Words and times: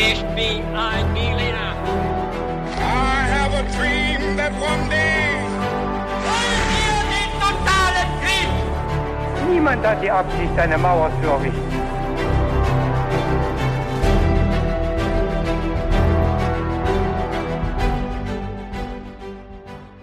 Ich 0.00 0.22
bin 0.36 0.62
ein 0.76 1.12
Berliner. 1.12 1.74
I 2.76 3.26
have 3.34 3.52
a 3.52 3.62
dream 3.76 4.36
that 4.36 4.52
one 4.52 4.88
day. 4.88 5.34
Wollen 6.24 6.64
wir 6.78 6.98
den 7.14 7.30
totalen 7.42 8.10
Krieg? 8.22 9.50
Niemand 9.50 9.84
hat 9.84 10.00
die 10.00 10.10
Absicht, 10.10 10.56
eine 10.56 10.78
Mauer 10.78 11.10
zu 11.20 11.28
errichten. 11.28 11.78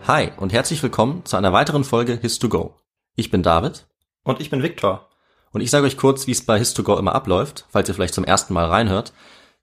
Hi 0.08 0.32
und 0.38 0.54
herzlich 0.54 0.84
willkommen 0.84 1.26
zu 1.26 1.36
einer 1.36 1.52
weiteren 1.52 1.84
Folge 1.84 2.20
His2Go. 2.22 2.74
Ich 3.16 3.32
bin 3.32 3.42
David 3.44 3.88
Und 4.24 4.40
ich 4.40 4.50
bin 4.50 4.62
Viktor. 4.62 5.10
und 5.52 5.62
ich 5.62 5.72
sage 5.72 5.86
euch 5.86 5.98
kurz, 5.98 6.28
wie 6.28 6.32
es 6.32 6.46
bei 6.46 6.58
His2Go 6.60 7.00
immer 7.00 7.16
abläuft, 7.16 7.66
falls 7.70 7.90
ihr 7.90 7.96
vielleicht 7.96 8.14
zum 8.14 8.24
ersten 8.24 8.54
Mal 8.54 8.66
reinhört. 8.66 9.14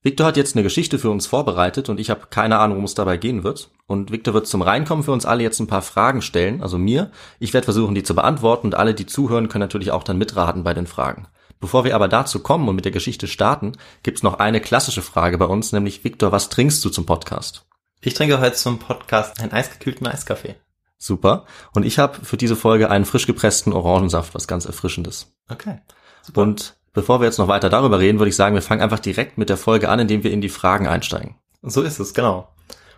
Victor 0.05 0.27
hat 0.27 0.37
jetzt 0.37 0.57
eine 0.57 0.65
Geschichte 0.65 0.99
für 0.99 1.11
uns 1.11 1.29
vorbereitet 1.29 1.89
und 1.89 2.01
ich 2.01 2.11
habe 2.11 2.27
keine 2.29 2.59
Ahnung, 2.59 2.77
worum 2.77 2.87
es 2.87 2.95
dabei 2.95 3.17
gehen 3.17 3.45
wird. 3.45 3.71
Und 3.87 4.11
Victor 4.11 4.35
wird 4.35 4.49
zum 4.49 4.61
Reinkommen 4.61 5.05
für 5.05 5.13
uns 5.13 5.25
alle 5.25 5.45
jetzt 5.45 5.61
ein 5.61 5.69
paar 5.69 5.83
Fragen 5.83 6.23
stellen, 6.23 6.61
also 6.61 6.77
mir. 6.77 7.13
Ich 7.39 7.55
werde 7.55 7.67
versuchen, 7.67 7.95
die 7.95 8.03
zu 8.03 8.17
beantworten 8.17 8.67
und 8.67 8.75
alle, 8.75 8.95
die 8.95 9.07
zuhören, 9.07 9.49
können 9.49 9.61
natürlich 9.61 9.93
auch 9.93 10.03
dann 10.03 10.19
mitraten 10.19 10.65
bei 10.65 10.75
den 10.75 10.89
Fragen. 10.89 11.29
Bevor 11.61 11.85
wir 11.85 11.95
aber 11.95 12.09
dazu 12.09 12.41
kommen 12.41 12.69
und 12.69 12.75
mit 12.75 12.85
der 12.85 12.91
Geschichte 12.91 13.29
starten, 13.29 13.73
gibt's 14.03 14.25
noch 14.25 14.41
eine 14.41 14.61
klassische 14.61 15.03
Frage 15.03 15.39
bei 15.39 15.45
uns, 15.45 15.71
nämlich 15.71 16.03
Victor, 16.03 16.33
was 16.33 16.49
trinkst 16.49 16.85
du 16.85 16.91
zum 16.91 17.07
Podcast? 17.07 17.65
Ich 18.01 18.15
trinke 18.15 18.41
heute 18.41 18.57
zum 18.57 18.81
Podcast 18.81 19.41
einen 19.41 19.53
eisgekühlten 19.53 20.09
Eiskaffee. 20.09 20.57
Super. 20.99 21.47
Und 21.73 21.85
ich 21.85 22.01
habe 22.01 22.25
für 22.25 22.37
diese 22.37 22.57
Folge 22.57 22.91
einen 22.91 23.05
frisch 23.05 23.29
gepressten 23.29 23.73
Orangensaft, 23.73 24.35
was 24.35 24.49
ganz 24.49 24.65
Erfrischendes. 24.65 25.33
Okay. 25.49 25.79
Super. 26.23 26.43
Und 26.43 26.77
bevor 26.93 27.21
wir 27.21 27.27
jetzt 27.27 27.39
noch 27.39 27.49
weiter 27.49 27.71
darüber 27.71 27.99
reden, 27.99 28.19
würde 28.19 28.31
ich 28.31 28.37
sagen, 28.37 28.55
wir 28.55 28.63
fangen 28.63 28.83
einfach 28.83 28.99
direkt 28.99 29.39
mit 29.39 29.49
der 29.49 29.57
Folge 29.57 29.89
an, 29.89 29.99
indem 30.01 30.25
wir 30.25 30.31
in 30.33 30.41
die 30.41 30.49
Fragen 30.49 30.87
einsteigen. 30.87 31.37
so 31.63 31.83
ist 31.83 31.99
es, 31.99 32.15
genau. 32.15 32.49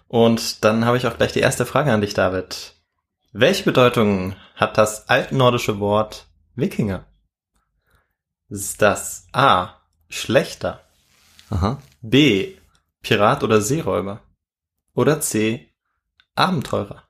Und 0.09 0.65
dann 0.65 0.85
habe 0.85 0.97
ich 0.97 1.07
auch 1.07 1.17
gleich 1.17 1.33
die 1.33 1.41
erste 1.41 1.67
Frage 1.67 1.93
an 1.93 2.01
dich, 2.01 2.15
David. 2.15 2.75
Welche 3.33 3.65
Bedeutung 3.65 4.37
hat 4.55 4.79
das 4.79 5.09
altnordische 5.09 5.81
Wort 5.81 6.27
Wikinger? 6.55 7.05
Ist 8.49 8.81
das 8.83 9.27
A. 9.33 9.81
Schlechter, 10.09 10.81
Aha. 11.51 11.79
B. 12.01 12.55
Pirat 13.03 13.43
oder 13.43 13.61
Seeräuber 13.61 14.21
oder 14.95 15.21
C. 15.21 15.69
Abenteurer? 16.37 17.03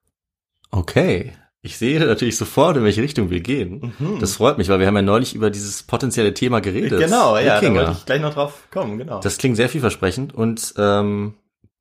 Okay. 0.70 1.36
Ich 1.65 1.79
sehe 1.79 1.98
natürlich 1.98 2.37
sofort, 2.37 2.77
in 2.77 2.84
welche 2.84 3.01
Richtung 3.01 3.31
wir 3.31 3.41
gehen. 3.41 3.95
Mhm. 3.98 4.19
Das 4.20 4.34
freut 4.34 4.59
mich, 4.59 4.69
weil 4.69 4.81
wir 4.81 4.87
haben 4.87 4.97
ja 4.97 5.03
neulich 5.03 5.34
über 5.34 5.48
dieses 5.48 5.83
potenzielle 5.83 6.34
Thema 6.34 6.61
geredet. 6.61 7.01
Genau, 7.01 7.39
ja, 7.39 7.55
da 7.55 7.62
Wikinger. 7.62 7.81
wollte 7.81 7.93
ich 7.93 8.05
gleich 8.05 8.20
noch 8.20 8.34
drauf 8.34 8.69
kommen, 8.70 8.98
genau. 8.98 9.20
Das 9.20 9.39
klingt 9.39 9.57
sehr 9.57 9.70
vielversprechend 9.70 10.35
und 10.35 10.75
ähm, 10.77 11.33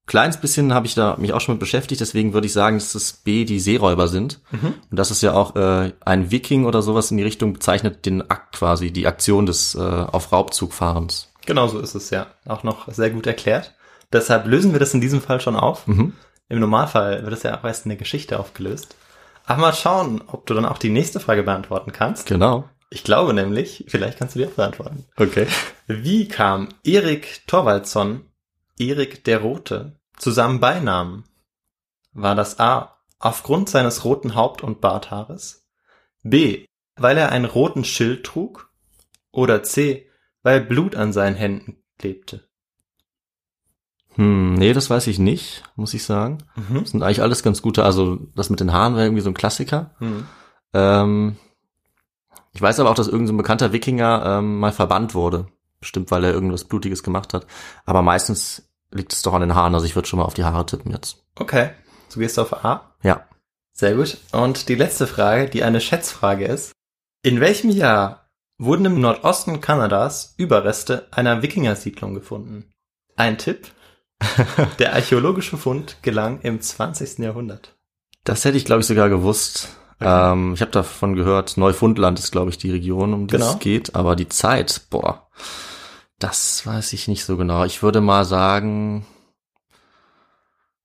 kleines 0.06 0.38
bisschen 0.38 0.74
habe 0.74 0.86
ich 0.86 0.96
da 0.96 1.18
mich 1.20 1.34
auch 1.34 1.42
schon 1.42 1.56
mit 1.56 1.60
beschäftigt, 1.60 2.00
deswegen 2.00 2.34
würde 2.34 2.48
ich 2.48 2.54
sagen, 2.54 2.78
dass 2.78 2.94
das 2.94 3.12
B 3.12 3.44
die 3.44 3.60
Seeräuber 3.60 4.08
sind. 4.08 4.40
Mhm. 4.52 4.74
Und 4.90 4.98
das 4.98 5.12
ist 5.12 5.22
ja 5.22 5.34
auch 5.34 5.58
äh, 5.58 5.92
ein 6.06 6.32
Viking 6.32 6.64
oder 6.64 6.82
sowas 6.82 7.12
in 7.12 7.18
die 7.18 7.24
Richtung 7.24 7.52
bezeichnet 7.52 8.06
den 8.06 8.22
Akt 8.32 8.56
quasi, 8.56 8.92
die 8.92 9.06
Aktion 9.06 9.46
des 9.46 9.76
äh, 9.76 9.80
auf 9.80 10.32
Raubzug 10.32 10.72
fahrens. 10.72 11.30
Genau 11.46 11.68
so 11.68 11.80
ist 11.80 11.94
es 11.94 12.10
ja. 12.10 12.28
Auch 12.46 12.64
noch 12.64 12.90
sehr 12.90 13.10
gut 13.10 13.28
erklärt. 13.28 13.74
Deshalb 14.14 14.48
lösen 14.48 14.72
wir 14.72 14.80
das 14.80 14.94
in 14.94 15.02
diesem 15.02 15.20
Fall 15.20 15.42
schon 15.42 15.58
auf. 15.58 15.88
Mhm. 15.88 16.14
Im 16.48 16.60
Normalfall 16.62 17.24
wird 17.24 17.34
es 17.34 17.44
ja 17.44 17.60
auch 17.60 17.66
erst 17.66 17.86
in 17.86 17.90
der 17.90 17.98
Geschichte 17.98 18.40
aufgelöst. 18.40 18.96
Aber 19.46 19.62
mal 19.62 19.74
schauen, 19.74 20.22
ob 20.28 20.46
du 20.46 20.54
dann 20.54 20.66
auch 20.66 20.78
die 20.78 20.90
nächste 20.90 21.20
Frage 21.20 21.44
beantworten 21.44 21.92
kannst. 21.92 22.28
Genau. 22.28 22.70
Ich 22.90 23.04
glaube 23.04 23.34
nämlich, 23.34 23.86
vielleicht 23.88 24.20
kannst 24.20 24.36
du 24.36 24.40
die 24.40 24.46
auch 24.46 24.52
beantworten. 24.52 25.06
Okay. 25.18 25.48
Wie 25.88 26.28
kam 26.28 26.70
Erik 26.84 27.42
Thorvaldsson, 27.48 28.30
Erik 28.78 29.24
der 29.24 29.40
Rote, 29.40 30.00
zu 30.18 30.32
seinem 30.32 30.60
Beinamen? 30.60 31.26
War 32.14 32.36
das 32.36 32.60
A. 32.60 33.00
aufgrund 33.20 33.70
seines 33.70 34.06
roten 34.06 34.36
Haupt- 34.36 34.64
und 34.64 34.80
Barthaares? 34.80 35.68
B. 36.24 36.66
weil 36.96 37.18
er 37.18 37.32
einen 37.32 37.46
roten 37.46 37.84
Schild 37.84 38.24
trug? 38.26 38.72
Oder 39.32 39.64
C. 39.64 40.08
weil 40.44 40.62
Blut 40.62 40.96
an 40.96 41.12
seinen 41.12 41.36
Händen 41.36 41.84
klebte? 41.98 42.48
Hm, 44.16 44.54
nee, 44.56 44.74
das 44.74 44.90
weiß 44.90 45.08
ich 45.08 45.20
nicht, 45.20 45.64
muss 45.76 45.94
ich 45.94 46.04
sagen. 46.04 46.40
Mhm. 46.56 46.82
Das 46.82 46.92
sind 46.92 47.04
eigentlich 47.04 47.22
alles 47.22 47.44
ganz 47.44 47.62
gute. 47.62 47.84
Also 47.84 48.20
das 48.36 48.50
mit 48.50 48.60
den 48.60 48.74
Haaren 48.74 48.96
wäre 48.96 49.06
irgendwie 49.06 49.24
so 49.24 49.30
ein 49.30 49.36
Klassiker. 49.36 49.92
Mhm. 50.00 50.26
Ähm, 50.74 51.36
ich 52.54 52.62
weiß 52.62 52.80
aber 52.80 52.92
auch, 52.92 52.96
dass 52.96 53.08
irgendein 53.08 53.28
so 53.28 53.34
ein 53.34 53.38
bekannter 53.38 53.74
Wikinger 53.74 54.24
ähm, 54.26 54.60
mal 54.60 54.72
verbannt 54.72 55.16
wurde. 55.16 55.48
Bestimmt, 55.80 56.12
weil 56.12 56.24
er 56.24 56.34
irgendwas 56.34 56.66
Blutiges 56.66 57.04
gemacht 57.04 57.34
hat. 57.34 57.48
Aber 57.86 58.02
meistens 58.02 58.70
liegt 58.92 59.14
es 59.14 59.22
doch 59.24 59.34
an 59.34 59.42
den 59.42 59.56
Haaren. 59.56 59.74
Also 59.74 59.86
ich 59.86 59.96
würde 59.96 60.08
schon 60.08 60.20
mal 60.20 60.26
auf 60.26 60.36
die 60.36 60.44
Haare 60.44 60.66
tippen 60.66 60.92
jetzt. 60.92 61.24
Okay. 61.36 61.72
Du 62.14 62.20
gehst 62.20 62.38
auf 62.38 62.64
A. 62.64 62.96
Ja. 63.02 63.26
Sehr 63.72 63.96
gut. 63.96 64.18
Und 64.32 64.70
die 64.70 64.76
letzte 64.76 65.08
Frage, 65.08 65.50
die 65.50 65.64
eine 65.64 65.82
Schätzfrage 65.82 66.46
ist. 66.46 66.74
In 67.24 67.40
welchem 67.40 67.72
Jahr 67.72 68.30
wurden 68.60 68.86
im 68.86 69.02
Nordosten 69.02 69.62
Kanadas 69.62 70.36
Überreste 70.38 71.08
einer 71.12 71.42
Wikingersiedlung 71.42 72.14
gefunden? 72.14 72.72
Ein 73.16 73.40
Tipp. 73.40 73.68
Der 74.80 74.94
archäologische 74.94 75.58
Fund 75.58 75.98
gelang 76.02 76.42
im 76.42 76.62
20. 76.62 77.20
Jahrhundert. 77.20 77.76
Das 78.24 78.46
hätte 78.46 78.58
ich, 78.58 78.66
glaube 78.66 78.82
ich, 78.82 78.88
sogar 78.88 79.10
gewusst. 79.10 79.70
Okay. 80.00 80.32
Ähm, 80.34 80.54
ich 80.54 80.62
habe 80.62 80.72
davon 80.72 81.16
gehört, 81.16 81.58
Neufundland 81.58 82.20
ist, 82.20 82.32
glaube 82.32 82.50
ich, 82.50 82.58
die 82.58 82.72
Region, 82.72 83.14
um 83.14 83.28
die 83.28 83.34
Genau. 83.34 83.52
es 83.54 83.60
geht. 83.60 83.96
Aber 83.96 84.16
die 84.16 84.30
Zeit, 84.30 84.82
boah, 84.90 85.28
das 86.20 86.66
weiß 86.66 86.94
ich 86.94 87.08
nicht 87.08 87.26
so 87.26 87.38
genau. 87.38 87.64
Ich 87.66 87.84
würde 87.84 88.02
mal 88.02 88.26
sagen, 88.26 89.06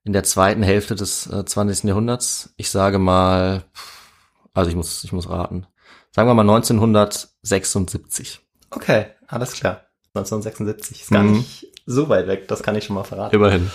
in 0.05 0.13
der 0.13 0.25
zweiten 0.25 0.63
Hälfte 0.63 0.95
des 0.95 1.27
äh, 1.27 1.45
20. 1.45 1.85
Jahrhunderts. 1.85 2.53
Ich 2.57 2.71
sage 2.71 2.99
mal, 2.99 3.65
also 4.55 4.71
ich 4.71 4.77
muss, 4.77 5.05
ich 5.05 5.13
muss 5.13 5.29
raten. 5.29 5.67
Sagen 6.11 6.29
wir 6.29 6.35
mal 6.35 6.43
1976. 6.43 8.41
Okay, 8.71 9.07
alles 9.27 9.53
klar. 9.53 9.83
1976 10.15 11.03
ist 11.03 11.11
gar 11.11 11.23
Mhm. 11.23 11.33
nicht 11.39 11.67
so 11.89 12.09
weit 12.09 12.27
weg, 12.27 12.49
das 12.49 12.63
kann 12.63 12.77
ich 12.77 12.85
schon 12.85 12.95
mal 12.95 13.05
verraten. 13.05 13.35
Immerhin. 13.35 13.71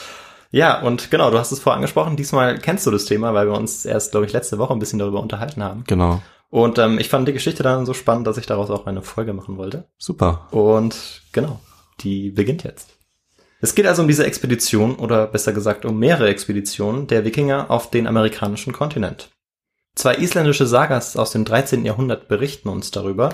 Ja, 0.52 0.82
und 0.82 1.10
genau, 1.10 1.32
du 1.32 1.40
hast 1.40 1.52
es 1.52 1.60
vorher 1.60 1.78
angesprochen. 1.78 2.16
Diesmal 2.16 2.60
kennst 2.60 2.86
du 2.86 2.92
das 2.92 3.06
Thema, 3.06 3.34
weil 3.34 3.48
wir 3.48 3.58
uns 3.58 3.86
erst, 3.86 4.12
glaube 4.12 4.28
ich, 4.28 4.34
letzte 4.34 4.60
Woche 4.60 4.72
ein 4.72 4.80
bisschen 4.80 5.00
darüber 5.00 5.20
unterhalten 5.20 5.64
haben. 5.64 5.84
Genau. 5.88 6.22
Und 6.50 6.78
ähm, 6.78 7.00
ich 7.00 7.10
fand 7.10 7.28
die 7.28 7.34
Geschichte 7.34 7.64
dann 7.64 7.88
so 7.88 7.96
spannend, 7.96 8.28
dass 8.28 8.38
ich 8.38 8.46
daraus 8.46 8.70
auch 8.70 8.86
eine 8.86 9.02
Folge 9.02 9.34
machen 9.34 9.58
wollte. 9.58 9.86
Super. 9.98 10.48
Und 10.52 11.24
genau, 11.32 11.60
die 12.02 12.30
beginnt 12.30 12.64
jetzt. 12.64 12.92
Es 13.62 13.74
geht 13.74 13.88
also 13.88 14.04
um 14.04 14.08
diese 14.08 14.26
Expedition 14.26 14.96
oder 14.98 15.26
besser 15.26 15.54
gesagt 15.54 15.86
um 15.86 15.98
mehrere 15.98 16.28
Expeditionen 16.28 17.08
der 17.08 17.26
Wikinger 17.26 17.72
auf 17.72 17.90
den 17.90 18.06
amerikanischen 18.06 18.74
Kontinent. 18.74 19.32
Zwei 19.96 20.16
isländische 20.16 20.68
Sagas 20.68 21.18
aus 21.18 21.32
dem 21.32 21.46
13. 21.46 21.86
Jahrhundert 21.86 22.28
berichten 22.28 22.70
uns 22.70 22.92
darüber 22.92 23.34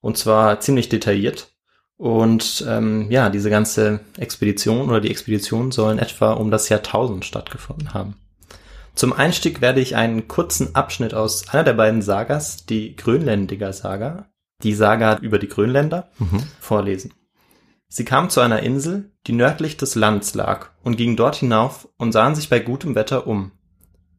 und 0.00 0.16
zwar 0.16 0.60
ziemlich 0.60 0.88
detailliert. 0.88 1.53
Und 1.96 2.64
ähm, 2.68 3.10
ja, 3.10 3.30
diese 3.30 3.50
ganze 3.50 4.00
Expedition 4.18 4.88
oder 4.88 5.00
die 5.00 5.10
Expedition 5.10 5.70
sollen 5.70 5.98
etwa 5.98 6.32
um 6.32 6.50
das 6.50 6.68
Jahrtausend 6.68 7.24
stattgefunden 7.24 7.94
haben. 7.94 8.16
Zum 8.94 9.12
Einstieg 9.12 9.60
werde 9.60 9.80
ich 9.80 9.96
einen 9.96 10.28
kurzen 10.28 10.74
Abschnitt 10.74 11.14
aus 11.14 11.48
einer 11.48 11.64
der 11.64 11.74
beiden 11.74 12.02
Sagas, 12.02 12.66
die 12.66 12.94
Grönländiger 12.96 13.72
Saga, 13.72 14.26
die 14.62 14.74
Saga 14.74 15.18
über 15.18 15.38
die 15.38 15.48
Grönländer, 15.48 16.10
Mhm. 16.18 16.42
vorlesen. 16.60 17.12
Sie 17.88 18.04
kamen 18.04 18.30
zu 18.30 18.40
einer 18.40 18.62
Insel, 18.62 19.12
die 19.26 19.32
nördlich 19.32 19.76
des 19.76 19.94
Landes 19.94 20.34
lag, 20.34 20.70
und 20.82 20.96
gingen 20.96 21.16
dort 21.16 21.36
hinauf 21.36 21.88
und 21.96 22.12
sahen 22.12 22.34
sich 22.34 22.48
bei 22.48 22.58
gutem 22.58 22.94
Wetter 22.94 23.26
um. 23.26 23.52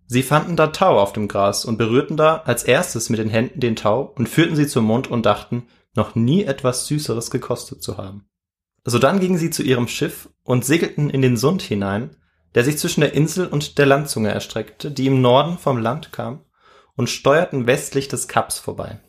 Sie 0.08 0.24
fanden 0.24 0.56
da 0.56 0.68
Tau 0.68 1.00
auf 1.00 1.14
dem 1.14 1.28
Gras 1.28 1.66
und 1.66 1.78
berührten 1.78 2.16
da 2.16 2.44
als 2.46 2.64
erstes 2.64 3.10
mit 3.10 3.20
den 3.20 3.30
Händen 3.30 3.60
den 3.60 3.76
Tau 3.76 4.14
und 4.16 4.30
führten 4.30 4.56
sie 4.56 4.68
zum 4.68 4.86
Mund 4.86 5.10
und 5.10 5.26
dachten, 5.26 5.64
noch 5.96 6.16
nie 6.16 6.44
etwas 6.44 6.88
Süßeres 6.88 7.32
gekostet 7.32 7.82
zu 7.82 7.98
haben. 7.98 8.28
Sodann 8.84 9.20
gingen 9.20 9.38
sie 9.38 9.50
zu 9.50 9.64
ihrem 9.64 9.88
Schiff 9.88 10.30
und 10.44 10.64
segelten 10.64 11.10
in 11.10 11.22
den 11.22 11.38
Sund 11.38 11.62
hinein, 11.62 12.16
der 12.54 12.64
sich 12.64 12.78
zwischen 12.78 13.02
der 13.02 13.14
Insel 13.14 13.48
und 13.48 13.78
der 13.78 13.86
Landzunge 13.86 14.32
erstreckte, 14.32 14.92
die 14.92 15.08
im 15.08 15.22
Norden 15.22 15.58
vom 15.58 15.78
Land 15.78 16.12
kam, 16.12 16.46
und 16.96 17.10
steuerten 17.10 17.68
westlich 17.68 18.08
des 18.08 18.28
Kaps 18.28 18.60
vorbei. 18.60 19.00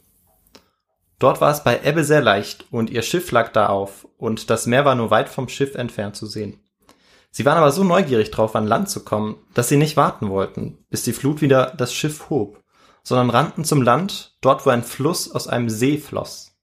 Dort 1.19 1.41
war 1.41 1.51
es 1.51 1.63
bei 1.63 1.81
Ebbe 1.83 2.05
sehr 2.05 2.21
leicht 2.21 2.67
und 2.71 2.91
ihr 2.91 3.03
Schiff 3.03 3.31
lag 3.31 3.53
da 3.53 3.69
auf 3.69 4.07
und 4.19 4.51
das 4.51 4.67
Meer 4.67 4.85
war 4.85 4.95
nur 4.95 5.11
weit 5.11 5.29
vom 5.29 5.49
Schiff 5.49 5.75
entfernt 5.75 6.17
zu 6.17 6.27
sehen. 6.27 6.61
Sie 7.31 7.45
waren 7.45 7.59
aber 7.59 7.71
so 7.71 7.85
neugierig 7.85 8.31
drauf, 8.31 8.57
an 8.57 8.67
Land 8.67 8.91
zu 8.91 9.05
kommen, 9.05 9.37
dass 9.55 9.69
sie 9.69 9.77
nicht 9.77 9.97
warten 9.97 10.31
wollten, 10.31 10.85
bis 10.91 11.05
die 11.05 11.13
Flut 11.13 11.41
wieder 11.43 11.73
das 11.77 11.93
Schiff 11.93 12.29
hob, 12.29 12.63
sondern 13.03 13.31
rannten 13.31 13.65
zum 13.65 13.83
Land, 13.83 14.37
dort 14.41 14.67
wo 14.67 14.71
ein 14.71 14.83
Fluss 14.83 15.31
aus 15.31 15.47
einem 15.47 15.69
See 15.69 15.99
floss. 15.99 16.56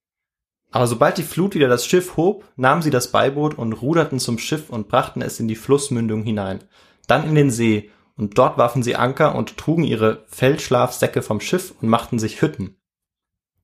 Aber 0.74 0.88
sobald 0.88 1.20
die 1.20 1.24
Flut 1.24 1.54
wieder 1.54 1.68
das 1.68 1.86
Schiff 1.86 2.18
hob, 2.18 2.46
nahmen 2.56 2.82
sie 2.82 2.90
das 2.90 3.12
Beiboot 3.12 3.56
und 3.56 3.74
ruderten 3.74 4.18
zum 4.18 4.40
Schiff 4.40 4.72
und 4.72 4.88
brachten 4.88 5.22
es 5.22 5.40
in 5.40 5.48
die 5.48 5.56
Flussmündung 5.56 6.24
hinein, 6.24 6.64
dann 7.06 7.30
in 7.30 7.36
den 7.36 7.52
See, 7.52 7.92
und 8.16 8.40
dort 8.40 8.58
warfen 8.58 8.82
sie 8.82 8.96
Anker 8.96 9.36
und 9.36 9.56
trugen 9.56 9.84
ihre 9.84 10.26
Feldschlafsäcke 10.30 11.22
vom 11.22 11.42
Schiff 11.42 11.76
und 11.80 11.90
machten 11.90 12.18
sich 12.18 12.42
Hütten. 12.42 12.76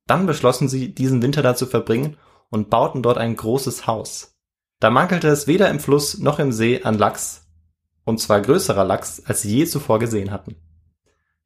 Dann 0.06 0.26
beschlossen 0.26 0.68
sie, 0.68 0.94
diesen 0.94 1.20
Winter 1.20 1.42
da 1.42 1.56
zu 1.56 1.66
verbringen 1.66 2.16
und 2.48 2.70
bauten 2.70 3.02
dort 3.02 3.18
ein 3.18 3.34
großes 3.34 3.88
Haus. 3.88 4.38
Da 4.78 4.90
mankelte 4.90 5.26
es 5.26 5.48
weder 5.48 5.68
im 5.68 5.80
Fluss 5.80 6.18
noch 6.18 6.38
im 6.38 6.52
See 6.52 6.84
an 6.84 6.96
Lachs, 6.96 7.48
und 8.04 8.20
zwar 8.20 8.40
größerer 8.40 8.84
Lachs, 8.84 9.20
als 9.26 9.42
sie 9.42 9.56
je 9.56 9.66
zuvor 9.66 9.98
gesehen 9.98 10.30
hatten. 10.30 10.54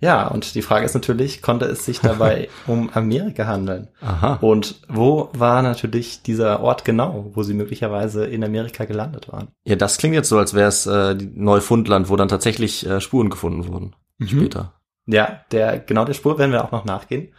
Ja, 0.04 0.28
und 0.28 0.54
die 0.54 0.60
Frage 0.60 0.84
ist 0.84 0.92
natürlich, 0.92 1.40
konnte 1.40 1.64
es 1.64 1.86
sich 1.86 1.98
dabei 1.98 2.50
um 2.66 2.90
Amerika 2.92 3.46
handeln? 3.46 3.88
Aha. 4.02 4.34
Und 4.42 4.82
wo 4.86 5.30
war 5.32 5.62
natürlich 5.62 6.20
dieser 6.20 6.60
Ort 6.60 6.84
genau, 6.84 7.30
wo 7.32 7.42
sie 7.42 7.54
möglicherweise 7.54 8.26
in 8.26 8.44
Amerika 8.44 8.84
gelandet 8.84 9.32
waren? 9.32 9.48
Ja, 9.64 9.76
das 9.76 9.96
klingt 9.96 10.14
jetzt 10.14 10.28
so, 10.28 10.36
als 10.36 10.52
wäre 10.52 10.68
es 10.68 10.84
äh, 10.84 11.14
Neufundland, 11.14 12.10
wo 12.10 12.16
dann 12.16 12.28
tatsächlich 12.28 12.86
äh, 12.86 13.00
Spuren 13.00 13.30
gefunden 13.30 13.66
wurden. 13.66 13.96
Später. 14.26 14.74
Ja, 15.06 15.40
der, 15.52 15.78
genau 15.78 16.04
der 16.04 16.12
Spur 16.12 16.38
werden 16.38 16.52
wir 16.52 16.64
auch 16.64 16.72
noch 16.72 16.84
nachgehen. 16.84 17.32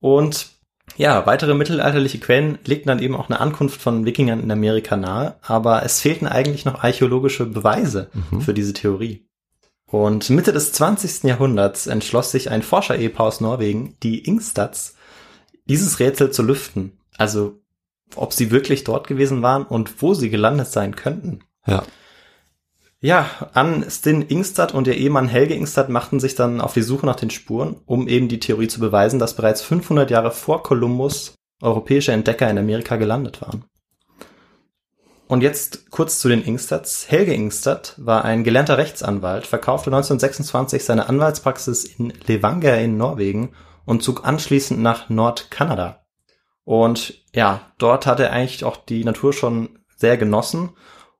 Und 0.00 0.48
ja, 0.96 1.24
weitere 1.26 1.54
mittelalterliche 1.54 2.18
Quellen 2.18 2.58
legten 2.64 2.88
dann 2.88 2.98
eben 2.98 3.14
auch 3.14 3.30
eine 3.30 3.38
Ankunft 3.38 3.80
von 3.80 4.04
Wikingern 4.04 4.42
in 4.42 4.50
Amerika 4.50 4.96
nahe, 4.96 5.36
aber 5.42 5.84
es 5.84 6.00
fehlten 6.00 6.26
eigentlich 6.26 6.64
noch 6.64 6.82
archäologische 6.82 7.46
Beweise 7.46 8.10
für 8.40 8.52
diese 8.52 8.72
Theorie. 8.72 9.28
Und 9.94 10.28
Mitte 10.28 10.52
des 10.52 10.72
20. 10.72 11.22
Jahrhunderts 11.22 11.86
entschloss 11.86 12.32
sich 12.32 12.50
ein 12.50 12.64
Forscher-Ehepaar 12.64 13.26
aus 13.26 13.40
Norwegen, 13.40 13.96
die 14.02 14.26
Ingstads, 14.26 14.96
dieses 15.66 16.00
Rätsel 16.00 16.32
zu 16.32 16.42
lüften. 16.42 16.98
Also, 17.16 17.60
ob 18.16 18.32
sie 18.32 18.50
wirklich 18.50 18.82
dort 18.82 19.06
gewesen 19.06 19.42
waren 19.42 19.62
und 19.62 20.02
wo 20.02 20.12
sie 20.12 20.30
gelandet 20.30 20.66
sein 20.66 20.96
könnten. 20.96 21.44
Ja. 21.64 21.84
Ja, 23.00 23.30
Ann 23.52 23.88
Stin 23.88 24.22
Ingstad 24.22 24.74
und 24.74 24.88
ihr 24.88 24.96
Ehemann 24.96 25.28
Helge 25.28 25.54
Ingstad 25.54 25.90
machten 25.90 26.18
sich 26.18 26.34
dann 26.34 26.60
auf 26.60 26.74
die 26.74 26.82
Suche 26.82 27.06
nach 27.06 27.14
den 27.14 27.30
Spuren, 27.30 27.76
um 27.86 28.08
eben 28.08 28.26
die 28.26 28.40
Theorie 28.40 28.66
zu 28.66 28.80
beweisen, 28.80 29.20
dass 29.20 29.36
bereits 29.36 29.62
500 29.62 30.10
Jahre 30.10 30.32
vor 30.32 30.64
Kolumbus 30.64 31.36
europäische 31.62 32.10
Entdecker 32.10 32.50
in 32.50 32.58
Amerika 32.58 32.96
gelandet 32.96 33.42
waren. 33.42 33.64
Und 35.26 35.42
jetzt 35.42 35.90
kurz 35.90 36.18
zu 36.18 36.28
den 36.28 36.44
Ingstads. 36.44 37.10
Helge 37.10 37.32
Ingstad 37.32 37.94
war 37.96 38.24
ein 38.24 38.44
gelernter 38.44 38.76
Rechtsanwalt, 38.76 39.46
verkaufte 39.46 39.90
1926 39.90 40.84
seine 40.84 41.08
Anwaltspraxis 41.08 41.84
in 41.84 42.12
Levanger 42.26 42.78
in 42.78 42.96
Norwegen 42.96 43.52
und 43.86 44.02
zog 44.02 44.26
anschließend 44.26 44.80
nach 44.80 45.08
Nordkanada. 45.08 46.04
Und 46.64 47.22
ja, 47.34 47.72
dort 47.78 48.06
hat 48.06 48.20
er 48.20 48.32
eigentlich 48.32 48.64
auch 48.64 48.76
die 48.76 49.04
Natur 49.04 49.32
schon 49.32 49.78
sehr 49.96 50.16
genossen 50.16 50.70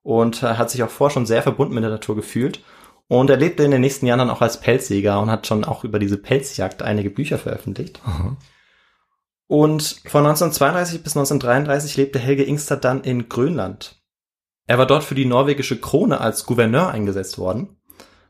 und 0.02 0.42
hat 0.42 0.70
sich 0.70 0.82
auch 0.82 0.90
vorher 0.90 1.14
schon 1.14 1.26
sehr 1.26 1.42
verbunden 1.42 1.74
mit 1.74 1.84
der 1.84 1.90
Natur 1.90 2.14
gefühlt. 2.16 2.62
Und 3.08 3.30
er 3.30 3.36
lebte 3.36 3.62
in 3.62 3.70
den 3.70 3.80
nächsten 3.80 4.06
Jahren 4.06 4.18
dann 4.18 4.30
auch 4.30 4.40
als 4.40 4.60
Pelzjäger 4.60 5.20
und 5.20 5.30
hat 5.30 5.46
schon 5.46 5.64
auch 5.64 5.84
über 5.84 5.98
diese 5.98 6.16
Pelzjagd 6.18 6.82
einige 6.82 7.10
Bücher 7.10 7.38
veröffentlicht. 7.38 8.00
Und 9.46 10.00
von 10.06 10.25
1932 10.26 11.02
bis 11.02 11.17
1933 11.17 11.96
lebte 11.96 12.19
Helge 12.19 12.44
Ingstad 12.44 12.85
dann 12.85 13.02
in 13.02 13.29
Grönland. 13.29 14.02
Er 14.67 14.79
war 14.79 14.87
dort 14.87 15.05
für 15.05 15.14
die 15.14 15.26
norwegische 15.26 15.79
Krone 15.79 16.20
als 16.20 16.46
Gouverneur 16.46 16.88
eingesetzt 16.88 17.38
worden, 17.38 17.76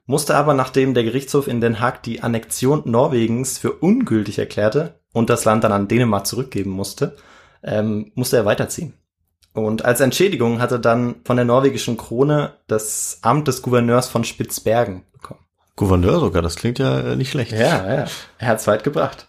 musste 0.06 0.34
aber, 0.37 0.55
nachdem 0.55 0.93
der 0.94 1.05
Gerichtshof 1.05 1.49
in 1.49 1.61
Den 1.61 1.81
Haag 1.81 2.02
die 2.02 2.22
Annexion 2.22 2.82
Norwegens 2.84 3.58
für 3.58 3.72
ungültig 3.72 4.38
erklärte 4.38 5.00
und 5.12 5.31
das 5.31 5.44
Land 5.44 5.64
dann 5.64 5.72
an 5.72 5.88
Dänemark 5.88 6.26
zurückgeben 6.26 6.70
musste, 6.70 7.17
ähm, 7.62 8.12
musste 8.14 8.37
er 8.37 8.44
weiterziehen. 8.44 8.94
Und 9.55 9.84
als 9.84 10.00
Entschädigung 10.00 10.60
hat 10.60 10.72
er 10.72 10.81
dann 10.81 11.17
von 11.25 11.37
der 11.37 11.44
norwegischen 11.44 11.96
Krone 11.96 12.55
das 12.67 13.20
Amt 13.22 13.46
des 13.46 13.62
Gouverneurs 13.62 14.08
von 14.08 14.25
Spitzbergen 14.25 15.05
bekommen. 15.12 15.40
Gouverneur 15.76 16.19
sogar, 16.19 16.43
das 16.43 16.56
klingt 16.56 16.81
ja 16.81 17.00
äh, 17.00 17.17
nicht 17.17 17.31
schlecht. 17.31 17.52
Ja, 17.52 17.94
ja. 17.94 18.05
Er 18.38 18.49
hat's 18.49 18.67
weit 18.67 18.82
gebracht. 18.82 19.28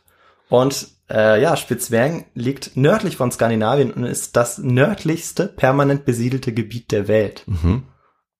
Und 0.49 0.87
äh, 1.09 1.41
ja, 1.41 1.55
Spitzbergen 1.55 2.25
liegt 2.33 2.75
nördlich 2.75 3.17
von 3.17 3.31
Skandinavien 3.31 3.91
und 3.91 4.03
ist 4.03 4.35
das 4.35 4.57
nördlichste 4.57 5.47
permanent 5.47 6.05
besiedelte 6.05 6.53
Gebiet 6.53 6.91
der 6.91 7.07
Welt. 7.07 7.43
Mhm. 7.45 7.83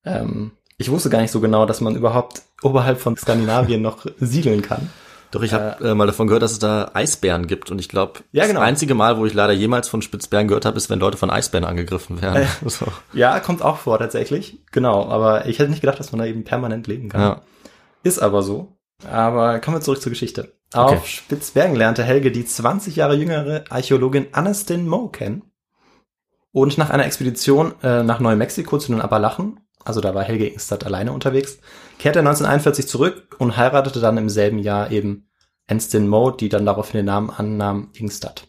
Ähm, 0.03 0.51
ich 0.77 0.91
wusste 0.91 1.09
gar 1.09 1.21
nicht 1.21 1.31
so 1.31 1.39
genau, 1.39 1.65
dass 1.65 1.81
man 1.81 1.95
überhaupt 1.95 2.41
oberhalb 2.61 2.99
von 2.99 3.15
Skandinavien 3.15 3.81
noch 3.81 4.05
siedeln 4.19 4.61
kann. 4.61 4.89
Doch, 5.31 5.41
ich 5.43 5.53
habe 5.53 5.83
äh, 5.83 5.93
mal 5.93 6.07
davon 6.07 6.27
gehört, 6.27 6.43
dass 6.43 6.53
es 6.53 6.59
da 6.59 6.91
Eisbären 6.93 7.47
gibt. 7.47 7.69
Und 7.69 7.79
ich 7.79 7.89
glaube, 7.89 8.21
Ja, 8.31 8.45
genau. 8.47 8.61
das 8.61 8.69
einzige 8.69 8.95
Mal, 8.95 9.17
wo 9.17 9.25
ich 9.25 9.33
leider 9.33 9.53
jemals 9.53 9.89
von 9.89 10.01
Spitzbergen 10.01 10.47
gehört 10.47 10.65
habe, 10.65 10.77
ist, 10.77 10.89
wenn 10.89 10.99
Leute 10.99 11.17
von 11.17 11.29
Eisbären 11.29 11.65
angegriffen 11.65 12.21
werden. 12.21 12.47
so. 12.65 12.85
Ja, 13.11 13.39
kommt 13.39 13.61
auch 13.61 13.77
vor 13.77 13.99
tatsächlich. 13.99 14.59
Genau, 14.71 15.09
aber 15.09 15.45
ich 15.47 15.59
hätte 15.59 15.69
nicht 15.71 15.81
gedacht, 15.81 15.99
dass 15.99 16.11
man 16.11 16.19
da 16.19 16.25
eben 16.25 16.43
permanent 16.45 16.87
leben 16.87 17.09
kann. 17.09 17.21
Ja. 17.21 17.41
Ist 18.03 18.19
aber 18.19 18.43
so. 18.43 18.77
Aber 19.11 19.59
kommen 19.59 19.77
wir 19.77 19.81
zurück 19.81 20.01
zur 20.01 20.11
Geschichte. 20.11 20.53
Auf 20.75 20.92
Okay. 20.92 21.01
Spitzbergen 21.06 21.75
lernte 21.75 22.04
Helge 22.04 22.31
die 22.31 22.45
20 22.45 22.95
Jahre 22.95 23.16
jüngere 23.16 23.63
Archäologin 23.69 24.27
Anastin 24.33 24.88
Moe 24.88 25.10
kennen. 25.10 25.44
Und 26.51 26.77
nach 26.77 26.89
einer 26.89 27.06
Expedition 27.06 27.74
äh, 27.83 28.04
nach 28.04 28.19
Neumexiko 28.19 28.77
zu 28.77 28.92
den 28.92 29.01
Appalachen, 29.01 29.60
also 29.83 30.01
da 30.01 30.16
war 30.16 30.24
Helge 30.24 30.48
Ingstad 30.48 30.86
alleine 30.86 31.12
unterwegs, 31.12 31.60
kehrte 32.00 32.19
er 32.19 32.27
1941 32.27 32.88
zurück 32.88 33.36
und 33.39 33.57
heiratete 33.57 34.00
dann 34.00 34.18
im 34.18 34.30
selben 34.30 34.60
Jahr 34.60 34.92
eben 34.92 35.30
Anstin 35.68 36.07
Moe, 36.07 36.36
die 36.38 36.50
dann 36.50 36.66
daraufhin 36.66 37.00
den 37.00 37.06
Namen 37.06 37.30
annahm 37.30 37.89
Ingstad. 37.94 38.48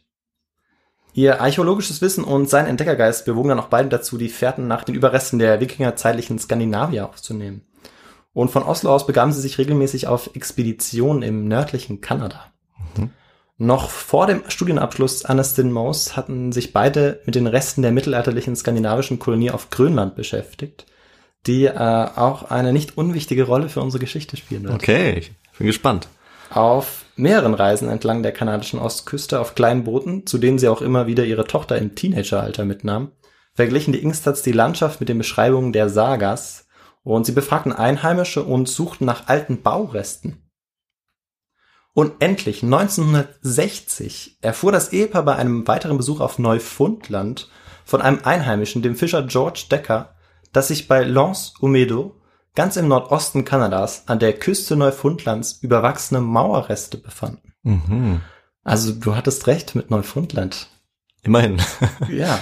Ihr 1.14 1.40
archäologisches 1.40 2.02
Wissen 2.02 2.24
und 2.24 2.50
sein 2.50 2.66
Entdeckergeist 2.66 3.24
bewogen 3.24 3.48
dann 3.48 3.60
auch 3.60 3.68
beide 3.68 3.88
dazu, 3.88 4.18
die 4.18 4.28
Fährten 4.28 4.68
nach 4.68 4.84
den 4.84 4.94
Überresten 4.94 5.38
der 5.38 5.60
wikingerzeitlichen 5.60 6.38
Skandinavier 6.38 7.06
aufzunehmen. 7.06 7.66
Und 8.36 8.50
von 8.50 8.64
Oslo 8.64 8.90
aus 8.90 9.06
begaben 9.06 9.32
sie 9.32 9.40
sich 9.40 9.56
regelmäßig 9.56 10.08
auf 10.08 10.36
Expeditionen 10.36 11.22
im 11.22 11.48
nördlichen 11.48 12.02
Kanada. 12.02 12.52
Noch 13.56 13.88
vor 13.88 14.26
dem 14.26 14.42
Studienabschluss 14.46 15.24
Anastin 15.24 15.72
Moes 15.72 16.18
hatten 16.18 16.52
sich 16.52 16.74
beide 16.74 17.22
mit 17.24 17.34
den 17.34 17.46
Resten 17.46 17.80
der 17.80 17.92
mittelalterlichen 17.92 18.54
skandinavischen 18.54 19.18
Kolonie 19.18 19.52
auf 19.52 19.70
Grönland 19.70 20.16
beschäftigt, 20.16 20.84
die 21.46 21.64
äh, 21.64 21.78
auch 21.78 22.50
eine 22.50 22.74
nicht 22.74 22.98
unwichtige 22.98 23.44
Rolle 23.44 23.70
für 23.70 23.80
unsere 23.80 24.02
Geschichte 24.02 24.36
spielen 24.36 24.64
wird. 24.64 24.74
Okay, 24.74 25.14
ich 25.18 25.32
bin 25.56 25.66
gespannt. 25.66 26.08
Auf 26.50 27.06
mehreren 27.16 27.54
Reisen 27.54 27.88
entlang 27.88 28.22
der 28.22 28.32
kanadischen 28.32 28.78
Ostküste 28.78 29.40
auf 29.40 29.54
kleinen 29.54 29.84
Booten, 29.84 30.26
zu 30.26 30.36
denen 30.36 30.58
sie 30.58 30.68
auch 30.68 30.82
immer 30.82 31.06
wieder 31.06 31.24
ihre 31.24 31.46
Tochter 31.46 31.78
im 31.78 31.94
Teenageralter 31.94 32.66
mitnahm, 32.66 33.12
verglichen 33.54 33.94
die 33.94 34.02
Ingstads 34.02 34.42
die 34.42 34.52
Landschaft 34.52 35.00
mit 35.00 35.08
den 35.08 35.16
Beschreibungen 35.16 35.72
der 35.72 35.88
Sagas 35.88 36.65
und 37.14 37.24
sie 37.24 37.32
befragten 37.32 37.72
Einheimische 37.72 38.42
und 38.42 38.68
suchten 38.68 39.04
nach 39.04 39.28
alten 39.28 39.62
Bauresten. 39.62 40.42
Und 41.94 42.14
endlich 42.18 42.62
1960 42.64 44.38
erfuhr 44.42 44.72
das 44.72 44.92
Ehepaar 44.92 45.22
bei 45.22 45.36
einem 45.36 45.66
weiteren 45.68 45.96
Besuch 45.96 46.20
auf 46.20 46.38
Neufundland 46.38 47.48
von 47.84 48.02
einem 48.02 48.18
Einheimischen, 48.24 48.82
dem 48.82 48.96
Fischer 48.96 49.22
George 49.22 49.66
Decker, 49.70 50.16
dass 50.52 50.68
sich 50.68 50.88
bei 50.88 51.04
Lens 51.04 51.54
Umedo 51.60 52.20
ganz 52.56 52.76
im 52.76 52.88
Nordosten 52.88 53.44
Kanadas 53.44 54.08
an 54.08 54.18
der 54.18 54.32
Küste 54.32 54.76
Neufundlands 54.76 55.60
überwachsene 55.62 56.20
Mauerreste 56.20 56.98
befanden. 56.98 57.54
Mhm. 57.62 58.20
Also 58.64 58.92
du 58.92 59.14
hattest 59.14 59.46
recht 59.46 59.76
mit 59.76 59.92
Neufundland. 59.92 60.68
Immerhin. 61.22 61.62
Ja. 62.08 62.38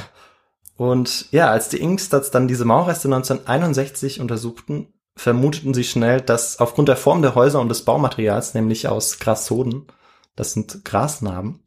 Und 0.77 1.31
ja, 1.31 1.51
als 1.51 1.69
die 1.69 1.81
Ingstads 1.81 2.31
dann 2.31 2.49
diese 2.49 2.65
Mauerreste 2.65 3.09
1961 3.09 4.21
untersuchten, 4.21 4.93
vermuteten 5.17 5.75
sie 5.75 5.85
schnell, 5.85 6.21
dass 6.21 6.59
aufgrund 6.59 6.89
der 6.89 6.97
Form 6.97 7.23
der 7.23 7.35
Häuser 7.35 7.61
und 7.61 7.69
des 7.69 7.85
Baumaterials, 7.85 8.55
nämlich 8.55 8.89
aus 8.89 9.19
Grassoden, 9.19 9.87
das 10.35 10.53
sind 10.53 10.85
Grasnarben, 10.85 11.63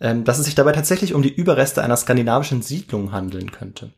ähm, 0.00 0.24
dass 0.24 0.38
es 0.38 0.44
sich 0.44 0.54
dabei 0.54 0.72
tatsächlich 0.72 1.14
um 1.14 1.22
die 1.22 1.34
Überreste 1.34 1.82
einer 1.82 1.96
skandinavischen 1.96 2.60
Siedlung 2.60 3.12
handeln 3.12 3.50
könnte. 3.50 3.94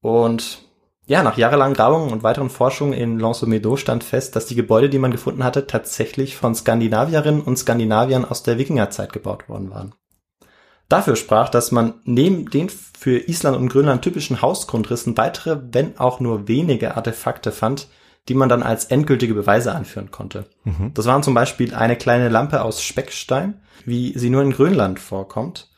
Und 0.00 0.62
ja, 1.08 1.22
nach 1.22 1.36
jahrelangen 1.36 1.74
Grabungen 1.74 2.12
und 2.12 2.22
weiteren 2.22 2.50
Forschungen 2.50 2.92
in 2.92 3.18
Lansomedo 3.18 3.76
stand 3.76 4.04
fest, 4.04 4.34
dass 4.36 4.46
die 4.46 4.56
Gebäude, 4.56 4.88
die 4.88 4.98
man 4.98 5.12
gefunden 5.12 5.44
hatte, 5.44 5.66
tatsächlich 5.66 6.36
von 6.36 6.54
Skandinavierinnen 6.54 7.42
und 7.42 7.56
Skandinaviern 7.56 8.24
aus 8.24 8.42
der 8.42 8.58
Wikingerzeit 8.58 9.12
gebaut 9.12 9.48
worden 9.48 9.70
waren. 9.70 9.94
Dafür 10.88 11.16
sprach, 11.16 11.48
dass 11.48 11.72
man 11.72 11.94
neben 12.04 12.48
den 12.50 12.68
für 12.68 13.18
Island 13.28 13.56
und 13.56 13.68
Grönland 13.68 14.02
typischen 14.02 14.40
Hausgrundrissen 14.40 15.16
weitere, 15.16 15.58
wenn 15.72 15.98
auch 15.98 16.20
nur 16.20 16.46
wenige 16.48 16.96
Artefakte 16.96 17.50
fand, 17.50 17.88
die 18.28 18.34
man 18.34 18.48
dann 18.48 18.62
als 18.62 18.86
endgültige 18.86 19.34
Beweise 19.34 19.72
anführen 19.72 20.10
konnte. 20.10 20.46
Das 20.94 21.06
waren 21.06 21.22
zum 21.22 21.34
Beispiel 21.34 21.74
eine 21.74 21.96
kleine 21.96 22.28
Lampe 22.28 22.62
aus 22.62 22.82
Speckstein, 22.82 23.60
wie 23.84 24.16
sie 24.18 24.30
nur 24.30 24.42
in 24.42 24.52
Grönland 24.52 24.98
vorkommt, 24.98 25.68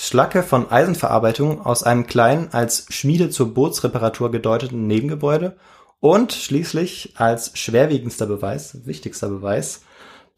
Schlacke 0.00 0.44
von 0.44 0.70
Eisenverarbeitung 0.70 1.60
aus 1.60 1.82
einem 1.82 2.06
kleinen, 2.06 2.52
als 2.52 2.86
Schmiede 2.88 3.30
zur 3.30 3.52
Bootsreparatur 3.52 4.30
gedeuteten 4.30 4.86
Nebengebäude 4.86 5.56
und 5.98 6.32
schließlich 6.32 7.14
als 7.16 7.58
schwerwiegendster 7.58 8.26
Beweis, 8.26 8.86
wichtigster 8.86 9.28
Beweis, 9.28 9.82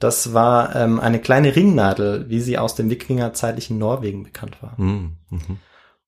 das 0.00 0.32
war 0.32 0.74
ähm, 0.74 0.98
eine 0.98 1.20
kleine 1.20 1.54
Ringnadel, 1.54 2.28
wie 2.28 2.40
sie 2.40 2.58
aus 2.58 2.74
dem 2.74 2.90
Wikingerzeitlichen 2.90 3.78
Norwegen 3.78 4.24
bekannt 4.24 4.62
war. 4.62 4.74
Mhm. 4.78 5.18
Mhm. 5.28 5.58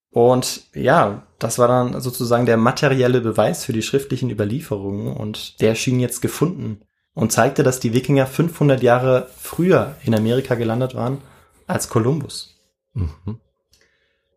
Und 0.09 0.63
ja, 0.75 1.23
das 1.39 1.57
war 1.57 1.67
dann 1.67 2.01
sozusagen 2.01 2.45
der 2.45 2.57
materielle 2.57 3.21
Beweis 3.21 3.65
für 3.65 3.73
die 3.73 3.81
schriftlichen 3.81 4.29
Überlieferungen 4.29 5.15
und 5.15 5.61
der 5.61 5.75
schien 5.75 5.99
jetzt 5.99 6.21
gefunden 6.21 6.81
und 7.13 7.31
zeigte, 7.31 7.63
dass 7.63 7.79
die 7.79 7.93
Wikinger 7.93 8.27
500 8.27 8.81
Jahre 8.83 9.29
früher 9.37 9.95
in 10.03 10.15
Amerika 10.15 10.55
gelandet 10.55 10.95
waren 10.95 11.19
als 11.67 11.89
Kolumbus. 11.89 12.59
Mhm. 12.93 13.39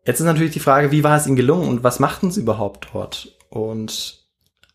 Jetzt 0.05 0.19
ist 0.19 0.25
natürlich 0.25 0.53
die 0.53 0.59
Frage, 0.59 0.91
wie 0.91 1.03
war 1.03 1.17
es 1.17 1.27
ihnen 1.27 1.35
gelungen 1.35 1.67
und 1.67 1.83
was 1.83 1.99
machten 1.99 2.31
sie 2.31 2.41
überhaupt 2.41 2.89
dort? 2.93 3.35
Und 3.49 4.23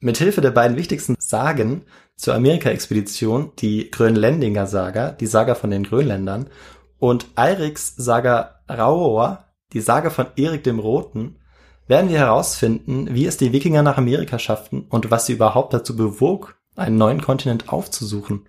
mit 0.00 0.18
Hilfe 0.18 0.40
der 0.40 0.50
beiden 0.50 0.76
wichtigsten 0.76 1.16
Sagen 1.18 1.82
zur 2.16 2.34
Amerika-Expedition, 2.34 3.52
die 3.58 3.90
Grönländinger 3.90 4.66
Saga, 4.66 5.10
die 5.12 5.26
Saga 5.26 5.54
von 5.54 5.70
den 5.70 5.84
Grönländern, 5.84 6.48
und 6.98 7.26
Eiriks 7.34 7.96
Saga 7.96 8.60
Rauoa, 8.70 9.46
die 9.72 9.80
Saga 9.80 10.10
von 10.10 10.26
Erik 10.36 10.62
dem 10.64 10.78
Roten, 10.78 11.36
werden 11.88 12.10
wir 12.10 12.18
herausfinden, 12.18 13.14
wie 13.14 13.26
es 13.26 13.36
die 13.36 13.52
Wikinger 13.52 13.82
nach 13.82 13.98
Amerika 13.98 14.38
schafften 14.38 14.86
und 14.88 15.10
was 15.10 15.26
sie 15.26 15.32
überhaupt 15.32 15.74
dazu 15.74 15.96
bewog, 15.96 16.56
einen 16.76 16.96
neuen 16.96 17.20
Kontinent 17.20 17.70
aufzusuchen. 17.70 18.46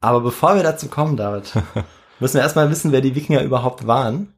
Aber 0.00 0.20
bevor 0.20 0.54
wir 0.54 0.62
dazu 0.62 0.88
kommen, 0.88 1.16
David, 1.16 1.52
müssen 2.20 2.34
wir 2.34 2.42
erstmal 2.42 2.70
wissen, 2.70 2.92
wer 2.92 3.00
die 3.00 3.14
Wikinger 3.14 3.42
überhaupt 3.42 3.86
waren 3.86 4.32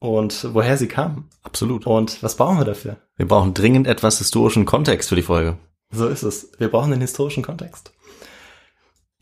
und 0.00 0.52
woher 0.52 0.76
sie 0.76 0.88
kamen. 0.88 1.28
Absolut. 1.42 1.86
Und 1.86 2.22
was 2.22 2.36
brauchen 2.36 2.58
wir 2.58 2.64
dafür? 2.64 2.96
Wir 3.16 3.28
brauchen 3.28 3.54
dringend 3.54 3.86
etwas 3.86 4.18
historischen 4.18 4.64
Kontext 4.64 5.08
für 5.08 5.16
die 5.16 5.22
Folge. 5.22 5.56
So 5.92 6.08
ist 6.08 6.22
es. 6.22 6.50
Wir 6.58 6.68
brauchen 6.68 6.90
den 6.90 7.00
historischen 7.00 7.42
Kontext. 7.42 7.92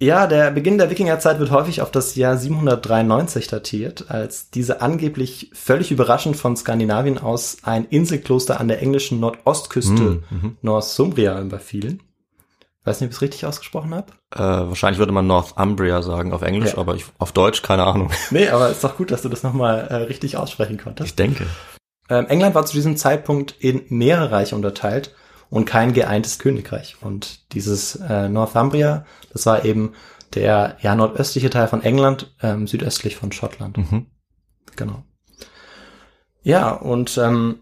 Ja, 0.00 0.26
der 0.26 0.50
Beginn 0.50 0.76
der 0.76 0.90
Wikingerzeit 0.90 1.38
wird 1.38 1.52
häufig 1.52 1.80
auf 1.80 1.90
das 1.90 2.16
Jahr 2.16 2.36
793 2.36 3.46
datiert, 3.46 4.10
als 4.10 4.50
diese 4.50 4.80
angeblich 4.82 5.50
völlig 5.54 5.92
überraschend 5.92 6.36
von 6.36 6.56
Skandinavien 6.56 7.16
aus 7.18 7.58
ein 7.62 7.84
Inselkloster 7.84 8.58
an 8.58 8.66
der 8.68 8.82
englischen 8.82 9.20
Nordostküste 9.20 10.22
Mhm. 10.30 10.56
Northumbria 10.62 11.40
überfielen. 11.40 12.02
Weiß 12.82 13.00
nicht, 13.00 13.06
ob 13.08 13.10
ich 13.12 13.16
es 13.16 13.22
richtig 13.22 13.46
ausgesprochen 13.46 13.94
habe. 13.94 14.12
Äh, 14.34 14.40
wahrscheinlich 14.68 14.98
würde 14.98 15.12
man 15.12 15.26
Northumbria 15.28 16.02
sagen 16.02 16.32
auf 16.32 16.42
Englisch, 16.42 16.72
Ja. 16.72 16.78
aber 16.78 16.96
ich, 16.96 17.04
auf 17.18 17.32
Deutsch 17.32 17.62
keine 17.62 17.84
Ahnung. 17.84 18.10
Nee, 18.30 18.48
aber 18.48 18.70
ist 18.70 18.82
doch 18.84 18.96
gut, 18.96 19.10
dass 19.12 19.22
du 19.22 19.28
das 19.28 19.42
nochmal 19.44 19.86
äh, 19.88 19.94
richtig 19.94 20.36
aussprechen 20.36 20.76
konntest. 20.76 21.08
Ich 21.10 21.14
denke. 21.16 21.46
Ähm, 22.10 22.26
England 22.26 22.54
war 22.54 22.66
zu 22.66 22.74
diesem 22.74 22.96
Zeitpunkt 22.96 23.52
in 23.60 23.82
mehrere 23.88 24.32
Reiche 24.32 24.56
unterteilt 24.56 25.14
und 25.50 25.64
kein 25.64 25.92
geeintes 25.92 26.38
Königreich. 26.38 26.96
Und 27.00 27.52
dieses 27.52 27.96
äh, 27.96 28.28
Northumbria, 28.28 29.04
das 29.32 29.46
war 29.46 29.64
eben 29.64 29.92
der 30.34 30.76
ja 30.80 30.94
nordöstliche 30.94 31.50
Teil 31.50 31.68
von 31.68 31.82
England, 31.82 32.34
ähm, 32.42 32.66
südöstlich 32.66 33.16
von 33.16 33.32
Schottland. 33.32 33.78
Mhm. 33.78 34.06
Genau. 34.76 35.04
Ja, 36.42 36.72
und 36.72 37.16
ähm, 37.18 37.60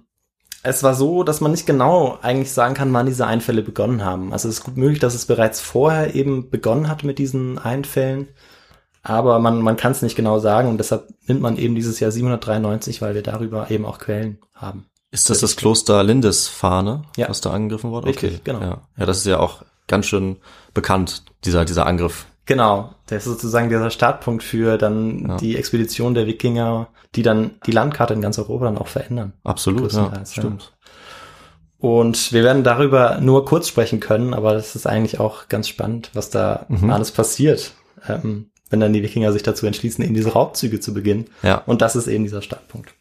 es 0.62 0.82
war 0.82 0.94
so, 0.94 1.24
dass 1.24 1.40
man 1.40 1.50
nicht 1.50 1.66
genau 1.66 2.18
eigentlich 2.22 2.52
sagen 2.52 2.74
kann, 2.74 2.92
wann 2.92 3.06
diese 3.06 3.26
Einfälle 3.26 3.62
begonnen 3.62 4.04
haben. 4.04 4.32
Also 4.32 4.48
es 4.48 4.58
ist 4.58 4.64
gut 4.64 4.76
möglich, 4.76 5.00
dass 5.00 5.14
es 5.14 5.26
bereits 5.26 5.60
vorher 5.60 6.14
eben 6.14 6.50
begonnen 6.50 6.88
hat 6.88 7.02
mit 7.04 7.18
diesen 7.18 7.58
Einfällen. 7.58 8.28
Aber 9.02 9.40
man, 9.40 9.60
man 9.60 9.76
kann 9.76 9.92
es 9.92 10.02
nicht 10.02 10.14
genau 10.14 10.38
sagen 10.38 10.68
und 10.68 10.78
deshalb 10.78 11.08
nimmt 11.26 11.40
man 11.40 11.56
eben 11.56 11.74
dieses 11.74 11.98
Jahr 11.98 12.12
793, 12.12 13.02
weil 13.02 13.14
wir 13.14 13.22
darüber 13.22 13.70
eben 13.70 13.84
auch 13.84 13.98
Quellen 13.98 14.38
haben. 14.54 14.86
Ist 15.12 15.30
das 15.30 15.38
das 15.40 15.54
Kloster 15.56 16.02
Lindisfarne, 16.02 17.02
Ja. 17.16 17.28
was 17.28 17.40
da 17.40 17.50
angegriffen 17.52 17.90
wurde? 17.92 18.06
Richtig, 18.08 18.32
okay. 18.32 18.40
genau. 18.44 18.60
Ja. 18.60 18.80
ja, 18.96 19.06
das 19.06 19.18
ist 19.18 19.26
ja 19.26 19.38
auch 19.38 19.62
ganz 19.86 20.06
schön 20.06 20.38
bekannt, 20.74 21.22
dieser, 21.44 21.64
dieser 21.64 21.86
Angriff. 21.86 22.26
Genau, 22.46 22.94
der 23.08 23.18
ist 23.18 23.24
sozusagen 23.24 23.68
dieser 23.68 23.90
Startpunkt 23.90 24.42
für 24.42 24.78
dann 24.78 25.28
Ja. 25.28 25.36
die 25.36 25.56
Expedition 25.56 26.14
der 26.14 26.26
Wikinger, 26.26 26.88
die 27.14 27.22
dann 27.22 27.52
die 27.66 27.70
Landkarte 27.70 28.14
in 28.14 28.20
ganz 28.20 28.38
Europa 28.38 28.64
dann 28.64 28.78
auch 28.78 28.88
verändern. 28.88 29.34
Absolut, 29.44 29.92
ja. 29.92 30.10
stimmt. 30.24 30.72
Und 31.78 32.32
wir 32.32 32.44
werden 32.44 32.62
darüber 32.64 33.18
nur 33.20 33.44
kurz 33.44 33.68
sprechen 33.68 33.98
können, 34.00 34.34
aber 34.34 34.54
das 34.54 34.76
ist 34.76 34.86
eigentlich 34.86 35.18
auch 35.18 35.48
ganz 35.48 35.68
spannend, 35.68 36.10
was 36.14 36.30
da 36.30 36.66
Mhm. 36.68 36.90
alles 36.90 37.10
passiert, 37.10 37.72
ähm, 38.08 38.50
wenn 38.70 38.80
dann 38.80 38.92
die 38.92 39.02
Wikinger 39.02 39.32
sich 39.32 39.42
dazu 39.42 39.66
entschließen, 39.66 40.02
eben 40.04 40.14
diese 40.14 40.32
Raubzüge 40.32 40.80
zu 40.80 40.94
beginnen. 40.94 41.26
Ja, 41.42 41.62
Und 41.66 41.82
das 41.82 41.96
ist 41.96 42.06
eben 42.06 42.24
dieser 42.24 42.40
Startpunkt. 42.42 42.94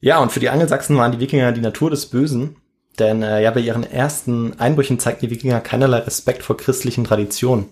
Ja, 0.00 0.18
und 0.20 0.32
für 0.32 0.40
die 0.40 0.48
Angelsachsen 0.48 0.96
waren 0.96 1.12
die 1.12 1.20
Wikinger 1.20 1.52
die 1.52 1.60
Natur 1.60 1.90
des 1.90 2.06
Bösen, 2.06 2.56
denn 2.98 3.22
äh, 3.22 3.42
ja, 3.42 3.50
bei 3.50 3.60
ihren 3.60 3.84
ersten 3.84 4.58
Einbrüchen 4.58 4.98
zeigten 4.98 5.26
die 5.26 5.30
Wikinger 5.30 5.60
keinerlei 5.60 5.98
Respekt 5.98 6.42
vor 6.42 6.56
christlichen 6.56 7.04
Traditionen. 7.04 7.66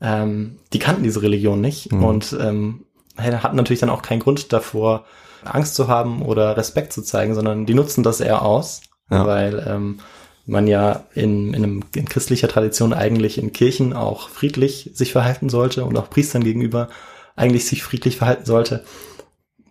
Ähm, 0.00 0.58
die 0.72 0.78
kannten 0.78 1.02
diese 1.02 1.22
Religion 1.22 1.60
nicht 1.60 1.92
Mhm. 1.92 2.04
und 2.04 2.36
ähm, 2.40 2.84
hatten 3.16 3.56
natürlich 3.56 3.80
dann 3.80 3.90
auch 3.90 4.02
keinen 4.02 4.20
Grund 4.20 4.52
davor, 4.52 5.04
Angst 5.44 5.74
zu 5.74 5.88
haben 5.88 6.22
oder 6.22 6.56
Respekt 6.56 6.92
zu 6.92 7.02
zeigen, 7.02 7.34
sondern 7.34 7.66
die 7.66 7.74
nutzen 7.74 8.02
das 8.04 8.20
eher 8.20 8.42
aus, 8.42 8.82
Ja. 9.10 9.26
weil 9.26 9.64
ähm, 9.68 9.98
man 10.46 10.66
ja 10.66 11.04
in, 11.14 11.48
in, 11.54 11.64
einem, 11.64 11.84
in 11.94 12.08
christlicher 12.08 12.48
Tradition 12.48 12.92
eigentlich 12.92 13.38
in 13.38 13.52
Kirchen 13.52 13.92
auch 13.92 14.28
friedlich 14.28 14.90
sich 14.94 15.12
verhalten 15.12 15.48
sollte 15.48 15.84
und 15.84 15.96
auch 15.98 16.10
Priestern 16.10 16.42
gegenüber 16.44 16.88
eigentlich 17.36 17.66
sich 17.66 17.82
friedlich 17.82 18.16
verhalten 18.16 18.44
sollte 18.46 18.84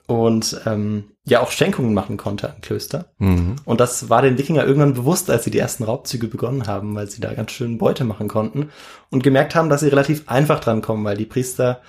und 0.07 0.61
ähm, 0.65 1.11
ja 1.25 1.41
auch 1.41 1.51
Schenkungen 1.51 1.93
machen 1.93 2.17
konnte 2.17 2.49
an 2.49 2.61
Klöster. 2.61 3.13
mhm. 3.19 3.57
Und 3.65 3.79
das 3.79 4.09
war 4.09 4.21
den 4.21 4.37
Wikinger 4.37 4.65
irgendwann 4.65 4.93
bewusst, 4.93 5.29
als 5.29 5.43
sie 5.43 5.51
die 5.51 5.59
ersten 5.59 5.83
Raubzüge 5.83 6.27
begonnen 6.27 6.65
haben, 6.67 6.95
weil 6.95 7.09
sie 7.09 7.21
da 7.21 7.33
ganz 7.33 7.51
schön 7.51 7.77
Beute 7.77 8.03
machen 8.05 8.27
konnten 8.27 8.69
und 9.09 9.23
gemerkt 9.23 9.53
haben, 9.53 9.69
dass 9.69 9.81
sie 9.81 9.89
relativ 9.89 10.23
einfach 10.27 10.59
dran 10.59 10.81
kommen, 10.81 11.03
weil 11.03 11.17
die 11.17 11.25
Priester 11.25 11.81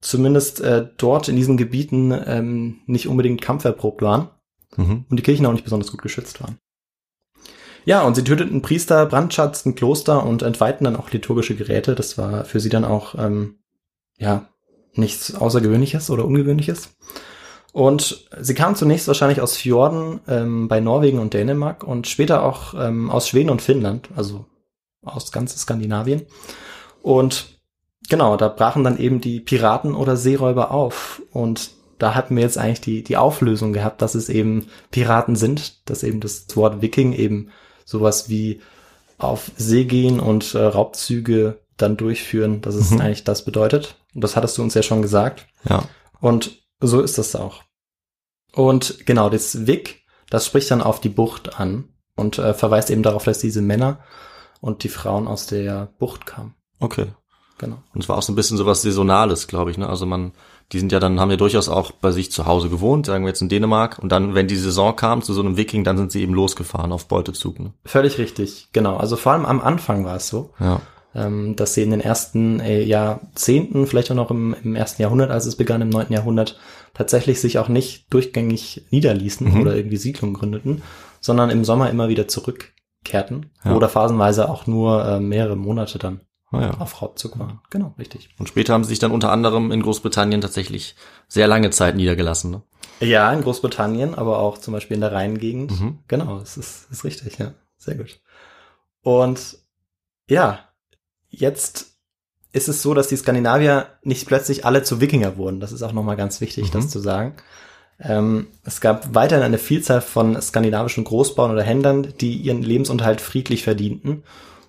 zumindest 0.00 0.60
äh, 0.60 0.88
dort 0.96 1.28
in 1.28 1.36
diesen 1.36 1.58
Gebieten 1.58 2.12
ähm, 2.26 2.80
nicht 2.86 3.06
unbedingt 3.06 3.42
kampferprobt 3.42 4.02
waren 4.02 4.30
Mhm. 4.76 5.04
und 5.10 5.16
die 5.16 5.22
Kirchen 5.22 5.46
auch 5.46 5.52
nicht 5.52 5.64
besonders 5.64 5.90
gut 5.90 6.02
geschützt 6.02 6.40
waren. 6.40 6.58
Ja, 7.84 8.02
und 8.02 8.14
sie 8.14 8.24
töteten 8.24 8.62
Priester, 8.62 9.06
brandschatzten 9.06 9.74
Kloster 9.74 10.24
und 10.24 10.42
entweihten 10.42 10.84
dann 10.84 10.96
auch 10.96 11.10
liturgische 11.10 11.56
Geräte. 11.56 11.94
Das 11.94 12.18
war 12.18 12.44
für 12.44 12.60
sie 12.60 12.68
dann 12.68 12.84
auch, 12.84 13.14
ähm, 13.16 13.56
ja, 14.18 14.48
nichts 14.94 15.34
Außergewöhnliches 15.34 16.10
oder 16.10 16.24
Ungewöhnliches. 16.24 16.90
Und 17.72 18.28
sie 18.40 18.54
kamen 18.54 18.74
zunächst 18.74 19.06
wahrscheinlich 19.06 19.40
aus 19.40 19.56
Fjorden 19.56 20.20
ähm, 20.26 20.66
bei 20.68 20.80
Norwegen 20.80 21.18
und 21.20 21.34
Dänemark 21.34 21.84
und 21.84 22.08
später 22.08 22.42
auch 22.44 22.74
ähm, 22.74 23.10
aus 23.10 23.28
Schweden 23.28 23.50
und 23.50 23.62
Finnland, 23.62 24.08
also 24.16 24.44
aus 25.04 25.30
ganz 25.30 25.56
Skandinavien. 25.56 26.22
Und 27.00 27.58
genau, 28.08 28.36
da 28.36 28.48
brachen 28.48 28.82
dann 28.84 28.98
eben 28.98 29.20
die 29.20 29.40
Piraten 29.40 29.94
oder 29.94 30.16
Seeräuber 30.16 30.72
auf. 30.72 31.22
Und 31.32 31.70
da 31.98 32.14
hatten 32.14 32.34
wir 32.34 32.42
jetzt 32.42 32.58
eigentlich 32.58 32.80
die, 32.80 33.02
die 33.04 33.16
Auflösung 33.16 33.72
gehabt, 33.72 34.02
dass 34.02 34.14
es 34.14 34.28
eben 34.28 34.66
Piraten 34.90 35.36
sind, 35.36 35.88
dass 35.88 36.02
eben 36.02 36.20
das 36.20 36.46
Wort 36.56 36.82
Viking 36.82 37.12
eben 37.12 37.50
sowas 37.84 38.28
wie 38.28 38.60
auf 39.18 39.50
See 39.56 39.84
gehen 39.84 40.18
und 40.18 40.54
äh, 40.54 40.62
Raubzüge 40.62 41.58
dann 41.76 41.96
durchführen, 41.96 42.62
dass 42.62 42.74
es 42.74 42.90
Mhm. 42.90 43.00
eigentlich 43.00 43.24
das 43.24 43.44
bedeutet. 43.44 43.96
Und 44.14 44.24
das 44.24 44.34
hattest 44.34 44.58
du 44.58 44.62
uns 44.62 44.74
ja 44.74 44.82
schon 44.82 45.02
gesagt. 45.02 45.46
Ja, 45.68 45.84
Und 46.20 46.58
so 46.80 47.00
ist 47.00 47.18
das 47.18 47.36
auch. 47.36 47.62
Und 48.54 49.06
genau, 49.06 49.30
das 49.30 49.66
Wick, 49.66 50.02
das 50.28 50.46
spricht 50.46 50.70
dann 50.70 50.82
auf 50.82 51.00
die 51.00 51.08
Bucht 51.08 51.58
an 51.60 51.88
und 52.16 52.38
äh, 52.38 52.54
verweist 52.54 52.90
eben 52.90 53.02
darauf, 53.02 53.24
dass 53.24 53.38
diese 53.38 53.62
Männer 53.62 54.00
und 54.60 54.82
die 54.82 54.88
Frauen 54.88 55.28
aus 55.28 55.46
der 55.46 55.92
Bucht 55.98 56.26
kamen. 56.26 56.54
okay. 56.80 57.06
Genau. 57.58 57.76
Und 57.92 58.02
es 58.02 58.08
war 58.08 58.16
auch 58.16 58.22
so 58.22 58.32
ein 58.32 58.36
bisschen 58.36 58.56
sowas 58.56 58.80
Saisonales, 58.80 59.46
glaube 59.46 59.70
ich, 59.70 59.76
ne? 59.76 59.86
Also 59.86 60.06
man, 60.06 60.32
die 60.72 60.78
sind 60.78 60.92
ja 60.92 60.98
dann, 60.98 61.20
haben 61.20 61.30
ja 61.30 61.36
durchaus 61.36 61.68
auch 61.68 61.92
bei 61.92 62.10
sich 62.10 62.32
zu 62.32 62.46
Hause 62.46 62.70
gewohnt, 62.70 63.04
sagen 63.04 63.24
wir 63.24 63.28
jetzt 63.28 63.42
in 63.42 63.50
Dänemark. 63.50 63.98
Und 63.98 64.10
dann, 64.10 64.34
wenn 64.34 64.48
die 64.48 64.56
Saison 64.56 64.96
kam 64.96 65.20
zu 65.20 65.34
so 65.34 65.42
einem 65.42 65.58
Wiking, 65.58 65.84
dann 65.84 65.98
sind 65.98 66.10
sie 66.10 66.22
eben 66.22 66.32
losgefahren 66.32 66.90
auf 66.90 67.06
Beutezug, 67.06 67.60
ne? 67.60 67.74
Völlig 67.84 68.16
richtig, 68.16 68.70
genau. 68.72 68.96
Also 68.96 69.16
vor 69.16 69.32
allem 69.32 69.44
am 69.44 69.60
Anfang 69.60 70.06
war 70.06 70.16
es 70.16 70.28
so, 70.28 70.54
Ja. 70.58 70.80
Ähm, 71.14 71.56
dass 71.56 71.74
sie 71.74 71.82
in 71.82 71.90
den 71.90 72.00
ersten 72.00 72.60
äh, 72.60 72.82
Jahrzehnten, 72.82 73.86
vielleicht 73.86 74.10
auch 74.10 74.16
noch 74.16 74.30
im, 74.30 74.54
im 74.62 74.76
ersten 74.76 75.02
Jahrhundert, 75.02 75.30
als 75.30 75.46
es 75.46 75.56
begann, 75.56 75.82
im 75.82 75.88
neunten 75.88 76.12
Jahrhundert, 76.12 76.58
tatsächlich 76.94 77.40
sich 77.40 77.58
auch 77.58 77.68
nicht 77.68 78.12
durchgängig 78.12 78.86
niederließen 78.90 79.52
Mhm. 79.54 79.60
oder 79.60 79.76
irgendwie 79.76 79.96
Siedlungen 79.96 80.34
gründeten, 80.34 80.82
sondern 81.20 81.50
im 81.50 81.64
Sommer 81.64 81.90
immer 81.90 82.08
wieder 82.08 82.28
zurückkehrten 82.28 83.50
Ja. 83.64 83.74
oder 83.74 83.88
phasenweise 83.88 84.48
auch 84.48 84.66
nur 84.66 85.04
äh, 85.04 85.20
mehrere 85.20 85.56
Monate 85.56 85.98
dann 85.98 86.20
Ah, 86.52 86.62
ja. 86.62 86.70
auf 86.80 87.00
Raubzug 87.00 87.38
waren. 87.38 87.60
Genau, 87.70 87.94
richtig. 87.96 88.30
Und 88.38 88.48
später 88.48 88.72
haben 88.74 88.82
sie 88.82 88.88
sich 88.88 88.98
dann 88.98 89.12
unter 89.12 89.30
anderem 89.30 89.70
in 89.70 89.82
Großbritannien 89.82 90.40
tatsächlich 90.40 90.96
sehr 91.28 91.46
lange 91.46 91.70
Zeit 91.70 91.94
niedergelassen, 91.94 92.50
ne? 92.50 92.62
Ja, 92.98 93.32
in 93.32 93.40
Großbritannien, 93.42 94.14
aber 94.16 94.40
auch 94.40 94.58
zum 94.58 94.74
Beispiel 94.74 94.96
in 94.96 95.00
der 95.00 95.12
Rheingegend. 95.12 95.70
Mhm. 95.80 95.98
Genau, 96.08 96.40
das 96.40 96.56
ist, 96.56 96.90
ist 96.90 97.04
richtig, 97.04 97.38
ja. 97.38 97.54
Sehr 97.78 97.94
gut. 97.94 98.20
Und 99.02 99.58
ja, 100.28 100.60
jetzt 101.30 101.86
ist 102.52 102.68
es 102.68 102.82
so, 102.82 102.94
dass 102.94 103.08
die 103.08 103.16
Skandinavier 103.16 103.86
nicht 104.02 104.26
plötzlich 104.26 104.64
alle 104.64 104.82
zu 104.82 105.00
Wikinger 105.00 105.36
wurden. 105.36 105.60
Das 105.60 105.72
ist 105.72 105.82
auch 105.82 105.92
nochmal 105.92 106.16
ganz 106.16 106.40
wichtig, 106.40 106.68
Mhm. 106.68 106.72
das 106.72 106.88
zu 106.88 106.98
sagen. 106.98 107.34
Ähm, 108.00 108.48
es 108.64 108.80
gab 108.80 109.14
weiterhin 109.14 109.44
eine 109.44 109.58
Vielzahl 109.58 110.00
von 110.00 110.40
skandinavischen 110.40 111.04
Großbauern 111.04 111.50
oder 111.52 111.62
Händlern, 111.62 112.12
die 112.20 112.34
ihren 112.34 112.62
Lebensunterhalt 112.62 113.20
friedlich 113.20 113.62
verdienten 113.62 114.24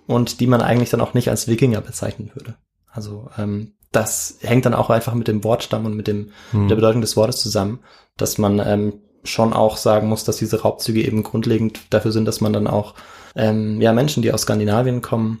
und 0.06 0.40
die 0.40 0.46
man 0.46 0.60
eigentlich 0.60 0.90
dann 0.90 1.00
auch 1.00 1.14
nicht 1.14 1.30
als 1.30 1.48
Wikinger 1.48 1.80
bezeichnen 1.80 2.30
würde. 2.34 2.54
Also 2.90 3.30
ähm, 3.38 3.72
das 3.90 4.36
hängt 4.42 4.64
dann 4.66 4.74
auch 4.74 4.90
einfach 4.90 5.14
mit 5.14 5.28
dem 5.28 5.44
Wortstamm 5.44 5.86
und 5.86 5.96
mit 5.96 6.06
dem 6.06 6.30
Mhm. 6.52 6.68
der 6.68 6.76
Bedeutung 6.76 7.00
des 7.00 7.16
Wortes 7.16 7.36
zusammen, 7.40 7.80
dass 8.16 8.38
man 8.38 8.58
ähm, 8.64 8.94
schon 9.24 9.52
auch 9.52 9.76
sagen 9.76 10.08
muss, 10.08 10.24
dass 10.24 10.36
diese 10.36 10.60
Raubzüge 10.62 11.02
eben 11.04 11.22
grundlegend 11.22 11.80
dafür 11.90 12.12
sind, 12.12 12.26
dass 12.26 12.40
man 12.40 12.52
dann 12.52 12.66
auch 12.66 12.94
ähm, 13.34 13.80
ja 13.80 13.92
Menschen, 13.92 14.22
die 14.22 14.32
aus 14.32 14.42
Skandinavien 14.42 15.00
kommen, 15.00 15.40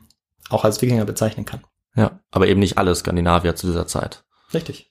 auch 0.50 0.64
als 0.64 0.82
Wikinger 0.82 1.04
bezeichnen 1.04 1.44
kann. 1.44 1.60
Ja. 1.94 2.20
Aber 2.30 2.46
eben 2.46 2.60
nicht 2.60 2.78
alle 2.78 2.94
Skandinavier 2.94 3.54
zu 3.54 3.66
dieser 3.66 3.86
Zeit. 3.86 4.24
Richtig. 4.54 4.90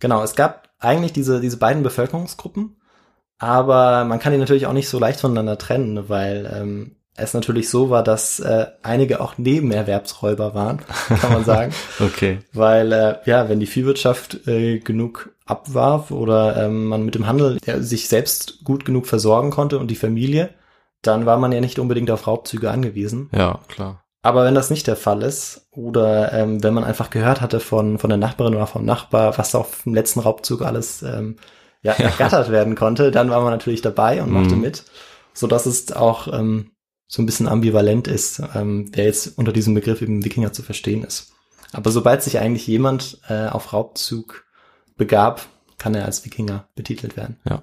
Genau, 0.00 0.22
es 0.22 0.34
gab 0.34 0.68
eigentlich 0.78 1.12
diese, 1.12 1.40
diese 1.40 1.56
beiden 1.56 1.82
Bevölkerungsgruppen, 1.82 2.76
Aber 3.38 4.04
man 4.04 4.18
kann 4.18 4.32
die 4.32 4.38
natürlich 4.38 4.66
auch 4.66 4.72
nicht 4.72 4.88
so 4.88 4.98
leicht 4.98 5.20
voneinander 5.20 5.58
trennen, 5.58 6.08
weil 6.08 6.50
ähm, 6.52 6.96
es 7.16 7.34
natürlich 7.34 7.68
so 7.68 7.90
war, 7.90 8.02
dass 8.02 8.40
äh, 8.40 8.66
einige 8.82 9.20
auch 9.20 9.38
Nebenerwerbsräuber 9.38 10.54
waren, 10.54 10.80
kann 11.20 11.32
man 11.32 11.44
sagen. 11.44 11.72
Okay. 12.00 12.40
Weil 12.52 12.92
äh, 12.92 13.16
ja, 13.24 13.48
wenn 13.48 13.60
die 13.60 13.66
Viehwirtschaft 13.66 14.46
äh, 14.46 14.78
genug 14.78 15.30
abwarf 15.46 16.10
oder 16.10 16.64
ähm, 16.64 16.86
man 16.86 17.04
mit 17.04 17.14
dem 17.14 17.26
Handel 17.26 17.58
ja, 17.64 17.80
sich 17.80 18.08
selbst 18.08 18.64
gut 18.64 18.84
genug 18.84 19.06
versorgen 19.06 19.50
konnte 19.50 19.78
und 19.78 19.90
die 19.90 19.96
Familie, 19.96 20.50
dann 21.02 21.26
war 21.26 21.38
man 21.38 21.52
ja 21.52 21.60
nicht 21.60 21.78
unbedingt 21.78 22.10
auf 22.10 22.26
Raubzüge 22.26 22.70
angewiesen. 22.70 23.28
Ja, 23.32 23.60
klar. 23.68 24.03
Aber 24.24 24.44
wenn 24.44 24.54
das 24.54 24.70
nicht 24.70 24.86
der 24.86 24.96
Fall 24.96 25.22
ist 25.22 25.66
oder 25.70 26.32
ähm, 26.32 26.62
wenn 26.62 26.72
man 26.74 26.82
einfach 26.84 27.10
gehört 27.10 27.40
hatte 27.42 27.60
von 27.60 27.98
von 27.98 28.08
der 28.08 28.16
Nachbarin 28.16 28.54
oder 28.54 28.66
vom 28.66 28.84
Nachbar, 28.84 29.36
was 29.38 29.54
auf 29.54 29.82
dem 29.84 29.94
letzten 29.94 30.20
Raubzug 30.20 30.62
alles 30.62 31.02
ähm, 31.02 31.36
ja, 31.82 31.92
Ja. 31.98 32.06
ergattert 32.06 32.50
werden 32.50 32.74
konnte, 32.74 33.10
dann 33.10 33.28
war 33.30 33.42
man 33.42 33.50
natürlich 33.52 33.82
dabei 33.82 34.22
und 34.22 34.30
machte 34.32 34.56
Mhm. 34.56 34.62
mit, 34.62 34.84
so 35.34 35.46
dass 35.46 35.66
es 35.66 35.92
auch 35.92 36.26
ähm, 36.32 36.70
so 37.06 37.20
ein 37.20 37.26
bisschen 37.26 37.48
ambivalent 37.48 38.08
ist, 38.08 38.42
ähm, 38.54 38.90
wer 38.94 39.04
jetzt 39.04 39.36
unter 39.38 39.52
diesem 39.52 39.74
Begriff 39.74 40.00
eben 40.00 40.24
Wikinger 40.24 40.52
zu 40.54 40.62
verstehen 40.62 41.04
ist. 41.04 41.32
Aber 41.72 41.90
sobald 41.90 42.22
sich 42.22 42.38
eigentlich 42.38 42.66
jemand 42.66 43.18
äh, 43.28 43.48
auf 43.48 43.72
Raubzug 43.74 44.44
begab, 44.96 45.42
kann 45.76 45.94
er 45.94 46.06
als 46.06 46.24
Wikinger 46.24 46.66
betitelt 46.76 47.16
werden. 47.18 47.36
Ja. 47.48 47.62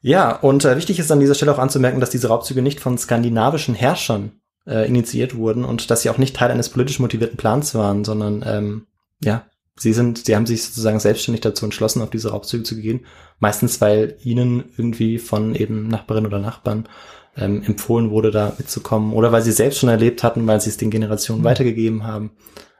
Ja. 0.00 0.36
Und 0.36 0.64
äh, 0.64 0.76
wichtig 0.76 0.98
ist 0.98 1.10
an 1.10 1.20
dieser 1.20 1.34
Stelle 1.34 1.54
auch 1.54 1.58
anzumerken, 1.58 2.00
dass 2.00 2.10
diese 2.10 2.28
Raubzüge 2.28 2.62
nicht 2.62 2.80
von 2.80 2.98
skandinavischen 2.98 3.74
Herrschern 3.74 4.32
äh, 4.66 4.86
initiiert 4.86 5.36
wurden 5.36 5.64
und 5.64 5.90
dass 5.90 6.02
sie 6.02 6.10
auch 6.10 6.18
nicht 6.18 6.36
Teil 6.36 6.50
eines 6.50 6.68
politisch 6.68 7.00
motivierten 7.00 7.36
Plans 7.36 7.74
waren, 7.74 8.04
sondern 8.04 8.44
ähm, 8.46 8.86
ja, 9.22 9.46
sie 9.76 9.92
sind, 9.92 10.26
sie 10.26 10.36
haben 10.36 10.46
sich 10.46 10.64
sozusagen 10.64 11.00
selbstständig 11.00 11.40
dazu 11.40 11.64
entschlossen, 11.64 12.02
auf 12.02 12.10
diese 12.10 12.30
Raubzüge 12.30 12.64
zu 12.64 12.76
gehen. 12.76 13.06
Meistens, 13.38 13.80
weil 13.80 14.16
ihnen 14.22 14.64
irgendwie 14.76 15.18
von 15.18 15.54
eben 15.54 15.88
Nachbarinnen 15.88 16.26
oder 16.26 16.40
Nachbarn 16.40 16.88
ähm, 17.36 17.62
empfohlen 17.62 18.10
wurde, 18.10 18.30
da 18.30 18.54
mitzukommen 18.58 19.12
oder 19.12 19.32
weil 19.32 19.42
sie 19.42 19.52
selbst 19.52 19.78
schon 19.78 19.88
erlebt 19.88 20.22
hatten, 20.22 20.46
weil 20.46 20.60
sie 20.60 20.70
es 20.70 20.76
den 20.76 20.90
Generationen 20.90 21.44
weitergegeben 21.44 22.04
haben. 22.04 22.32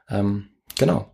Ähm, 0.09 0.49
genau. 0.77 1.11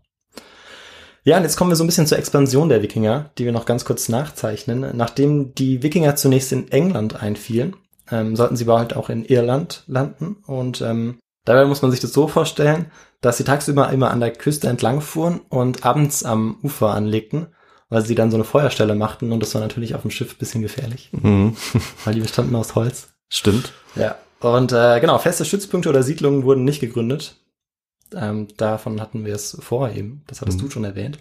Ja, 1.25 1.37
und 1.37 1.43
jetzt 1.43 1.57
kommen 1.57 1.71
wir 1.71 1.75
so 1.75 1.83
ein 1.83 1.87
bisschen 1.87 2.05
zur 2.05 2.19
Expansion 2.19 2.69
der 2.69 2.83
Wikinger, 2.83 3.31
die 3.37 3.45
wir 3.45 3.51
noch 3.51 3.65
ganz 3.65 3.83
kurz 3.83 4.09
nachzeichnen. 4.09 4.95
Nachdem 4.95 5.55
die 5.55 5.81
Wikinger 5.81 6.15
zunächst 6.15 6.51
in 6.51 6.71
England 6.71 7.21
einfielen, 7.21 7.75
ähm, 8.11 8.35
sollten 8.35 8.55
sie 8.55 8.65
aber 8.65 8.77
halt 8.77 8.95
auch 8.95 9.09
in 9.09 9.25
Irland 9.25 9.83
landen. 9.87 10.37
Und 10.45 10.81
ähm, 10.81 11.17
dabei 11.43 11.65
muss 11.65 11.81
man 11.81 11.89
sich 11.89 11.99
das 11.99 12.13
so 12.13 12.27
vorstellen, 12.27 12.91
dass 13.21 13.37
sie 13.37 13.43
tagsüber 13.43 13.89
immer 13.91 14.11
an 14.11 14.19
der 14.19 14.31
Küste 14.33 14.67
entlang 14.69 15.01
fuhren 15.01 15.41
und 15.49 15.83
abends 15.83 16.23
am 16.23 16.59
Ufer 16.61 16.89
anlegten, 16.93 17.47
weil 17.89 18.05
sie 18.05 18.13
dann 18.13 18.29
so 18.29 18.37
eine 18.37 18.43
Feuerstelle 18.43 18.93
machten. 18.93 19.31
Und 19.31 19.39
das 19.39 19.55
war 19.55 19.61
natürlich 19.61 19.95
auf 19.95 20.03
dem 20.03 20.11
Schiff 20.11 20.33
ein 20.33 20.37
bisschen 20.37 20.61
gefährlich, 20.61 21.09
Mhm. 21.11 21.55
weil 22.05 22.13
die 22.13 22.21
bestanden 22.21 22.55
aus 22.55 22.75
Holz. 22.75 23.07
Stimmt. 23.29 23.73
Ja. 23.95 24.15
Und 24.41 24.73
äh, 24.73 24.99
genau, 24.99 25.17
feste 25.17 25.43
Stützpunkte 25.43 25.89
oder 25.89 26.03
Siedlungen 26.03 26.43
wurden 26.43 26.65
nicht 26.65 26.81
gegründet. 26.81 27.37
Ähm, 28.13 28.47
davon 28.57 29.01
hatten 29.01 29.25
wir 29.25 29.33
es 29.35 29.57
vorher 29.59 29.95
eben. 29.95 30.23
Das 30.27 30.41
hattest 30.41 30.59
Mhm. 30.59 30.63
du 30.63 30.69
schon 30.69 30.83
erwähnt. 30.83 31.19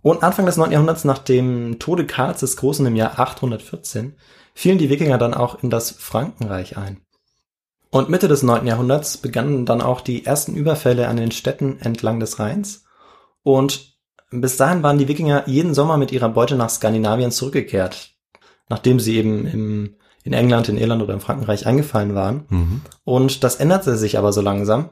Und 0.00 0.22
Anfang 0.22 0.46
des 0.46 0.56
9. 0.56 0.72
Jahrhunderts, 0.72 1.04
nach 1.04 1.18
dem 1.18 1.78
Tode 1.78 2.06
Karls 2.06 2.40
des 2.40 2.56
Großen 2.56 2.84
im 2.86 2.96
Jahr 2.96 3.18
814, 3.20 4.14
fielen 4.54 4.78
die 4.78 4.90
Wikinger 4.90 5.18
dann 5.18 5.34
auch 5.34 5.62
in 5.62 5.70
das 5.70 5.90
Frankenreich 5.92 6.76
ein. 6.76 7.00
Und 7.90 8.08
Mitte 8.08 8.26
des 8.26 8.42
9. 8.42 8.66
Jahrhunderts 8.66 9.18
begannen 9.18 9.66
dann 9.66 9.80
auch 9.82 10.00
die 10.00 10.24
ersten 10.24 10.54
Überfälle 10.56 11.08
an 11.08 11.18
den 11.18 11.30
Städten 11.30 11.78
entlang 11.80 12.20
des 12.20 12.38
Rheins. 12.38 12.84
Und 13.42 13.96
bis 14.30 14.56
dahin 14.56 14.82
waren 14.82 14.98
die 14.98 15.08
Wikinger 15.08 15.46
jeden 15.46 15.74
Sommer 15.74 15.98
mit 15.98 16.10
ihrer 16.10 16.30
Beute 16.30 16.56
nach 16.56 16.70
Skandinavien 16.70 17.30
zurückgekehrt, 17.30 18.14
nachdem 18.70 18.98
sie 18.98 19.16
eben 19.16 19.46
im, 19.46 19.96
in 20.24 20.32
England, 20.32 20.68
in 20.70 20.78
Irland 20.78 21.02
oder 21.02 21.12
im 21.12 21.20
Frankenreich 21.20 21.66
eingefallen 21.66 22.14
waren. 22.14 22.46
Mhm. 22.48 22.80
Und 23.04 23.44
das 23.44 23.56
änderte 23.56 23.96
sich 23.98 24.16
aber 24.16 24.32
so 24.32 24.40
langsam, 24.40 24.88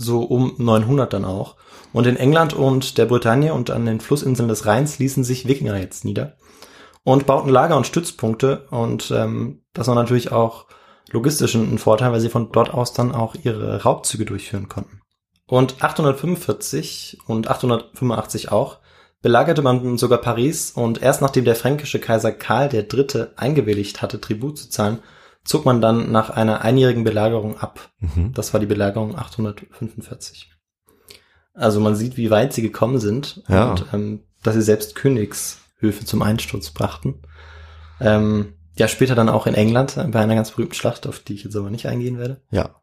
so 0.00 0.22
um 0.22 0.54
900 0.56 1.12
dann 1.12 1.24
auch. 1.24 1.56
Und 1.92 2.06
in 2.06 2.16
England 2.16 2.54
und 2.54 2.98
der 2.98 3.06
Bretagne 3.06 3.52
und 3.52 3.70
an 3.70 3.84
den 3.84 4.00
Flussinseln 4.00 4.48
des 4.48 4.64
Rheins 4.66 4.98
ließen 4.98 5.24
sich 5.24 5.46
Wikinger 5.46 5.76
jetzt 5.78 6.04
nieder 6.04 6.36
und 7.02 7.26
bauten 7.26 7.50
Lager 7.50 7.76
und 7.76 7.86
Stützpunkte. 7.86 8.66
Und 8.70 9.10
ähm, 9.10 9.62
das 9.74 9.88
war 9.88 9.94
natürlich 9.94 10.32
auch 10.32 10.66
logistisch 11.10 11.54
ein 11.54 11.78
Vorteil, 11.78 12.12
weil 12.12 12.20
sie 12.20 12.28
von 12.28 12.50
dort 12.52 12.72
aus 12.72 12.92
dann 12.92 13.14
auch 13.14 13.34
ihre 13.42 13.82
Raubzüge 13.82 14.24
durchführen 14.24 14.68
konnten. 14.68 15.00
Und 15.46 15.82
845 15.82 17.18
und 17.26 17.48
885 17.48 18.52
auch 18.52 18.78
belagerte 19.20 19.60
man 19.60 19.98
sogar 19.98 20.18
Paris 20.18 20.70
und 20.70 21.02
erst 21.02 21.20
nachdem 21.20 21.44
der 21.44 21.56
fränkische 21.56 21.98
Kaiser 21.98 22.32
Karl 22.32 22.72
III. 22.72 23.26
eingewilligt 23.36 24.00
hatte, 24.00 24.20
Tribut 24.20 24.58
zu 24.58 24.70
zahlen, 24.70 25.00
zog 25.44 25.64
man 25.64 25.80
dann 25.80 26.12
nach 26.12 26.30
einer 26.30 26.62
einjährigen 26.62 27.04
Belagerung 27.04 27.58
ab. 27.58 27.90
Mhm. 27.98 28.32
Das 28.34 28.52
war 28.52 28.60
die 28.60 28.66
Belagerung 28.66 29.16
845. 29.16 30.50
Also 31.54 31.80
man 31.80 31.96
sieht, 31.96 32.16
wie 32.16 32.30
weit 32.30 32.52
sie 32.52 32.62
gekommen 32.62 32.98
sind 32.98 33.42
Ja. 33.48 33.70
und 33.70 33.86
ähm, 33.92 34.24
dass 34.42 34.54
sie 34.54 34.62
selbst 34.62 34.94
Königshöfe 34.94 36.04
zum 36.04 36.22
Einsturz 36.22 36.70
brachten. 36.70 37.22
Ähm, 38.00 38.54
ja, 38.76 38.88
später 38.88 39.14
dann 39.14 39.28
auch 39.28 39.46
in 39.46 39.54
England 39.54 39.96
äh, 39.96 40.04
bei 40.04 40.20
einer 40.20 40.34
ganz 40.34 40.52
berühmten 40.52 40.74
Schlacht, 40.74 41.06
auf 41.06 41.18
die 41.18 41.34
ich 41.34 41.44
jetzt 41.44 41.56
aber 41.56 41.70
nicht 41.70 41.86
eingehen 41.86 42.18
werde. 42.18 42.40
Ja. 42.50 42.76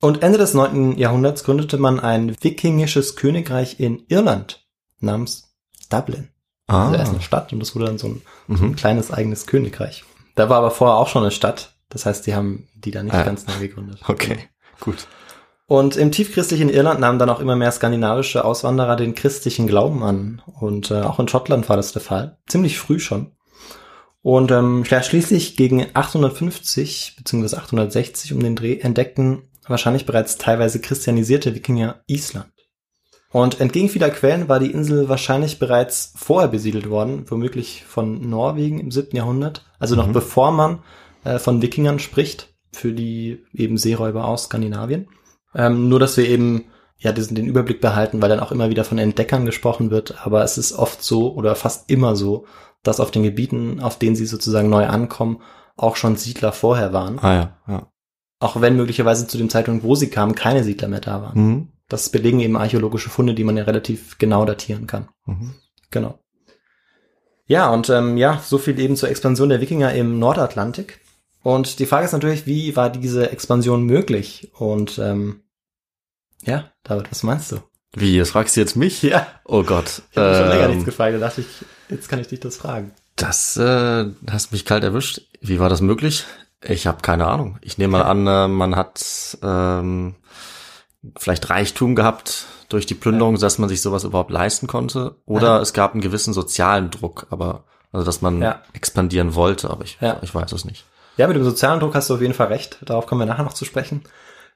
Und 0.00 0.22
Ende 0.22 0.38
des 0.38 0.54
9. 0.54 0.96
Jahrhunderts 0.98 1.44
gründete 1.44 1.78
man 1.78 2.00
ein 2.00 2.36
wikingisches 2.42 3.16
Königreich 3.16 3.78
in 3.80 4.04
Irland 4.08 4.66
namens 5.00 5.54
Dublin. 5.90 6.28
Ah. 6.66 6.86
Also 6.86 6.96
erst 6.96 7.12
eine 7.12 7.22
Stadt 7.22 7.52
und 7.52 7.60
das 7.60 7.74
wurde 7.74 7.86
dann 7.86 7.98
so 7.98 8.08
ein, 8.08 8.22
so 8.48 8.64
ein 8.64 8.70
Mhm. 8.70 8.76
kleines 8.76 9.10
eigenes 9.12 9.46
Königreich. 9.46 10.04
Da 10.34 10.48
war 10.48 10.58
aber 10.58 10.70
vorher 10.70 10.96
auch 10.96 11.08
schon 11.08 11.22
eine 11.22 11.30
Stadt. 11.32 11.71
Das 11.92 12.06
heißt, 12.06 12.26
die 12.26 12.34
haben 12.34 12.68
die 12.74 12.90
da 12.90 13.02
nicht 13.02 13.14
Ah. 13.14 13.22
ganz 13.22 13.46
neu 13.46 13.58
gegründet. 13.58 14.00
Okay, 14.08 14.38
gut. 14.80 15.06
Und 15.66 15.96
im 15.96 16.10
tiefchristlichen 16.12 16.68
Irland 16.68 17.00
nahmen 17.00 17.18
dann 17.18 17.30
auch 17.30 17.40
immer 17.40 17.56
mehr 17.56 17.70
skandinavische 17.72 18.44
Auswanderer 18.44 18.96
den 18.96 19.14
christlichen 19.14 19.66
Glauben 19.66 20.02
an. 20.02 20.42
Und 20.60 20.90
äh, 20.90 21.00
auch 21.02 21.18
in 21.18 21.28
Schottland 21.28 21.68
war 21.68 21.76
das 21.76 21.92
der 21.92 22.02
Fall. 22.02 22.38
Ziemlich 22.46 22.78
früh 22.78 22.98
schon. 22.98 23.32
Und 24.22 24.50
ähm, 24.50 24.84
schließlich 24.84 25.56
gegen 25.56 25.86
850 25.94 27.16
bzw. 27.18 27.56
860 27.56 28.32
um 28.34 28.40
den 28.40 28.56
Dreh 28.56 28.78
entdeckten 28.78 29.42
wahrscheinlich 29.66 30.06
bereits 30.06 30.36
teilweise 30.38 30.80
christianisierte 30.80 31.54
Wikinger 31.54 32.02
Island. 32.06 32.50
Und 33.30 33.60
entgegen 33.60 33.88
vieler 33.88 34.10
Quellen 34.10 34.48
war 34.48 34.58
die 34.60 34.70
Insel 34.70 35.08
wahrscheinlich 35.08 35.58
bereits 35.58 36.12
vorher 36.16 36.48
besiedelt 36.48 36.90
worden, 36.90 37.24
womöglich 37.30 37.84
von 37.86 38.28
Norwegen 38.28 38.78
im 38.78 38.90
7. 38.90 39.16
Jahrhundert, 39.16 39.64
also 39.78 39.96
noch 39.96 40.08
Mhm. 40.08 40.12
bevor 40.12 40.50
man 40.50 40.80
äh, 41.24 41.38
von 41.38 41.62
Wikingern 41.62 41.98
spricht, 41.98 42.54
für 42.72 42.92
die 42.92 43.44
eben 43.52 43.76
Seeräuber 43.76 44.24
aus 44.24 44.44
Skandinavien. 44.44 45.08
Ähm, 45.54 45.88
nur, 45.88 46.00
dass 46.00 46.16
wir 46.16 46.28
eben 46.28 46.64
ja 46.98 47.12
diesen, 47.12 47.34
den 47.34 47.46
Überblick 47.46 47.80
behalten, 47.80 48.22
weil 48.22 48.28
dann 48.28 48.40
auch 48.40 48.52
immer 48.52 48.70
wieder 48.70 48.84
von 48.84 48.98
Entdeckern 48.98 49.44
gesprochen 49.44 49.90
wird, 49.90 50.24
aber 50.24 50.44
es 50.44 50.56
ist 50.56 50.72
oft 50.72 51.02
so 51.02 51.34
oder 51.34 51.56
fast 51.56 51.90
immer 51.90 52.16
so, 52.16 52.46
dass 52.82 53.00
auf 53.00 53.10
den 53.10 53.22
Gebieten, 53.22 53.80
auf 53.80 53.98
denen 53.98 54.16
sie 54.16 54.26
sozusagen 54.26 54.70
neu 54.70 54.86
ankommen, 54.86 55.40
auch 55.76 55.96
schon 55.96 56.16
Siedler 56.16 56.52
vorher 56.52 56.92
waren. 56.92 57.18
Ah 57.18 57.34
ja, 57.34 57.58
ja. 57.66 57.92
Auch 58.40 58.60
wenn 58.60 58.76
möglicherweise 58.76 59.26
zu 59.26 59.38
dem 59.38 59.50
Zeitpunkt, 59.50 59.84
wo 59.84 59.94
sie 59.94 60.10
kamen, 60.10 60.34
keine 60.34 60.64
Siedler 60.64 60.88
mehr 60.88 61.00
da 61.00 61.22
waren. 61.22 61.40
Mhm. 61.40 61.68
Das 61.88 62.08
belegen 62.08 62.40
eben 62.40 62.56
archäologische 62.56 63.10
Funde, 63.10 63.34
die 63.34 63.44
man 63.44 63.56
ja 63.56 63.64
relativ 63.64 64.18
genau 64.18 64.44
datieren 64.44 64.86
kann. 64.86 65.08
Mhm. 65.26 65.54
Genau. 65.90 66.18
Ja, 67.46 67.70
und 67.70 67.90
ähm, 67.90 68.16
ja, 68.16 68.40
so 68.42 68.58
viel 68.58 68.78
eben 68.78 68.96
zur 68.96 69.10
Expansion 69.10 69.48
der 69.48 69.60
Wikinger 69.60 69.92
im 69.92 70.18
Nordatlantik. 70.18 71.00
Und 71.42 71.78
die 71.78 71.86
Frage 71.86 72.04
ist 72.06 72.12
natürlich, 72.12 72.46
wie 72.46 72.76
war 72.76 72.90
diese 72.90 73.30
Expansion 73.30 73.82
möglich? 73.84 74.50
Und 74.54 74.98
ähm, 74.98 75.42
ja, 76.44 76.70
David, 76.84 77.10
was 77.10 77.22
meinst 77.22 77.52
du? 77.52 77.58
Wie, 77.94 78.18
das 78.18 78.30
fragst 78.30 78.56
du 78.56 78.60
jetzt 78.60 78.76
mich? 78.76 79.02
Ja, 79.02 79.26
Oh 79.44 79.62
Gott. 79.64 80.02
ich 80.12 80.16
habe 80.18 80.34
schon 80.36 80.48
länger 80.48 80.64
Ähm, 80.64 80.70
nichts 80.70 80.84
gefragt, 80.84 81.14
da 81.14 81.18
dachte 81.18 81.42
ich, 81.42 81.46
jetzt 81.88 82.08
kann 82.08 82.20
ich 82.20 82.28
dich 82.28 82.40
das 82.40 82.56
fragen. 82.56 82.92
Das 83.16 83.56
äh, 83.58 84.06
hast 84.30 84.52
mich 84.52 84.64
kalt 84.64 84.82
erwischt. 84.84 85.20
Wie 85.40 85.60
war 85.60 85.68
das 85.68 85.80
möglich? 85.82 86.24
Ich 86.64 86.86
habe 86.86 87.02
keine 87.02 87.26
Ahnung. 87.26 87.58
Ich 87.60 87.76
nehme 87.76 87.98
mal 87.98 88.02
an, 88.04 88.26
äh, 88.26 88.48
man 88.48 88.76
hat 88.76 89.36
ähm, 89.42 90.14
vielleicht 91.16 91.50
Reichtum 91.50 91.94
gehabt 91.94 92.46
durch 92.68 92.86
die 92.86 92.94
Plünderung, 92.94 93.36
dass 93.38 93.58
man 93.58 93.68
sich 93.68 93.82
sowas 93.82 94.04
überhaupt 94.04 94.30
leisten 94.30 94.66
konnte. 94.68 95.16
Oder 95.26 95.56
Ja. 95.56 95.60
es 95.60 95.72
gab 95.74 95.92
einen 95.92 96.00
gewissen 96.00 96.32
sozialen 96.32 96.90
Druck, 96.90 97.26
aber 97.30 97.64
also 97.90 98.06
dass 98.06 98.22
man 98.22 98.40
Ja. 98.40 98.62
expandieren 98.72 99.34
wollte, 99.34 99.68
aber 99.68 99.84
ich, 99.84 99.98
Ja. 100.00 100.18
ich 100.22 100.34
weiß 100.34 100.52
es 100.52 100.64
nicht. 100.64 100.84
Ja, 101.16 101.26
mit 101.26 101.36
dem 101.36 101.44
sozialen 101.44 101.80
Druck 101.80 101.94
hast 101.94 102.10
du 102.10 102.14
auf 102.14 102.20
jeden 102.20 102.34
Fall 102.34 102.48
recht. 102.48 102.78
Darauf 102.84 103.06
kommen 103.06 103.20
wir 103.20 103.26
nachher 103.26 103.44
noch 103.44 103.52
zu 103.52 103.64
sprechen. 103.64 104.02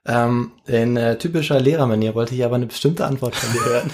Ähm, 0.09 0.53
in 0.66 0.97
äh, 0.97 1.19
typischer 1.19 1.59
Lehrermanier 1.59 2.14
wollte 2.14 2.35
ich 2.35 2.45
aber 2.45 2.55
eine 2.55 2.66
bestimmte 2.66 3.05
Antwort 3.05 3.35
von 3.35 3.53
dir 3.53 3.64
hören. 3.64 3.90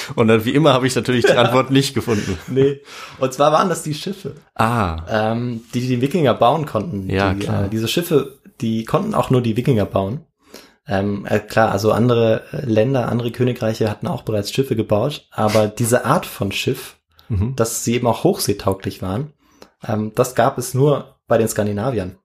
Und 0.14 0.28
dann 0.28 0.44
wie 0.44 0.54
immer 0.54 0.72
habe 0.72 0.86
ich 0.86 0.94
natürlich 0.94 1.24
die 1.24 1.32
Antwort 1.32 1.70
nicht 1.70 1.94
gefunden. 1.94 2.38
nee. 2.46 2.80
Und 3.18 3.32
zwar 3.32 3.52
waren 3.52 3.68
das 3.68 3.82
die 3.82 3.94
Schiffe. 3.94 4.34
Ah, 4.54 4.98
ähm, 5.10 5.62
die 5.74 5.80
die 5.80 6.00
Wikinger 6.00 6.34
bauen 6.34 6.64
konnten. 6.64 7.10
Ja, 7.10 7.34
die, 7.34 7.40
klar. 7.40 7.64
Äh, 7.64 7.68
diese 7.68 7.88
Schiffe, 7.88 8.38
die 8.60 8.84
konnten 8.84 9.14
auch 9.14 9.30
nur 9.30 9.42
die 9.42 9.56
Wikinger 9.56 9.84
bauen. 9.84 10.20
Ähm, 10.86 11.26
äh, 11.26 11.40
klar, 11.40 11.72
also 11.72 11.90
andere 11.92 12.44
äh, 12.52 12.64
Länder, 12.64 13.08
andere 13.08 13.32
Königreiche 13.32 13.90
hatten 13.90 14.06
auch 14.06 14.22
bereits 14.22 14.52
Schiffe 14.52 14.76
gebaut, 14.76 15.26
aber 15.32 15.66
diese 15.66 16.04
Art 16.04 16.24
von 16.24 16.52
Schiff 16.52 16.98
Mhm. 17.28 17.56
dass 17.56 17.84
sie 17.84 17.94
eben 17.94 18.06
auch 18.06 18.24
hochseetauglich 18.24 19.02
waren. 19.02 19.32
Ähm, 19.86 20.12
das 20.14 20.34
gab 20.34 20.58
es 20.58 20.74
nur 20.74 21.17
bei 21.28 21.38
den 21.38 21.46
Skandinaviern. 21.48 22.16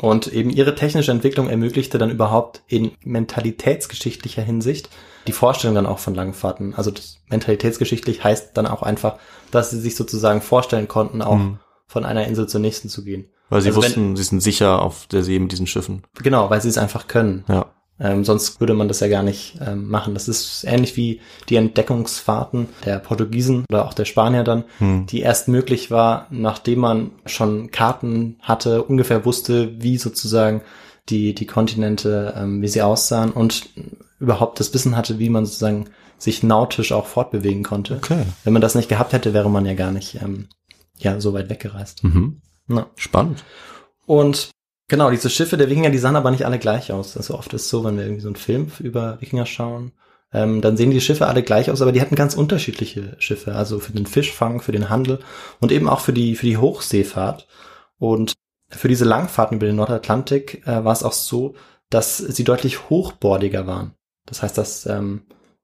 Und 0.00 0.28
eben 0.28 0.50
ihre 0.50 0.74
technische 0.74 1.10
Entwicklung 1.10 1.48
ermöglichte 1.48 1.98
dann 1.98 2.10
überhaupt 2.10 2.62
in 2.68 2.92
mentalitätsgeschichtlicher 3.04 4.42
Hinsicht 4.42 4.88
die 5.26 5.32
Vorstellung 5.32 5.74
dann 5.74 5.86
auch 5.86 5.98
von 5.98 6.14
Langfahrten. 6.14 6.74
Also 6.74 6.90
das 6.90 7.18
mentalitätsgeschichtlich 7.28 8.22
heißt 8.22 8.56
dann 8.56 8.66
auch 8.66 8.82
einfach, 8.82 9.18
dass 9.50 9.70
sie 9.70 9.80
sich 9.80 9.96
sozusagen 9.96 10.40
vorstellen 10.40 10.88
konnten, 10.88 11.20
auch 11.20 11.36
Mhm. 11.36 11.58
von 11.86 12.04
einer 12.04 12.26
Insel 12.26 12.46
zur 12.48 12.60
nächsten 12.60 12.88
zu 12.88 13.04
gehen. 13.04 13.28
Weil 13.50 13.60
sie 13.62 13.68
Also 13.68 13.80
wenn- 13.82 13.88
wussten, 13.88 14.16
sie 14.16 14.22
sind 14.22 14.40
sicher 14.40 14.82
auf 14.82 15.06
der 15.08 15.22
See 15.24 15.38
mit 15.38 15.52
diesen 15.52 15.66
Schiffen. 15.66 16.02
Genau, 16.22 16.48
weil 16.50 16.60
sie 16.60 16.68
es 16.68 16.78
einfach 16.78 17.08
können. 17.08 17.44
Ja. 17.48 17.66
Ähm, 18.00 18.24
sonst 18.24 18.60
würde 18.60 18.74
man 18.74 18.86
das 18.88 19.00
ja 19.00 19.08
gar 19.08 19.22
nicht 19.22 19.58
ähm, 19.60 19.88
machen. 19.88 20.14
Das 20.14 20.28
ist 20.28 20.64
ähnlich 20.64 20.96
wie 20.96 21.20
die 21.48 21.56
Entdeckungsfahrten 21.56 22.68
der 22.84 23.00
Portugiesen 23.00 23.64
oder 23.68 23.86
auch 23.86 23.94
der 23.94 24.04
Spanier 24.04 24.44
dann, 24.44 24.64
Hm. 24.78 25.06
die 25.06 25.20
erst 25.20 25.48
möglich 25.48 25.90
war, 25.90 26.26
nachdem 26.30 26.78
man 26.78 27.10
schon 27.26 27.70
Karten 27.70 28.36
hatte, 28.40 28.84
ungefähr 28.84 29.24
wusste, 29.24 29.82
wie 29.82 29.98
sozusagen 29.98 30.62
die, 31.08 31.34
die 31.34 31.46
Kontinente, 31.46 32.34
ähm, 32.36 32.62
wie 32.62 32.68
sie 32.68 32.82
aussahen 32.82 33.32
und 33.32 33.68
überhaupt 34.20 34.60
das 34.60 34.72
Wissen 34.74 34.96
hatte, 34.96 35.18
wie 35.18 35.30
man 35.30 35.44
sozusagen 35.46 35.86
sich 36.18 36.42
nautisch 36.42 36.92
auch 36.92 37.06
fortbewegen 37.06 37.62
konnte. 37.62 37.96
Okay. 37.96 38.24
Wenn 38.44 38.52
man 38.52 38.62
das 38.62 38.74
nicht 38.74 38.88
gehabt 38.88 39.12
hätte, 39.12 39.34
wäre 39.34 39.50
man 39.50 39.66
ja 39.66 39.74
gar 39.74 39.92
nicht 39.92 40.16
ähm, 40.22 40.48
ja, 40.98 41.20
so 41.20 41.32
weit 41.32 41.48
weggereist. 41.48 42.04
Mhm. 42.04 42.40
Spannend. 42.96 43.44
Und 44.04 44.50
genau, 44.88 45.10
diese 45.10 45.30
Schiffe 45.30 45.56
der 45.56 45.70
Wikinger, 45.70 45.90
die 45.90 45.98
sahen 45.98 46.16
aber 46.16 46.30
nicht 46.30 46.44
alle 46.44 46.58
gleich 46.58 46.92
aus. 46.92 47.16
Also 47.16 47.34
oft 47.34 47.52
ist 47.54 47.68
so, 47.68 47.84
wenn 47.84 47.96
wir 47.96 48.04
irgendwie 48.04 48.22
so 48.22 48.28
einen 48.28 48.36
Film 48.36 48.72
über 48.80 49.20
Wikinger 49.20 49.46
schauen, 49.46 49.92
ähm, 50.32 50.60
dann 50.60 50.76
sehen 50.76 50.90
die 50.90 51.00
Schiffe 51.00 51.26
alle 51.26 51.42
gleich 51.42 51.70
aus, 51.70 51.80
aber 51.80 51.92
die 51.92 52.00
hatten 52.00 52.14
ganz 52.14 52.34
unterschiedliche 52.34 53.16
Schiffe. 53.18 53.54
Also 53.54 53.78
für 53.78 53.92
den 53.92 54.06
Fischfang, 54.06 54.60
für 54.60 54.72
den 54.72 54.90
Handel 54.90 55.20
und 55.60 55.72
eben 55.72 55.88
auch 55.88 56.00
für 56.00 56.12
die, 56.12 56.34
für 56.34 56.46
die 56.46 56.58
Hochseefahrt. 56.58 57.46
Und 57.98 58.34
für 58.68 58.88
diese 58.88 59.04
Langfahrten 59.04 59.56
über 59.56 59.66
den 59.66 59.76
Nordatlantik 59.76 60.66
äh, 60.66 60.84
war 60.84 60.92
es 60.92 61.02
auch 61.02 61.12
so, 61.12 61.54
dass 61.90 62.18
sie 62.18 62.44
deutlich 62.44 62.90
hochbordiger 62.90 63.66
waren. 63.66 63.94
Das 64.26 64.42
heißt, 64.42 64.58
dass 64.58 64.84
ähm, 64.86 65.22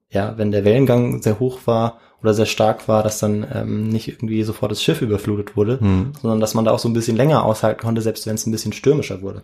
ja, 0.08 0.38
wenn 0.38 0.52
der 0.52 0.64
Wellengang 0.64 1.22
sehr 1.22 1.38
hoch 1.38 1.60
war 1.66 2.00
oder 2.24 2.34
sehr 2.34 2.46
stark 2.46 2.88
war, 2.88 3.02
dass 3.02 3.18
dann 3.18 3.46
ähm, 3.52 3.88
nicht 3.88 4.08
irgendwie 4.08 4.42
sofort 4.42 4.72
das 4.72 4.82
Schiff 4.82 5.02
überflutet 5.02 5.56
wurde, 5.56 5.78
Hm. 5.78 6.12
sondern 6.20 6.40
dass 6.40 6.54
man 6.54 6.64
da 6.64 6.72
auch 6.72 6.78
so 6.78 6.88
ein 6.88 6.94
bisschen 6.94 7.16
länger 7.16 7.44
aushalten 7.44 7.80
konnte, 7.82 8.00
selbst 8.00 8.26
wenn 8.26 8.34
es 8.34 8.46
ein 8.46 8.50
bisschen 8.50 8.72
stürmischer 8.72 9.20
wurde. 9.20 9.42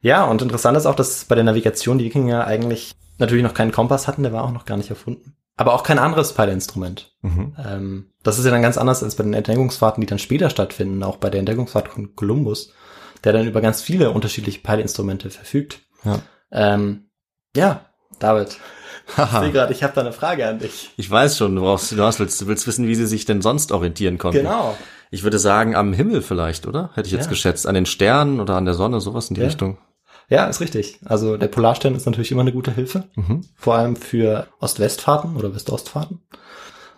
Ja, 0.00 0.24
und 0.24 0.40
interessant 0.40 0.78
ist 0.78 0.86
auch, 0.86 0.94
dass 0.94 1.26
bei 1.26 1.34
der 1.34 1.44
Navigation 1.44 1.98
die 1.98 2.06
Wikinger 2.06 2.46
eigentlich 2.46 2.94
natürlich 3.18 3.44
noch 3.44 3.52
keinen 3.52 3.70
Kompass 3.70 4.08
hatten, 4.08 4.22
der 4.22 4.32
war 4.32 4.44
auch 4.44 4.52
noch 4.52 4.64
gar 4.64 4.78
nicht 4.78 4.88
erfunden. 4.88 5.36
Aber 5.58 5.74
auch 5.74 5.82
kein 5.82 5.98
anderes 5.98 6.32
Peilinstrument. 6.32 7.14
Mhm. 7.20 7.54
Ähm, 7.62 8.06
das 8.22 8.38
ist 8.38 8.46
ja 8.46 8.50
dann 8.50 8.62
ganz 8.62 8.78
anders 8.78 9.02
als 9.02 9.14
bei 9.16 9.24
den 9.24 9.34
Entdeckungsfahrten, 9.34 10.00
die 10.00 10.06
dann 10.06 10.18
später 10.18 10.48
stattfinden, 10.48 11.02
auch 11.02 11.18
bei 11.18 11.28
der 11.28 11.40
Entdeckungsfahrt 11.40 11.88
von 11.88 12.16
Kolumbus, 12.16 12.72
der 13.24 13.34
dann 13.34 13.46
über 13.46 13.60
ganz 13.60 13.82
viele 13.82 14.10
unterschiedliche 14.12 14.60
Peilinstrumente 14.60 15.28
verfügt. 15.28 15.80
Ja. 16.02 16.20
Ähm, 16.50 17.10
ja, 17.54 17.84
David, 18.18 18.56
ich 19.16 19.24
sehe 19.40 19.52
gerade, 19.52 19.72
ich 19.72 19.82
habe 19.82 19.92
da 19.94 20.00
eine 20.02 20.12
Frage 20.12 20.46
an 20.46 20.58
dich. 20.58 20.90
Ich 20.96 21.10
weiß 21.10 21.36
schon, 21.36 21.54
du 21.56 21.62
brauchst, 21.62 21.92
du 21.92 22.02
hast, 22.02 22.20
willst, 22.20 22.40
du 22.40 22.46
willst 22.46 22.66
wissen, 22.66 22.86
wie 22.86 22.94
sie 22.94 23.06
sich 23.06 23.24
denn 23.24 23.42
sonst 23.42 23.72
orientieren 23.72 24.18
konnten. 24.18 24.38
Genau. 24.42 24.76
Ich 25.10 25.22
würde 25.24 25.38
sagen, 25.38 25.74
am 25.74 25.92
Himmel 25.92 26.22
vielleicht, 26.22 26.66
oder? 26.66 26.90
Hätte 26.94 27.06
ich 27.08 27.12
jetzt 27.12 27.24
Ja. 27.24 27.30
geschätzt. 27.30 27.66
An 27.66 27.74
den 27.74 27.86
Sternen 27.86 28.40
oder 28.40 28.54
an 28.56 28.64
der 28.64 28.74
Sonne, 28.74 29.00
sowas 29.00 29.28
in 29.28 29.34
die 29.34 29.40
Ja. 29.40 29.46
Richtung. 29.48 29.78
Ja, 30.28 30.44
ist 30.46 30.60
richtig. 30.60 31.00
Also 31.04 31.36
der 31.36 31.48
Polarstern 31.48 31.96
ist 31.96 32.06
natürlich 32.06 32.30
immer 32.30 32.42
eine 32.42 32.52
gute 32.52 32.72
Hilfe. 32.72 33.04
Mhm. 33.16 33.40
vor 33.56 33.74
allem 33.74 33.96
für 33.96 34.46
Ost-West-Fahrten 34.60 35.36
oder 35.36 35.52
West-Ost-Fahrten. 35.54 36.20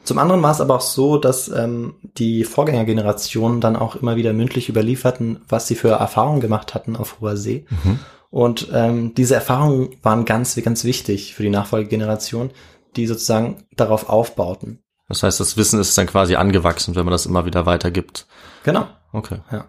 Zum 0.04 0.18
anderen 0.18 0.42
war 0.42 0.50
es 0.50 0.60
aber 0.60 0.74
auch 0.74 0.80
so, 0.82 1.16
dass 1.16 1.48
ähm, 1.48 1.94
die 2.18 2.44
Vorgängergenerationen 2.44 3.60
dann 3.60 3.76
auch 3.76 3.94
immer 3.96 4.16
wieder 4.16 4.32
mündlich 4.32 4.68
überlieferten, 4.68 5.40
was 5.48 5.66
sie 5.68 5.76
für 5.76 5.90
Erfahrungen 5.92 6.40
gemacht 6.40 6.74
hatten 6.74 6.96
auf 6.96 7.20
hoher 7.20 7.36
See. 7.36 7.64
Mhm. 7.70 8.00
Und 8.32 8.68
ähm, 8.72 9.14
diese 9.14 9.34
Erfahrungen 9.34 9.90
waren 10.02 10.24
ganz, 10.24 10.56
ganz 10.64 10.84
wichtig 10.84 11.34
für 11.34 11.42
die 11.42 11.50
Nachfolgegeneration, 11.50 12.50
die 12.96 13.06
sozusagen 13.06 13.64
darauf 13.76 14.08
aufbauten. 14.08 14.78
Das 15.06 15.22
heißt, 15.22 15.38
das 15.38 15.58
Wissen 15.58 15.78
ist 15.78 15.96
dann 15.98 16.06
quasi 16.06 16.36
angewachsen, 16.36 16.94
wenn 16.96 17.04
man 17.04 17.12
das 17.12 17.26
immer 17.26 17.44
wieder 17.44 17.66
weitergibt. 17.66 18.26
Genau. 18.64 18.86
Okay. 19.12 19.40
Ja. 19.50 19.66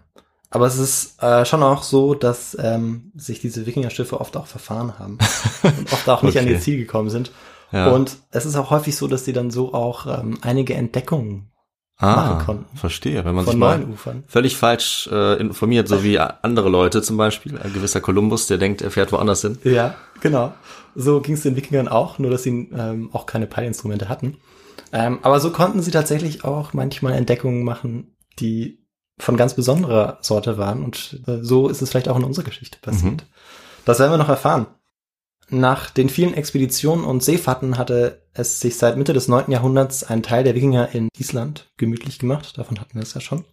Aber 0.50 0.66
es 0.66 0.78
ist 0.78 1.22
äh, 1.22 1.44
schon 1.44 1.62
auch 1.62 1.84
so, 1.84 2.14
dass 2.14 2.56
ähm, 2.58 3.12
sich 3.16 3.42
diese 3.42 3.66
Wikingerschiffe 3.66 4.22
oft 4.22 4.38
auch 4.38 4.48
verfahren 4.48 4.98
haben 4.98 5.18
und 5.64 5.92
oft 5.92 6.08
auch 6.08 6.24
nicht 6.24 6.38
an 6.38 6.46
Okay. 6.46 6.54
ihr 6.54 6.62
Ziel 6.62 6.78
gekommen 6.78 7.10
sind. 7.10 7.32
Ja. 7.74 7.90
Und 7.90 8.16
es 8.32 8.46
ist 8.46 8.56
auch 8.56 8.70
häufig 8.70 8.96
so, 8.96 9.08
dass 9.08 9.26
sie 9.26 9.34
dann 9.34 9.52
so 9.52 9.74
auch 9.74 10.08
ähm, 10.08 10.38
einige 10.42 10.76
Entdeckungen 10.76 11.52
ah, 12.04 12.16
machen 12.16 12.46
konnten. 12.46 12.78
Verstehe. 12.78 13.24
Wenn 13.26 13.36
man 13.36 13.46
von 13.46 13.52
sich 13.52 13.60
mal 13.60 13.80
neuen 13.80 13.94
Ufern. 13.94 14.24
völlig 14.28 14.58
falsch 14.58 15.10
äh, 15.12 15.40
informiert, 15.40 15.88
so 15.88 16.04
wie 16.04 16.20
andere 16.20 16.70
Leute 16.70 17.02
zum 17.02 17.18
Beispiel, 17.18 17.58
ein 17.58 17.74
gewisser 17.74 18.02
Kolumbus, 18.02 18.48
der 18.48 18.58
denkt, 18.58 18.82
er 18.82 18.92
fährt 18.92 19.12
woanders 19.12 19.42
hin. 19.42 19.58
Ja, 19.64 19.96
genau. 20.22 20.54
So 20.96 21.22
ging 21.22 21.36
es 21.36 21.42
den 21.42 21.56
Wikingern 21.56 21.88
auch, 21.88 22.20
nur 22.20 22.32
dass 22.32 22.44
sie 22.44 22.70
ähm, 22.76 23.10
auch 23.14 23.26
keine 23.26 23.48
Peilinstrumente 23.48 24.10
hatten. 24.10 24.38
Ähm, 24.92 25.20
aber 25.24 25.40
so 25.40 25.52
konnten 25.52 25.82
sie 25.82 25.92
tatsächlich 25.92 26.44
auch 26.44 26.74
manchmal 26.74 27.14
Entdeckungen 27.14 27.64
machen, 27.64 28.16
die 28.40 28.86
von 29.18 29.38
ganz 29.38 29.56
besonderer 29.56 30.20
Sorte 30.22 30.58
waren. 30.58 30.84
Und 30.84 31.22
äh, 31.28 31.40
so 31.42 31.68
ist 31.68 31.82
es 31.82 31.90
vielleicht 31.90 32.10
auch 32.10 32.18
in 32.18 32.24
unserer 32.24 32.46
Geschichte 32.46 32.78
passiert. 32.82 33.26
Das 33.86 34.00
werden 34.00 34.12
wir 34.12 34.18
noch 34.18 34.30
erfahren. 34.30 34.68
Nach 35.54 35.92
den 35.92 36.10
vielen 36.10 36.34
Expeditionen 36.34 37.06
und 37.06 37.22
Seefahrten 37.24 37.78
hatte 37.78 38.24
es 38.34 38.60
sich 38.60 38.76
seit 38.78 38.98
Mitte 38.98 39.14
des 39.14 39.28
9. 39.28 39.52
Jahrhunderts 39.52 40.04
ein 40.04 40.24
Teil 40.24 40.44
der 40.44 40.56
Wikinger 40.56 40.90
in 40.96 41.10
Island 41.16 41.72
gemütlich 41.78 42.18
gemacht. 42.18 42.58
Davon 42.58 42.80
hatten 42.80 42.96
wir 42.96 43.04
es 43.04 43.14
ja 43.14 43.22
schon. 43.22 43.46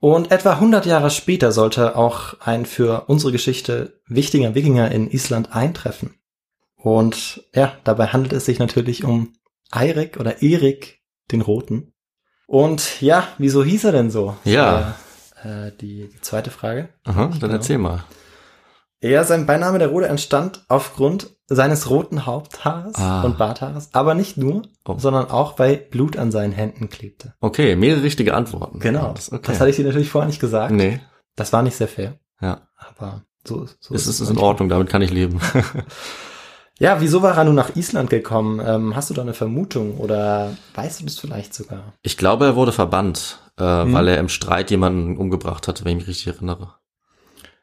Und 0.00 0.30
etwa 0.30 0.52
100 0.52 0.86
Jahre 0.86 1.10
später 1.10 1.52
sollte 1.52 1.96
auch 1.96 2.40
ein 2.40 2.64
für 2.64 3.04
unsere 3.08 3.30
Geschichte 3.30 4.00
wichtiger 4.06 4.54
Wikinger 4.54 4.90
in 4.90 5.10
Island 5.10 5.54
eintreffen. 5.54 6.14
Und 6.76 7.44
ja, 7.54 7.74
dabei 7.84 8.06
handelt 8.08 8.32
es 8.32 8.46
sich 8.46 8.58
natürlich 8.58 9.04
um 9.04 9.34
Eirik 9.70 10.18
oder 10.18 10.40
Erik 10.42 11.00
den 11.30 11.42
Roten. 11.42 11.92
Und 12.46 13.02
ja, 13.02 13.28
wieso 13.36 13.62
hieß 13.64 13.84
er 13.84 13.92
denn 13.92 14.10
so? 14.10 14.34
Ja. 14.44 14.94
Äh, 15.42 15.72
die, 15.78 16.08
die 16.08 16.20
zweite 16.22 16.50
Frage. 16.50 16.88
Aha, 17.04 17.26
dann 17.26 17.38
Genau. 17.40 17.52
erzähl 17.54 17.78
mal. 17.78 18.04
Ja, 19.02 19.24
sein 19.24 19.46
Beiname 19.46 19.78
der 19.78 19.88
Rote 19.88 20.06
entstand 20.08 20.64
aufgrund 20.68 21.30
seines 21.48 21.90
roten 21.90 22.26
Haupthaares 22.26 22.96
Ah. 22.96 23.22
und 23.22 23.38
Barthaares, 23.38 23.90
aber 23.92 24.14
nicht 24.14 24.36
nur, 24.36 24.62
Oh. 24.86 24.96
sondern 24.98 25.30
auch, 25.30 25.58
weil 25.58 25.76
Blut 25.76 26.16
an 26.16 26.32
seinen 26.32 26.52
Händen 26.52 26.88
klebte. 26.88 27.34
Okay, 27.40 27.76
mehrere 27.76 28.02
richtige 28.02 28.34
Antworten. 28.34 28.78
Genau. 28.80 29.12
Das, 29.14 29.30
okay. 29.32 29.42
Das 29.44 29.60
hatte 29.60 29.70
ich 29.70 29.76
dir 29.76 29.84
natürlich 29.84 30.08
vorher 30.10 30.26
nicht 30.26 30.40
gesagt. 30.40 30.72
Nee, 30.72 31.00
Das 31.36 31.52
war 31.52 31.62
nicht 31.62 31.76
sehr 31.76 31.88
fair, 31.88 32.18
ja. 32.40 32.62
aber 32.76 33.22
so 33.46 33.62
ist 33.64 33.76
so 33.80 33.94
Es 33.94 34.06
ist, 34.06 34.14
ist 34.14 34.20
in 34.20 34.26
manchmal. 34.34 34.44
Ordnung, 34.48 34.68
damit 34.70 34.88
kann 34.88 35.02
ich 35.02 35.10
leben. 35.12 35.40
Ja, 36.78 37.00
wieso 37.00 37.22
war 37.22 37.34
er 37.38 37.44
nun 37.44 37.54
nach 37.54 37.74
Island 37.74 38.10
gekommen? 38.10 38.60
Ähm, 38.62 38.94
hast 38.94 39.08
du 39.08 39.14
da 39.14 39.22
eine 39.22 39.32
Vermutung 39.32 39.96
oder 39.96 40.54
weißt 40.74 41.00
du 41.00 41.04
das 41.06 41.18
vielleicht 41.18 41.54
sogar? 41.54 41.94
Ich 42.02 42.18
glaube, 42.18 42.44
er 42.44 42.54
wurde 42.56 42.70
verbannt, 42.72 43.38
äh, 43.58 43.62
Hm. 43.82 43.94
weil 43.94 44.08
er 44.08 44.18
im 44.18 44.28
Streit 44.28 44.70
jemanden 44.70 45.16
umgebracht 45.16 45.68
hatte, 45.68 45.86
wenn 45.86 45.92
ich 45.92 45.96
mich 46.02 46.08
richtig 46.08 46.26
erinnere. 46.34 46.74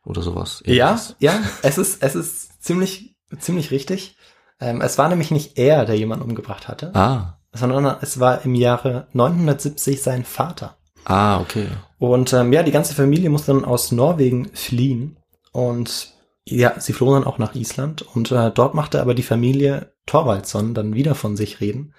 Oder 0.06 0.22
sowas. 0.22 0.62
Ja, 0.66 0.90
Ähnliches. 0.92 1.16
ja, 1.20 1.40
es 1.62 1.78
ist, 1.78 2.04
es 2.04 2.16
ist 2.16 2.64
ziemlich, 2.64 3.16
ziemlich 3.40 3.72
richtig. 3.72 4.18
Ähm, 4.60 4.82
es 4.82 4.98
war 4.98 5.10
nämlich 5.10 5.32
nicht 5.32 5.58
er, 5.58 5.86
der 5.86 5.98
jemanden 5.98 6.26
umgebracht 6.26 6.68
hatte, 6.68 6.94
Ah, 6.96 7.38
sondern 7.54 7.98
es 8.02 8.20
war 8.20 8.44
im 8.46 8.56
Jahre 8.56 9.08
970 9.14 10.02
sein 10.02 10.24
Vater. 10.26 10.78
ah, 11.06 11.40
okay. 11.40 11.68
Und 12.00 12.34
ähm, 12.34 12.52
ja, 12.54 12.64
die 12.64 12.72
ganze 12.72 12.94
Familie 12.96 13.30
musste 13.30 13.54
dann 13.54 13.66
aus 13.66 13.92
Norwegen 13.92 14.50
fliehen 14.54 15.18
und 15.52 16.14
ja, 16.46 16.78
sie 16.80 16.92
flohen 16.94 17.22
dann 17.22 17.24
auch 17.32 17.38
nach 17.38 17.56
Island 17.56 18.02
und 18.02 18.32
äh, 18.32 18.52
dort 18.52 18.74
machte 18.74 19.02
aber 19.02 19.14
die 19.14 19.24
Familie 19.24 19.94
Thorvaldsson 20.06 20.74
dann 20.74 20.94
wieder 20.94 21.16
von 21.16 21.38
sich 21.38 21.62
reden, 21.62 21.94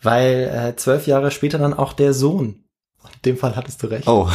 weil 0.00 0.50
äh, 0.54 0.76
zwölf 0.76 1.06
Jahre 1.08 1.30
später 1.32 1.58
dann 1.58 1.74
auch 1.74 1.92
der 1.92 2.14
Sohn, 2.14 2.63
in 3.12 3.22
dem 3.24 3.36
Fall 3.36 3.56
hattest 3.56 3.82
du 3.82 3.86
recht, 3.88 4.06
Oh, 4.08 4.28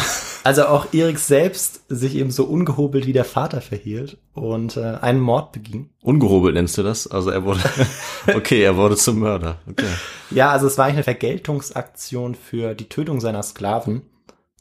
also 0.43 0.65
auch 0.65 0.93
Erik 0.93 1.19
selbst 1.19 1.81
sich 1.89 2.15
eben 2.15 2.31
so 2.31 2.45
ungehobelt 2.45 3.05
wie 3.05 3.13
der 3.13 3.25
Vater 3.25 3.61
verhielt 3.61 4.17
und 4.33 4.77
äh, 4.77 4.97
einen 5.01 5.19
Mord 5.19 5.51
beging. 5.51 5.89
ungehobelt 6.01 6.53
nennst 6.55 6.77
du 6.77 6.83
das? 6.83 7.07
Also 7.07 7.29
er 7.29 7.43
wurde, 7.45 7.61
okay, 8.35 8.61
er 8.61 8.77
wurde 8.77 8.95
zum 8.95 9.19
Mörder. 9.19 9.57
Okay. 9.69 9.89
Ja, 10.31 10.51
also 10.51 10.67
es 10.67 10.77
war 10.77 10.85
eigentlich 10.85 10.97
eine 10.97 11.03
Vergeltungsaktion 11.03 12.35
für 12.35 12.75
die 12.75 12.89
Tötung 12.89 13.19
seiner 13.19 13.43
Sklaven. 13.43 14.03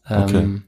Ähm, 0.09 0.23
Okay. 0.25 0.63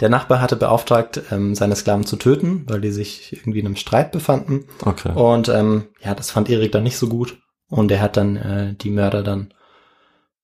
Der 0.00 0.08
Nachbar 0.08 0.40
hatte 0.40 0.56
beauftragt, 0.56 1.20
ähm, 1.30 1.54
seine 1.54 1.76
Sklaven 1.76 2.06
zu 2.06 2.16
töten, 2.16 2.64
weil 2.66 2.80
die 2.80 2.90
sich 2.90 3.34
irgendwie 3.34 3.60
in 3.60 3.66
einem 3.66 3.76
Streit 3.76 4.12
befanden. 4.12 4.64
Okay. 4.82 5.12
Und 5.12 5.50
ähm, 5.50 5.88
ja, 6.02 6.14
das 6.14 6.30
fand 6.30 6.48
Erik 6.48 6.72
dann 6.72 6.84
nicht 6.84 6.96
so 6.96 7.06
gut. 7.08 7.36
Und 7.68 7.90
er 7.92 8.00
hat 8.00 8.16
dann 8.16 8.36
äh, 8.36 8.74
die 8.74 8.88
Mörder 8.88 9.22
dann 9.22 9.52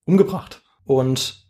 umgebracht. 0.04 0.60
Und 0.84 1.45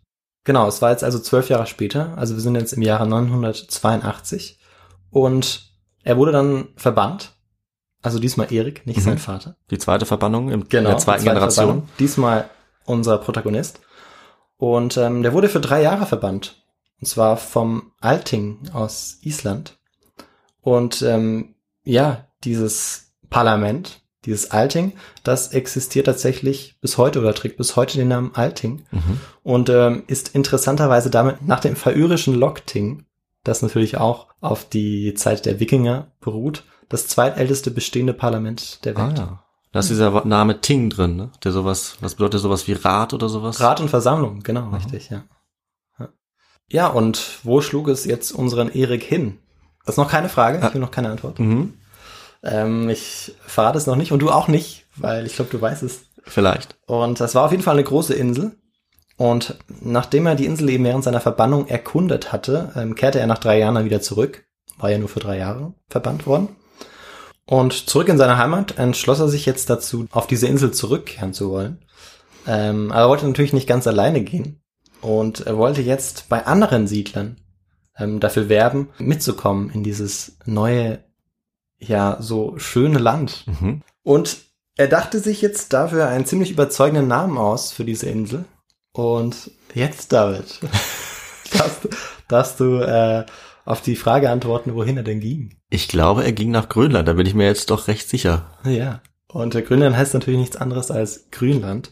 genau, 0.47 0.67
es 0.67 0.81
war 0.81 0.89
jetzt 0.89 1.03
also 1.03 1.19
zwölf 1.19 1.49
Jahre 1.49 1.67
später. 1.67 2.17
Also 2.17 2.33
wir 2.33 2.41
sind 2.41 2.55
jetzt 2.55 2.73
im 2.73 2.81
Jahre 2.81 3.05
982. 3.07 4.57
Und 5.11 5.71
er 6.03 6.17
wurde 6.17 6.31
dann 6.31 6.69
verbannt. 6.77 7.33
Also 8.01 8.17
diesmal 8.19 8.51
Erik, 8.51 8.87
nicht 8.87 8.97
Mhm. 8.97 9.01
sein 9.03 9.17
Vater. 9.17 9.57
Die 9.69 9.77
zweite 9.77 10.05
Verbannung 10.05 10.49
im, 10.49 10.67
Genau. 10.69 10.89
in 10.89 10.95
der 10.95 10.97
zweiten 10.97 11.23
zweite 11.23 11.35
Generation. 11.35 11.65
Verbannung. 11.65 11.89
Diesmal 11.99 12.49
unser 12.85 13.17
Protagonist. 13.17 13.81
Und 14.57 14.97
ähm, 14.97 15.21
der 15.23 15.33
wurde 15.33 15.49
für 15.49 15.59
drei 15.59 15.81
Jahre 15.81 16.05
verbannt. 16.05 16.63
Und 17.01 17.07
zwar 17.07 17.37
vom 17.37 17.91
Alting 17.99 18.69
aus 18.73 19.17
Island. 19.21 19.77
Und 20.61 21.01
ähm, 21.01 21.55
ja, 21.83 22.27
dieses 22.43 23.11
Parlament, 23.29 24.01
dieses 24.27 24.51
Alting, 24.51 24.93
das 25.23 25.49
existiert 25.53 26.05
tatsächlich 26.05 26.77
bis 26.81 26.97
heute 26.97 27.19
oder 27.19 27.33
trägt 27.33 27.57
bis 27.57 27.75
heute 27.75 27.97
den 27.97 28.07
Namen 28.09 28.31
Alting 28.35 28.83
Mhm. 28.91 29.19
und 29.43 29.69
ähm, 29.69 30.03
ist 30.07 30.35
interessanterweise 30.35 31.09
damit 31.09 31.41
nach 31.47 31.59
dem 31.59 31.75
färöischen 31.75 32.35
Lokting, 32.35 33.05
das 33.43 33.61
natürlich 33.61 33.97
auch 33.97 34.27
auf 34.41 34.67
die 34.69 35.13
Zeit 35.15 35.45
der 35.45 35.59
Wikinger 35.59 36.07
beruht, 36.19 36.63
das 36.89 37.07
zweitälteste 37.07 37.71
bestehende 37.71 38.13
Parlament 38.13 38.85
der 38.85 38.95
Ah, 38.97 39.07
Welt. 39.07 39.17
ja. 39.19 39.43
Da 39.73 39.79
ist 39.79 39.89
dieser 39.89 40.25
Name 40.25 40.61
Ting 40.61 40.89
drin, 40.89 41.17
ne? 41.17 41.29
Der 41.43 41.51
sowas, 41.51 41.97
was 41.99 42.15
bedeutet 42.15 42.39
sowas 42.39 42.67
wie 42.67 42.73
Rat 42.73 43.13
oder 43.13 43.27
sowas? 43.29 43.59
Rat 43.59 43.81
und 43.81 43.89
Versammlung, 43.89 44.39
genau, 44.41 44.69
richtig, 44.69 45.09
ja. 45.09 45.23
ja. 45.99 46.07
Ja, 46.69 46.87
und 46.87 47.39
wo 47.43 47.59
schlug 47.61 47.87
es 47.89 48.05
jetzt 48.05 48.31
unseren 48.31 48.69
Erik 48.69 49.03
hin? 49.03 49.37
Das 49.85 49.93
ist 49.95 49.97
noch 49.97 50.09
keine 50.09 50.29
Frage, 50.29 50.65
ich 50.65 50.73
will 50.73 50.81
noch 50.81 50.91
keine 50.91 51.09
Antwort. 51.11 51.39
Mhm. 51.39 51.73
Ähm, 52.43 52.89
ich 52.89 53.33
verrate 53.45 53.77
es 53.77 53.87
noch 53.87 53.95
nicht 53.95 54.11
und 54.11 54.19
du 54.19 54.29
auch 54.29 54.47
nicht, 54.47 54.85
weil 54.95 55.25
ich 55.25 55.35
glaube, 55.35 55.51
du 55.51 55.61
weißt 55.61 55.83
es. 55.83 56.01
Vielleicht. 56.23 56.77
Und 56.85 57.19
das 57.19 57.35
war 57.35 57.45
auf 57.45 57.51
jeden 57.51 57.63
Fall 57.63 57.75
eine 57.75 57.83
große 57.83 58.13
Insel. 58.13 58.57
Und 59.15 59.57
nachdem 59.81 60.27
er 60.27 60.35
die 60.35 60.45
Insel 60.45 60.69
eben 60.69 60.83
während 60.83 61.03
seiner 61.03 61.21
Verbannung 61.21 61.67
erkundet 61.67 62.31
hatte, 62.31 62.71
ähm, 62.75 62.95
kehrte 62.95 63.19
er 63.19 63.27
nach 63.27 63.39
drei 63.39 63.59
Jahren 63.59 63.75
dann 63.75 63.85
wieder 63.85 64.01
zurück. 64.01 64.45
War 64.77 64.91
ja 64.91 64.99
nur 64.99 65.09
für 65.09 65.19
drei 65.19 65.37
Jahre 65.37 65.73
verbannt 65.89 66.27
worden. 66.27 66.49
Und 67.45 67.89
zurück 67.89 68.09
in 68.09 68.17
seine 68.17 68.37
Heimat 68.37 68.77
entschloss 68.77 69.19
er 69.19 69.29
sich 69.29 69.45
jetzt 69.45 69.69
dazu, 69.69 70.05
auf 70.11 70.27
diese 70.27 70.47
Insel 70.47 70.71
zurückkehren 70.71 71.33
zu 71.33 71.49
wollen. 71.49 71.79
Ähm, 72.45 72.91
aber 72.91 73.01
er 73.01 73.09
wollte 73.09 73.27
natürlich 73.27 73.53
nicht 73.53 73.67
ganz 73.67 73.87
alleine 73.87 74.21
gehen. 74.21 74.61
Und 75.01 75.47
er 75.47 75.57
wollte 75.57 75.81
jetzt 75.81 76.29
bei 76.29 76.45
anderen 76.45 76.87
Siedlern 76.87 77.37
ähm, 77.97 78.19
dafür 78.19 78.49
werben, 78.49 78.89
mitzukommen 78.99 79.69
in 79.69 79.83
dieses 79.83 80.37
neue, 80.45 80.99
ja, 81.79 82.17
so 82.19 82.57
schöne 82.57 82.99
Land. 82.99 83.45
Mhm. 83.47 83.81
Und 84.03 84.37
er 84.75 84.87
dachte 84.87 85.19
sich 85.19 85.41
jetzt 85.41 85.73
dafür 85.73 86.07
einen 86.07 86.25
ziemlich 86.25 86.51
überzeugenden 86.51 87.07
Namen 87.07 87.37
aus 87.37 87.71
für 87.71 87.83
diese 87.83 88.07
Insel. 88.07 88.45
Und 88.93 89.51
jetzt, 89.73 90.11
David, 90.11 90.59
darfst, 91.51 91.89
darfst 92.27 92.59
du 92.59 92.77
äh, 92.77 93.25
auf 93.65 93.81
die 93.81 93.95
Frage 93.95 94.29
antworten, 94.29 94.75
wohin 94.75 94.97
er 94.97 95.03
denn 95.03 95.19
ging. 95.19 95.57
Ich 95.69 95.87
glaube, 95.87 96.23
er 96.23 96.31
ging 96.31 96.51
nach 96.51 96.69
Grönland, 96.69 97.07
da 97.07 97.13
bin 97.13 97.25
ich 97.25 97.33
mir 97.33 97.45
jetzt 97.45 97.69
doch 97.69 97.87
recht 97.87 98.09
sicher. 98.09 98.51
Ja. 98.63 99.01
Und 99.27 99.55
äh, 99.55 99.61
Grönland 99.61 99.95
heißt 99.95 100.13
natürlich 100.13 100.39
nichts 100.39 100.55
anderes 100.55 100.89
als 100.89 101.29
Grünland. 101.31 101.91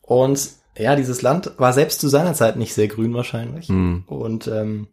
Und 0.00 0.50
ja, 0.76 0.96
dieses 0.96 1.22
Land 1.22 1.52
war 1.58 1.72
selbst 1.72 2.00
zu 2.00 2.08
seiner 2.08 2.34
Zeit 2.34 2.56
nicht 2.56 2.72
sehr 2.72 2.88
grün 2.88 3.12
wahrscheinlich. 3.12 3.68
Hm. 3.68 4.04
Und 4.06 4.46
ähm, 4.48 4.88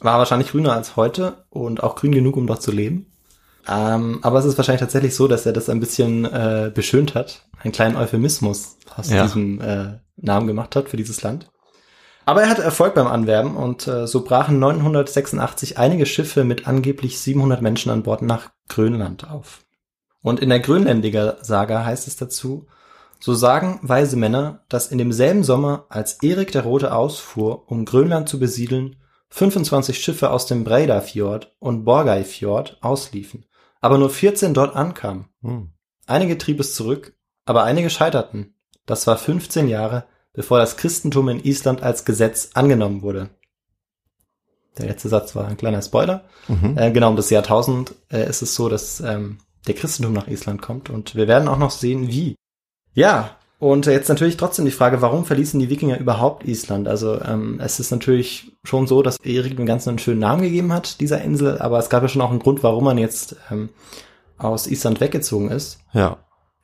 war 0.00 0.18
wahrscheinlich 0.18 0.50
grüner 0.50 0.72
als 0.72 0.96
heute 0.96 1.44
und 1.50 1.82
auch 1.82 1.94
grün 1.94 2.12
genug, 2.12 2.36
um 2.36 2.46
dort 2.46 2.62
zu 2.62 2.72
leben. 2.72 3.12
Ähm, 3.68 4.20
aber 4.22 4.38
es 4.38 4.44
ist 4.44 4.56
wahrscheinlich 4.56 4.80
tatsächlich 4.80 5.14
so, 5.14 5.26
dass 5.28 5.44
er 5.46 5.52
das 5.52 5.68
ein 5.68 5.80
bisschen 5.80 6.24
äh, 6.24 6.70
beschönt 6.74 7.14
hat, 7.14 7.42
einen 7.62 7.72
kleinen 7.72 7.96
Euphemismus 7.96 8.76
aus 8.96 9.10
Ja. 9.10 9.24
diesem 9.24 9.60
äh, 9.60 9.98
Namen 10.16 10.46
gemacht 10.46 10.76
hat 10.76 10.88
für 10.88 10.96
dieses 10.96 11.22
Land. 11.22 11.50
Aber 12.24 12.42
er 12.42 12.48
hatte 12.48 12.62
Erfolg 12.62 12.94
beim 12.94 13.06
Anwerben 13.06 13.56
und 13.56 13.86
äh, 13.86 14.06
so 14.06 14.24
brachen 14.24 14.58
986 14.58 15.78
einige 15.78 16.06
Schiffe 16.06 16.44
mit 16.44 16.66
angeblich 16.66 17.20
700 17.20 17.62
Menschen 17.62 17.90
an 17.90 18.02
Bord 18.02 18.22
nach 18.22 18.50
Grönland 18.68 19.30
auf. 19.30 19.60
Und 20.22 20.40
in 20.40 20.48
der 20.48 20.58
Grönländiger 20.60 21.36
Saga 21.42 21.84
heißt 21.84 22.08
es 22.08 22.16
dazu, 22.16 22.66
so 23.20 23.32
sagen 23.34 23.78
weise 23.82 24.16
Männer, 24.16 24.64
dass 24.68 24.88
in 24.88 24.98
demselben 24.98 25.42
Sommer, 25.44 25.86
als 25.88 26.22
Erik 26.22 26.52
der 26.52 26.62
Rote 26.64 26.94
ausfuhr, 26.94 27.64
um 27.70 27.84
Grönland 27.84 28.28
zu 28.28 28.38
besiedeln, 28.38 28.96
25 29.30 29.98
Schiffe 29.98 30.30
aus 30.30 30.46
dem 30.46 30.64
Breidafjord 30.64 31.54
und 31.58 31.84
Borgejfjord 31.84 32.78
ausliefen, 32.80 33.44
aber 33.80 33.98
nur 33.98 34.10
14 34.10 34.54
dort 34.54 34.74
ankamen. 34.74 35.26
Hm. 35.42 35.70
Einige 36.06 36.38
trieb 36.38 36.60
es 36.60 36.74
zurück, 36.74 37.14
aber 37.44 37.64
einige 37.64 37.90
scheiterten. 37.90 38.54
Das 38.86 39.06
war 39.06 39.18
15 39.18 39.68
Jahre, 39.68 40.04
bevor 40.32 40.58
das 40.58 40.76
Christentum 40.76 41.28
in 41.28 41.44
Island 41.44 41.82
als 41.82 42.04
Gesetz 42.04 42.50
angenommen 42.54 43.02
wurde. 43.02 43.30
Der 44.78 44.86
letzte 44.86 45.08
Satz 45.08 45.34
war 45.34 45.48
ein 45.48 45.56
kleiner 45.56 45.82
Spoiler. 45.82 46.24
Mhm. 46.48 46.76
Äh, 46.76 46.90
genau 46.92 47.10
um 47.10 47.16
das 47.16 47.30
Jahrtausend 47.30 47.94
äh, 48.10 48.28
ist 48.28 48.42
es 48.42 48.54
so, 48.54 48.68
dass 48.68 49.00
ähm, 49.00 49.38
der 49.66 49.74
Christentum 49.74 50.12
nach 50.12 50.28
Island 50.28 50.62
kommt 50.62 50.90
und 50.90 51.14
wir 51.14 51.28
werden 51.28 51.48
auch 51.48 51.58
noch 51.58 51.70
sehen, 51.70 52.08
wie. 52.08 52.36
Ja, 52.92 53.36
und 53.58 53.86
jetzt 53.86 54.08
natürlich 54.08 54.36
trotzdem 54.36 54.66
die 54.66 54.70
Frage, 54.70 55.00
warum 55.00 55.24
verließen 55.24 55.58
die 55.58 55.70
Wikinger 55.70 55.98
überhaupt 55.98 56.44
Island? 56.44 56.88
Also 56.88 57.20
ähm, 57.22 57.58
es 57.62 57.80
ist 57.80 57.90
natürlich 57.90 58.52
schon 58.64 58.86
so, 58.86 59.02
dass 59.02 59.18
Erik 59.20 59.56
dem 59.56 59.64
Ganzen 59.64 59.90
einen 59.90 59.98
schönen 59.98 60.20
Namen 60.20 60.42
gegeben 60.42 60.72
hat, 60.72 61.00
dieser 61.00 61.22
Insel, 61.22 61.58
aber 61.58 61.78
es 61.78 61.88
gab 61.88 62.02
ja 62.02 62.08
schon 62.08 62.20
auch 62.20 62.30
einen 62.30 62.40
Grund, 62.40 62.62
warum 62.62 62.84
man 62.84 62.98
jetzt 62.98 63.36
ähm, 63.50 63.70
aus 64.36 64.66
Island 64.66 65.00
weggezogen 65.00 65.50
ist. 65.50 65.78
Ja. 65.94 66.18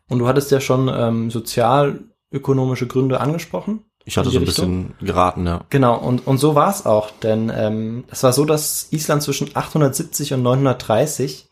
Und 0.08 0.18
du 0.18 0.28
hattest 0.28 0.50
ja 0.50 0.60
schon 0.60 0.90
ähm, 0.94 1.30
sozialökonomische 1.30 2.86
Gründe 2.86 3.20
angesprochen. 3.20 3.86
Ich 4.04 4.18
hatte 4.18 4.30
so 4.30 4.38
ein 4.38 4.44
bisschen 4.44 4.94
geraten, 5.00 5.46
ja. 5.46 5.64
Genau, 5.70 5.96
und, 5.96 6.26
und 6.26 6.38
so 6.38 6.54
war 6.54 6.68
es 6.70 6.84
auch, 6.84 7.10
denn 7.22 7.50
ähm, 7.54 8.04
es 8.10 8.22
war 8.22 8.32
so, 8.32 8.44
dass 8.44 8.88
Island 8.90 9.22
zwischen 9.22 9.50
870 9.54 10.34
und 10.34 10.42
930, 10.42 11.48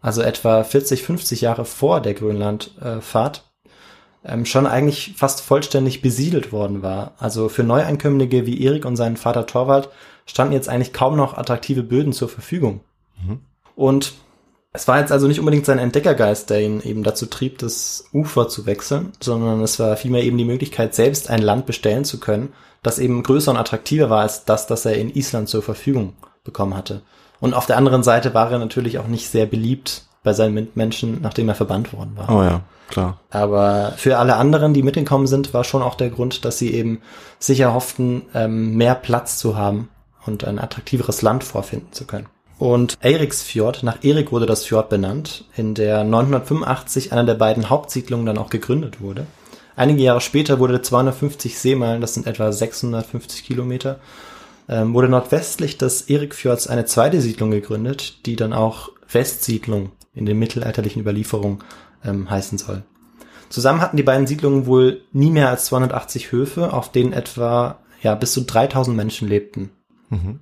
also 0.00 0.22
etwa 0.22 0.62
40, 0.62 1.02
50 1.02 1.40
Jahre 1.40 1.64
vor 1.64 2.00
der 2.00 2.14
Grönlandfahrt, 2.14 3.38
ähm, 3.38 3.55
schon 4.44 4.66
eigentlich 4.66 5.14
fast 5.16 5.40
vollständig 5.40 6.02
besiedelt 6.02 6.52
worden 6.52 6.82
war. 6.82 7.12
Also 7.18 7.48
für 7.48 7.62
Neueinkömmlinge 7.62 8.46
wie 8.46 8.62
Erik 8.62 8.84
und 8.84 8.96
seinen 8.96 9.16
Vater 9.16 9.46
Torvald 9.46 9.88
standen 10.26 10.54
jetzt 10.54 10.68
eigentlich 10.68 10.92
kaum 10.92 11.16
noch 11.16 11.36
attraktive 11.36 11.82
Böden 11.82 12.12
zur 12.12 12.28
Verfügung. 12.28 12.80
Mhm. 13.24 13.40
Und 13.76 14.14
es 14.72 14.88
war 14.88 14.98
jetzt 15.00 15.12
also 15.12 15.26
nicht 15.26 15.38
unbedingt 15.38 15.64
sein 15.64 15.78
Entdeckergeist, 15.78 16.50
der 16.50 16.60
ihn 16.60 16.82
eben 16.82 17.02
dazu 17.02 17.26
trieb, 17.26 17.58
das 17.58 18.08
Ufer 18.12 18.48
zu 18.48 18.66
wechseln, 18.66 19.12
sondern 19.20 19.62
es 19.62 19.78
war 19.78 19.96
vielmehr 19.96 20.22
eben 20.22 20.36
die 20.36 20.44
Möglichkeit, 20.44 20.94
selbst 20.94 21.30
ein 21.30 21.40
Land 21.40 21.64
bestellen 21.64 22.04
zu 22.04 22.20
können, 22.20 22.52
das 22.82 22.98
eben 22.98 23.22
größer 23.22 23.50
und 23.50 23.56
attraktiver 23.56 24.10
war 24.10 24.20
als 24.20 24.44
das, 24.44 24.66
das 24.66 24.84
er 24.84 24.96
in 24.96 25.14
Island 25.14 25.48
zur 25.48 25.62
Verfügung 25.62 26.12
bekommen 26.44 26.76
hatte. 26.76 27.02
Und 27.40 27.54
auf 27.54 27.66
der 27.66 27.76
anderen 27.76 28.02
Seite 28.02 28.34
war 28.34 28.50
er 28.50 28.58
natürlich 28.58 28.98
auch 28.98 29.06
nicht 29.06 29.28
sehr 29.28 29.46
beliebt 29.46 30.05
bei 30.26 30.32
seinen 30.32 30.54
Mitmenschen, 30.54 31.20
nachdem 31.22 31.48
er 31.48 31.54
verbannt 31.54 31.92
worden 31.92 32.16
war. 32.16 32.28
Oh 32.28 32.42
ja, 32.42 32.62
klar. 32.88 33.20
Aber 33.30 33.94
für 33.96 34.18
alle 34.18 34.34
anderen, 34.34 34.74
die 34.74 34.82
mitgekommen 34.82 35.28
sind, 35.28 35.54
war 35.54 35.62
schon 35.62 35.82
auch 35.82 35.94
der 35.94 36.10
Grund, 36.10 36.44
dass 36.44 36.58
sie 36.58 36.74
eben 36.74 37.00
sicher 37.38 37.72
hofften, 37.72 38.22
ähm, 38.34 38.74
mehr 38.76 38.96
Platz 38.96 39.38
zu 39.38 39.56
haben 39.56 39.88
und 40.26 40.44
ein 40.44 40.58
attraktiveres 40.58 41.22
Land 41.22 41.44
vorfinden 41.44 41.92
zu 41.92 42.06
können. 42.06 42.26
Und 42.58 42.98
Eriksfjord, 43.00 43.84
nach 43.84 44.02
Erik 44.02 44.32
wurde 44.32 44.46
das 44.46 44.64
Fjord 44.64 44.88
benannt, 44.88 45.44
in 45.56 45.74
der 45.74 46.02
985 46.02 47.12
einer 47.12 47.24
der 47.24 47.34
beiden 47.34 47.70
Hauptsiedlungen 47.70 48.26
dann 48.26 48.38
auch 48.38 48.50
gegründet 48.50 49.00
wurde. 49.00 49.28
Einige 49.76 50.02
Jahre 50.02 50.20
später 50.20 50.58
wurde 50.58 50.82
250 50.82 51.56
Seemeilen, 51.56 52.00
das 52.00 52.14
sind 52.14 52.26
etwa 52.26 52.50
650 52.50 53.44
Kilometer, 53.44 54.00
ähm, 54.68 54.92
wurde 54.92 55.08
nordwestlich 55.08 55.78
des 55.78 56.02
Erikfjords 56.10 56.66
eine 56.66 56.84
zweite 56.84 57.20
Siedlung 57.20 57.52
gegründet, 57.52 58.26
die 58.26 58.34
dann 58.34 58.52
auch 58.52 58.88
Westsiedlung 59.08 59.92
in 60.16 60.26
den 60.26 60.38
mittelalterlichen 60.38 61.00
Überlieferungen 61.00 61.60
ähm, 62.04 62.28
heißen 62.28 62.58
soll. 62.58 62.82
Zusammen 63.48 63.80
hatten 63.80 63.96
die 63.96 64.02
beiden 64.02 64.26
Siedlungen 64.26 64.66
wohl 64.66 65.02
nie 65.12 65.30
mehr 65.30 65.48
als 65.48 65.66
280 65.66 66.32
Höfe, 66.32 66.72
auf 66.72 66.90
denen 66.90 67.12
etwa 67.12 67.78
ja 68.02 68.14
bis 68.14 68.32
zu 68.32 68.40
3000 68.40 68.96
Menschen 68.96 69.28
lebten. 69.28 69.70
Mhm. 70.10 70.40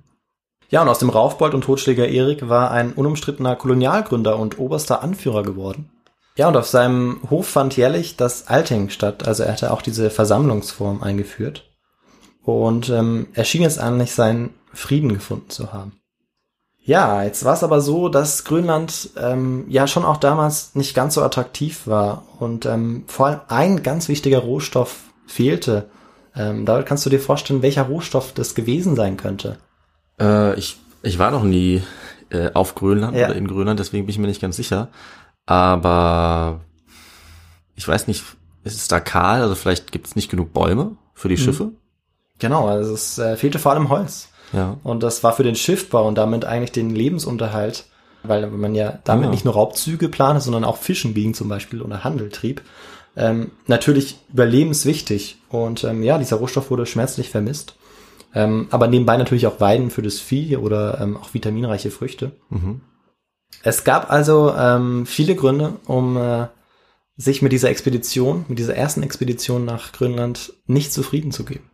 Ja, 0.69 0.81
und 0.81 0.89
aus 0.89 0.99
dem 0.99 1.09
Raufbold 1.09 1.53
und 1.53 1.63
Totschläger 1.63 2.07
Erik 2.07 2.49
war 2.49 2.71
ein 2.71 2.93
unumstrittener 2.93 3.55
Kolonialgründer 3.55 4.39
und 4.39 4.57
oberster 4.57 5.03
Anführer 5.03 5.43
geworden. 5.43 5.91
Ja, 6.37 6.47
und 6.47 6.57
auf 6.57 6.67
seinem 6.67 7.21
Hof 7.29 7.47
fand 7.47 7.77
jährlich 7.77 8.17
das 8.17 8.47
Alting 8.47 8.89
statt, 8.89 9.27
also 9.27 9.43
er 9.43 9.53
hatte 9.53 9.71
auch 9.71 9.81
diese 9.81 10.09
Versammlungsform 10.09 11.01
eingeführt. 11.01 11.69
Und 12.43 12.89
ähm, 12.89 13.27
er 13.33 13.45
schien 13.45 13.61
jetzt 13.61 13.79
eigentlich 13.79 14.13
seinen 14.13 14.53
Frieden 14.73 15.13
gefunden 15.13 15.49
zu 15.49 15.71
haben. 15.71 15.93
Ja, 16.87 17.23
jetzt 17.23 17.43
war 17.43 17.53
es 17.55 17.63
aber 17.63 17.81
so, 17.81 18.09
dass 18.09 18.43
Grönland 18.43 19.09
ähm, 19.17 19.65
ja 19.67 19.87
schon 19.87 20.05
auch 20.05 20.17
damals 20.17 20.75
nicht 20.75 20.93
ganz 20.93 21.15
so 21.15 21.23
attraktiv 21.23 21.87
war 21.87 22.23
und 22.39 22.67
ähm, 22.67 23.05
vor 23.07 23.25
allem 23.27 23.39
ein 23.47 23.83
ganz 23.83 24.07
wichtiger 24.07 24.37
Rohstoff 24.39 24.97
fehlte. 25.25 25.89
Ähm, 26.35 26.65
da 26.67 26.83
kannst 26.83 27.03
du 27.03 27.09
dir 27.09 27.19
vorstellen, 27.19 27.63
welcher 27.63 27.83
Rohstoff 27.83 28.33
das 28.33 28.53
gewesen 28.53 28.95
sein 28.95 29.17
könnte. 29.17 29.57
Äh, 30.19 30.53
ich, 30.59 30.77
ich 31.01 31.17
war 31.17 31.31
noch 31.31 31.43
nie 31.43 31.81
äh, 32.29 32.51
auf 32.53 32.75
Grönland 32.75 33.17
Ja. 33.17 33.27
oder 33.27 33.35
in 33.35 33.47
Grönland, 33.47 33.79
deswegen 33.79 34.05
bin 34.05 34.11
ich 34.11 34.19
mir 34.19 34.27
nicht 34.27 34.41
ganz 34.41 34.55
sicher. 34.55 34.89
Aber 35.47 36.59
ich 37.75 37.87
weiß 37.87 38.07
nicht, 38.07 38.23
ist 38.63 38.75
es 38.77 38.87
da 38.87 38.99
kahl? 38.99 39.41
Also 39.41 39.55
vielleicht 39.55 39.91
gibt 39.91 40.05
es 40.05 40.15
nicht 40.15 40.29
genug 40.29 40.53
Bäume 40.53 40.97
für 41.15 41.29
die 41.29 41.37
Schiffe? 41.37 41.71
Genau, 42.37 42.67
also 42.67 42.93
es 42.93 43.17
äh, 43.17 43.37
fehlte 43.37 43.57
vor 43.57 43.71
allem 43.71 43.89
Holz. 43.89 44.29
Ja. 44.53 44.77
Und 44.83 45.03
das 45.03 45.23
war 45.23 45.33
für 45.33 45.43
den 45.43 45.55
Schiffbau 45.55 46.07
und 46.07 46.15
damit 46.15 46.45
eigentlich 46.45 46.71
den 46.71 46.89
Lebensunterhalt, 46.95 47.85
weil 48.23 48.47
man 48.49 48.75
ja 48.75 48.99
damit 49.03 49.25
Ja. 49.25 49.31
nicht 49.31 49.45
nur 49.45 49.53
Raubzüge 49.53 50.09
plante, 50.09 50.41
sondern 50.41 50.63
auch 50.63 50.77
Fischen 50.77 51.13
ging 51.13 51.33
zum 51.33 51.49
Beispiel 51.49 51.81
oder 51.81 52.03
Handel 52.03 52.29
trieb, 52.29 52.61
ähm, 53.17 53.51
natürlich 53.67 54.17
überlebenswichtig. 54.31 55.37
Und 55.49 55.83
ähm, 55.83 56.03
ja, 56.03 56.17
dieser 56.17 56.37
Rohstoff 56.37 56.69
wurde 56.71 56.85
schmerzlich 56.85 57.29
vermisst. 57.29 57.75
Ähm, 58.33 58.67
aber 58.71 58.87
nebenbei 58.87 59.15
natürlich 59.15 59.47
auch 59.47 59.61
Weiden 59.61 59.89
für 59.89 60.01
das 60.01 60.19
Vieh 60.19 60.57
oder 60.57 60.99
ähm, 60.99 61.15
auch 61.15 61.33
vitaminreiche 61.33 61.89
Früchte. 61.91 62.33
Mhm. 62.49 62.81
Es 63.63 63.85
gab 63.85 64.11
also 64.11 64.53
ähm, 64.57 65.05
viele 65.05 65.35
Gründe, 65.35 65.73
um 65.85 66.17
äh, 66.17 66.47
sich 67.15 67.41
mit 67.41 67.53
dieser 67.53 67.69
Expedition, 67.69 68.43
mit 68.49 68.59
dieser 68.59 68.75
ersten 68.75 69.03
Expedition 69.03 69.63
nach 69.63 69.93
Grönland 69.93 70.51
nicht 70.67 70.91
zufrieden 70.91 71.31
zu 71.31 71.45
geben. 71.45 71.69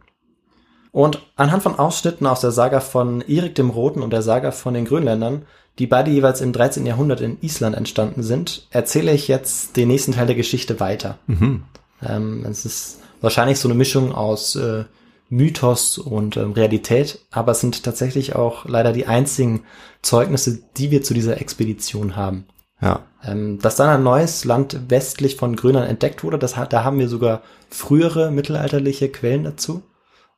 Und 0.92 1.22
anhand 1.38 1.64
von 1.64 1.80
Ausschnitten 1.80 2.28
aus 2.28 2.42
der 2.42 2.52
Saga 2.52 2.82
von 2.82 3.22
Erik 3.22 3.56
dem 3.56 3.70
Roten 3.70 4.02
und 4.02 4.12
der 4.12 4.22
Saga 4.22 4.52
von 4.52 4.74
den 4.74 4.86
Grönländern, 4.86 5.44
die 5.80 5.88
beide 5.88 6.12
jeweils 6.12 6.42
im 6.42 6.52
13. 6.52 6.86
Jahrhundert 6.86 7.22
in 7.22 7.38
Island 7.42 7.78
entstanden 7.78 8.24
sind, 8.24 8.68
erzähle 8.72 9.14
ich 9.14 9.28
jetzt 9.30 9.78
den 9.78 9.88
nächsten 9.88 10.12
Teil 10.12 10.28
der 10.28 10.36
Geschichte 10.36 10.80
weiter. 10.82 11.18
Mhm. 11.28 11.64
Ähm, 12.06 12.46
es 12.50 12.66
ist 12.66 13.00
wahrscheinlich 13.22 13.60
so 13.60 13.70
eine 13.70 13.78
Mischung 13.78 14.12
aus 14.12 14.56
äh, 14.58 14.84
Mythos 15.30 15.98
und 15.98 16.36
ähm, 16.36 16.52
Realität, 16.52 17.20
aber 17.32 17.54
es 17.54 17.62
sind 17.62 17.84
tatsächlich 17.84 18.36
auch 18.36 18.66
leider 18.66 18.92
die 18.92 19.08
einzigen 19.08 19.64
Zeugnisse, 20.02 20.60
die 20.76 20.92
wir 20.92 21.04
zu 21.04 21.14
dieser 21.14 21.40
Expedition 21.40 22.18
haben. 22.18 22.48
Ja. 22.82 23.04
Ähm, 23.24 23.60
dass 23.60 23.78
dann 23.78 23.90
ein 23.90 24.04
neues 24.04 24.44
Land 24.44 24.90
westlich 24.90 25.38
von 25.38 25.56
Grönland 25.56 25.88
entdeckt 25.88 26.26
wurde, 26.26 26.38
das 26.38 26.58
hat, 26.58 26.74
da 26.74 26.84
haben 26.84 27.00
wir 27.00 27.08
sogar 27.08 27.44
frühere 27.70 28.30
mittelalterliche 28.30 29.08
Quellen 29.08 29.46
dazu 29.46 29.84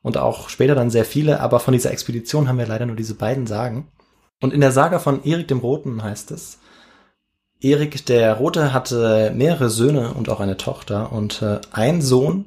und 0.04 0.18
auch 0.18 0.50
später 0.50 0.74
dann 0.76 0.90
sehr 0.90 1.04
viele, 1.06 1.40
aber 1.40 1.58
von 1.58 1.72
dieser 1.72 1.90
Expedition 1.90 2.46
haben 2.46 2.58
wir 2.58 2.66
leider 2.66 2.84
nur 2.86 2.94
diese 2.94 3.14
beiden 3.14 3.46
Sagen. 3.48 3.88
Und 4.40 4.52
in 4.52 4.60
der 4.60 4.70
Saga 4.70 4.98
von 4.98 5.24
Erik 5.24 5.48
dem 5.48 5.58
Roten 5.58 6.02
heißt 6.02 6.30
es, 6.30 6.58
Erik 7.60 8.04
der 8.06 8.34
Rote 8.34 8.74
hatte 8.74 9.32
mehrere 9.34 9.70
Söhne 9.70 10.12
und 10.12 10.28
auch 10.28 10.40
eine 10.40 10.58
Tochter 10.58 11.10
und 11.12 11.40
äh, 11.40 11.60
ein 11.72 12.02
Sohn 12.02 12.44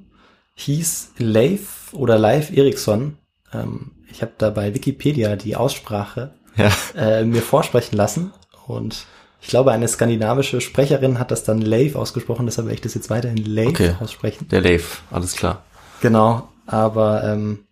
hieß 0.53 1.13
Leif 1.17 1.91
oder 1.93 2.19
Leif 2.19 2.55
Eriksson. 2.55 3.17
Ähm, 3.51 3.91
ich 4.11 4.21
habe 4.21 4.33
da 4.37 4.51
bei 4.51 4.75
Wikipedia 4.75 5.35
die 5.35 5.55
Aussprache 5.55 6.35
Ja. 6.55 6.69
äh, 6.95 7.25
mir 7.25 7.41
vorsprechen 7.41 7.95
lassen 7.97 8.31
und 8.67 9.05
ich 9.41 9.47
glaube, 9.47 9.71
eine 9.71 9.87
skandinavische 9.87 10.61
Sprecherin 10.61 11.17
hat 11.17 11.31
das 11.31 11.43
dann 11.43 11.61
Leif 11.61 11.95
ausgesprochen, 11.95 12.45
deshalb 12.45 12.67
werde 12.67 12.75
ich 12.75 12.81
das 12.81 12.93
jetzt 12.93 13.09
weiterhin 13.09 13.37
Leif 13.37 13.69
Okay. 13.69 13.95
aussprechen. 13.99 14.47
Der 14.49 14.61
Leif, 14.61 15.01
alles 15.09 15.35
klar. 15.35 15.63
Genau, 16.01 16.47
aber 16.67 17.23
ähm, 17.23 17.65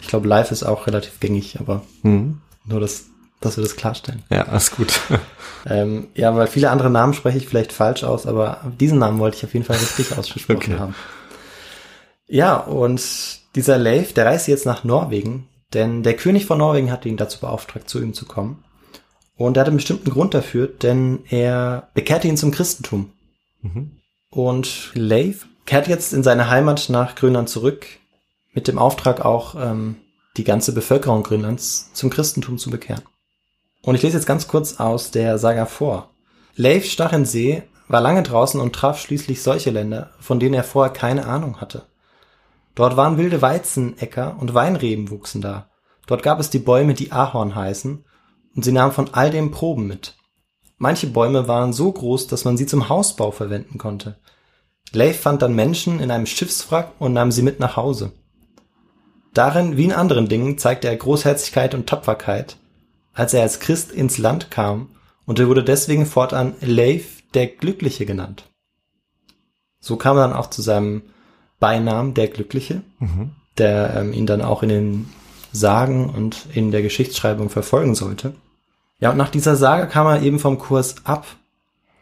ich 0.00 0.06
glaube, 0.08 0.28
Live 0.28 0.50
ist 0.52 0.62
auch 0.62 0.86
relativ 0.86 1.18
gängig, 1.20 1.58
aber 1.60 1.82
Mhm. 2.02 2.40
nur, 2.64 2.80
dass, 2.80 3.06
dass 3.40 3.56
wir 3.56 3.62
das 3.64 3.76
klarstellen. 3.76 4.22
Ja, 4.30 4.42
alles 4.48 4.70
gut. 4.70 5.00
Ähm, 5.64 6.08
ja, 6.16 6.34
weil 6.34 6.48
viele 6.48 6.70
andere 6.70 6.90
Namen 6.90 7.14
spreche 7.14 7.38
ich 7.38 7.46
vielleicht 7.46 7.72
falsch 7.72 8.02
aus, 8.02 8.26
aber 8.26 8.72
diesen 8.80 8.98
Namen 8.98 9.20
wollte 9.20 9.36
ich 9.36 9.44
auf 9.44 9.54
jeden 9.54 9.64
Fall 9.64 9.76
richtig 9.76 10.10
ausgesprochen 10.18 10.56
Okay. 10.56 10.76
haben. 10.76 10.96
Ja, 12.26 12.56
und 12.56 13.00
dieser 13.54 13.78
Leif, 13.78 14.12
der 14.12 14.26
reist 14.26 14.48
jetzt 14.48 14.66
nach 14.66 14.82
Norwegen, 14.82 15.46
denn 15.72 16.02
der 16.02 16.16
König 16.16 16.46
von 16.46 16.58
Norwegen 16.58 16.90
hat 16.90 17.06
ihn 17.06 17.16
dazu 17.16 17.38
beauftragt, 17.38 17.88
zu 17.88 18.00
ihm 18.02 18.12
zu 18.12 18.24
kommen. 18.26 18.64
Und 19.36 19.56
er 19.56 19.60
hat 19.60 19.68
einen 19.68 19.76
bestimmten 19.76 20.10
Grund 20.10 20.34
dafür, 20.34 20.66
denn 20.66 21.20
er 21.30 21.88
bekehrte 21.94 22.26
ihn 22.26 22.36
zum 22.36 22.50
Christentum. 22.50 23.12
Mhm. 23.60 23.92
Und 24.30 24.90
Leif 24.94 25.46
kehrt 25.64 25.86
jetzt 25.86 26.12
in 26.12 26.24
seine 26.24 26.50
Heimat 26.50 26.88
nach 26.88 27.14
Grönland 27.14 27.48
zurück, 27.48 27.86
mit 28.52 28.68
dem 28.68 28.78
Auftrag 28.78 29.24
auch, 29.24 29.54
ähm, 29.54 29.96
die 30.36 30.44
ganze 30.44 30.72
Bevölkerung 30.72 31.22
Grönlands 31.22 31.92
zum 31.92 32.10
Christentum 32.10 32.58
zu 32.58 32.70
bekehren. 32.70 33.02
Und 33.82 33.94
ich 33.94 34.02
lese 34.02 34.16
jetzt 34.16 34.26
ganz 34.26 34.48
kurz 34.48 34.80
aus 34.80 35.10
der 35.10 35.38
Saga 35.38 35.66
vor. 35.66 36.10
Leif 36.54 36.86
stach 36.86 37.12
in 37.12 37.24
See, 37.24 37.62
war 37.88 38.00
lange 38.00 38.22
draußen 38.22 38.60
und 38.60 38.74
traf 38.74 38.98
schließlich 38.98 39.42
solche 39.42 39.70
Länder, 39.70 40.10
von 40.20 40.40
denen 40.40 40.54
er 40.54 40.64
vorher 40.64 40.92
keine 40.92 41.26
Ahnung 41.26 41.60
hatte. 41.60 41.86
Dort 42.74 42.96
waren 42.96 43.18
wilde 43.18 43.42
Weizenäcker 43.42 44.36
und 44.38 44.54
Weinreben 44.54 45.10
wuchsen 45.10 45.42
da. 45.42 45.68
Dort 46.06 46.22
gab 46.22 46.40
es 46.40 46.48
die 46.48 46.58
Bäume, 46.58 46.94
die 46.94 47.12
Ahorn 47.12 47.54
heißen, 47.54 48.04
und 48.54 48.64
sie 48.64 48.72
nahmen 48.72 48.92
von 48.92 49.12
all 49.12 49.30
dem 49.30 49.50
Proben 49.50 49.86
mit. 49.86 50.16
Manche 50.78 51.06
Bäume 51.06 51.48
waren 51.48 51.72
so 51.72 51.92
groß, 51.92 52.26
dass 52.26 52.44
man 52.44 52.56
sie 52.56 52.66
zum 52.66 52.88
Hausbau 52.88 53.30
verwenden 53.30 53.78
konnte. 53.78 54.18
Leif 54.92 55.20
fand 55.20 55.42
dann 55.42 55.54
Menschen 55.54 56.00
in 56.00 56.10
einem 56.10 56.26
Schiffswrack 56.26 56.92
und 56.98 57.12
nahm 57.12 57.30
sie 57.30 57.42
mit 57.42 57.60
nach 57.60 57.76
Hause. 57.76 58.12
Darin, 59.34 59.76
wie 59.76 59.84
in 59.84 59.92
anderen 59.92 60.28
Dingen, 60.28 60.58
zeigte 60.58 60.88
er 60.88 60.96
Großherzigkeit 60.96 61.74
und 61.74 61.86
Tapferkeit, 61.88 62.56
als 63.14 63.34
er 63.34 63.42
als 63.42 63.60
Christ 63.60 63.92
ins 63.92 64.18
Land 64.18 64.50
kam, 64.50 64.88
und 65.24 65.38
er 65.38 65.48
wurde 65.48 65.64
deswegen 65.64 66.06
fortan 66.06 66.54
Leif 66.60 67.22
der 67.34 67.46
Glückliche 67.46 68.06
genannt. 68.06 68.44
So 69.80 69.96
kam 69.96 70.16
er 70.16 70.28
dann 70.28 70.36
auch 70.36 70.50
zu 70.50 70.62
seinem 70.62 71.02
Beinamen 71.60 72.14
der 72.14 72.28
Glückliche, 72.28 72.82
Mhm. 72.98 73.30
der 73.58 73.94
ähm, 73.96 74.12
ihn 74.12 74.26
dann 74.26 74.42
auch 74.42 74.62
in 74.62 74.68
den 74.68 75.08
Sagen 75.52 76.10
und 76.10 76.46
in 76.54 76.70
der 76.70 76.82
Geschichtsschreibung 76.82 77.50
verfolgen 77.50 77.94
sollte. 77.94 78.34
Ja, 79.00 79.10
und 79.10 79.16
nach 79.16 79.30
dieser 79.30 79.56
Sage 79.56 79.86
kam 79.88 80.06
er 80.06 80.22
eben 80.22 80.38
vom 80.38 80.58
Kurs 80.58 80.96
ab 81.04 81.26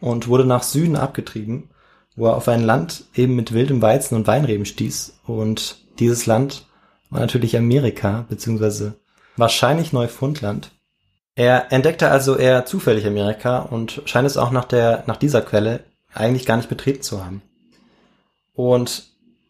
und 0.01 0.29
wurde 0.29 0.45
nach 0.45 0.63
Süden 0.63 0.97
abgetrieben, 0.97 1.71
wo 2.17 2.27
er 2.27 2.37
auf 2.37 2.49
ein 2.49 2.63
Land 2.63 3.05
eben 3.15 3.37
mit 3.37 3.53
wildem 3.53 3.83
Weizen 3.83 4.15
und 4.15 4.27
Weinreben 4.27 4.67
stieß. 4.67 5.21
Und 5.27 5.79
dieses 5.99 6.27
Land 6.27 6.67
war 7.11 7.21
natürlich 7.21 7.57
Amerika, 7.57 8.25
beziehungsweise 8.29 8.95
wahrscheinlich 9.37 9.93
Neufundland. 9.93 10.71
Er 11.35 11.73
entdeckte 11.73 12.11
also 12.11 12.37
eher 12.37 12.67
zufällig 12.67 13.07
Amerika 13.07 13.59
und 13.59 14.03
scheint 14.05 14.27
es 14.27 14.37
auch 14.37 14.51
nach 14.51 14.65
der, 14.65 15.05
nach 15.07 15.17
dieser 15.17 15.43
Quelle 15.43 15.81
eigentlich 16.13 16.47
gar 16.47 16.57
nicht 16.57 16.69
betreten 16.69 17.03
zu 17.03 17.25
haben. 17.25 17.43
Und 18.55 19.05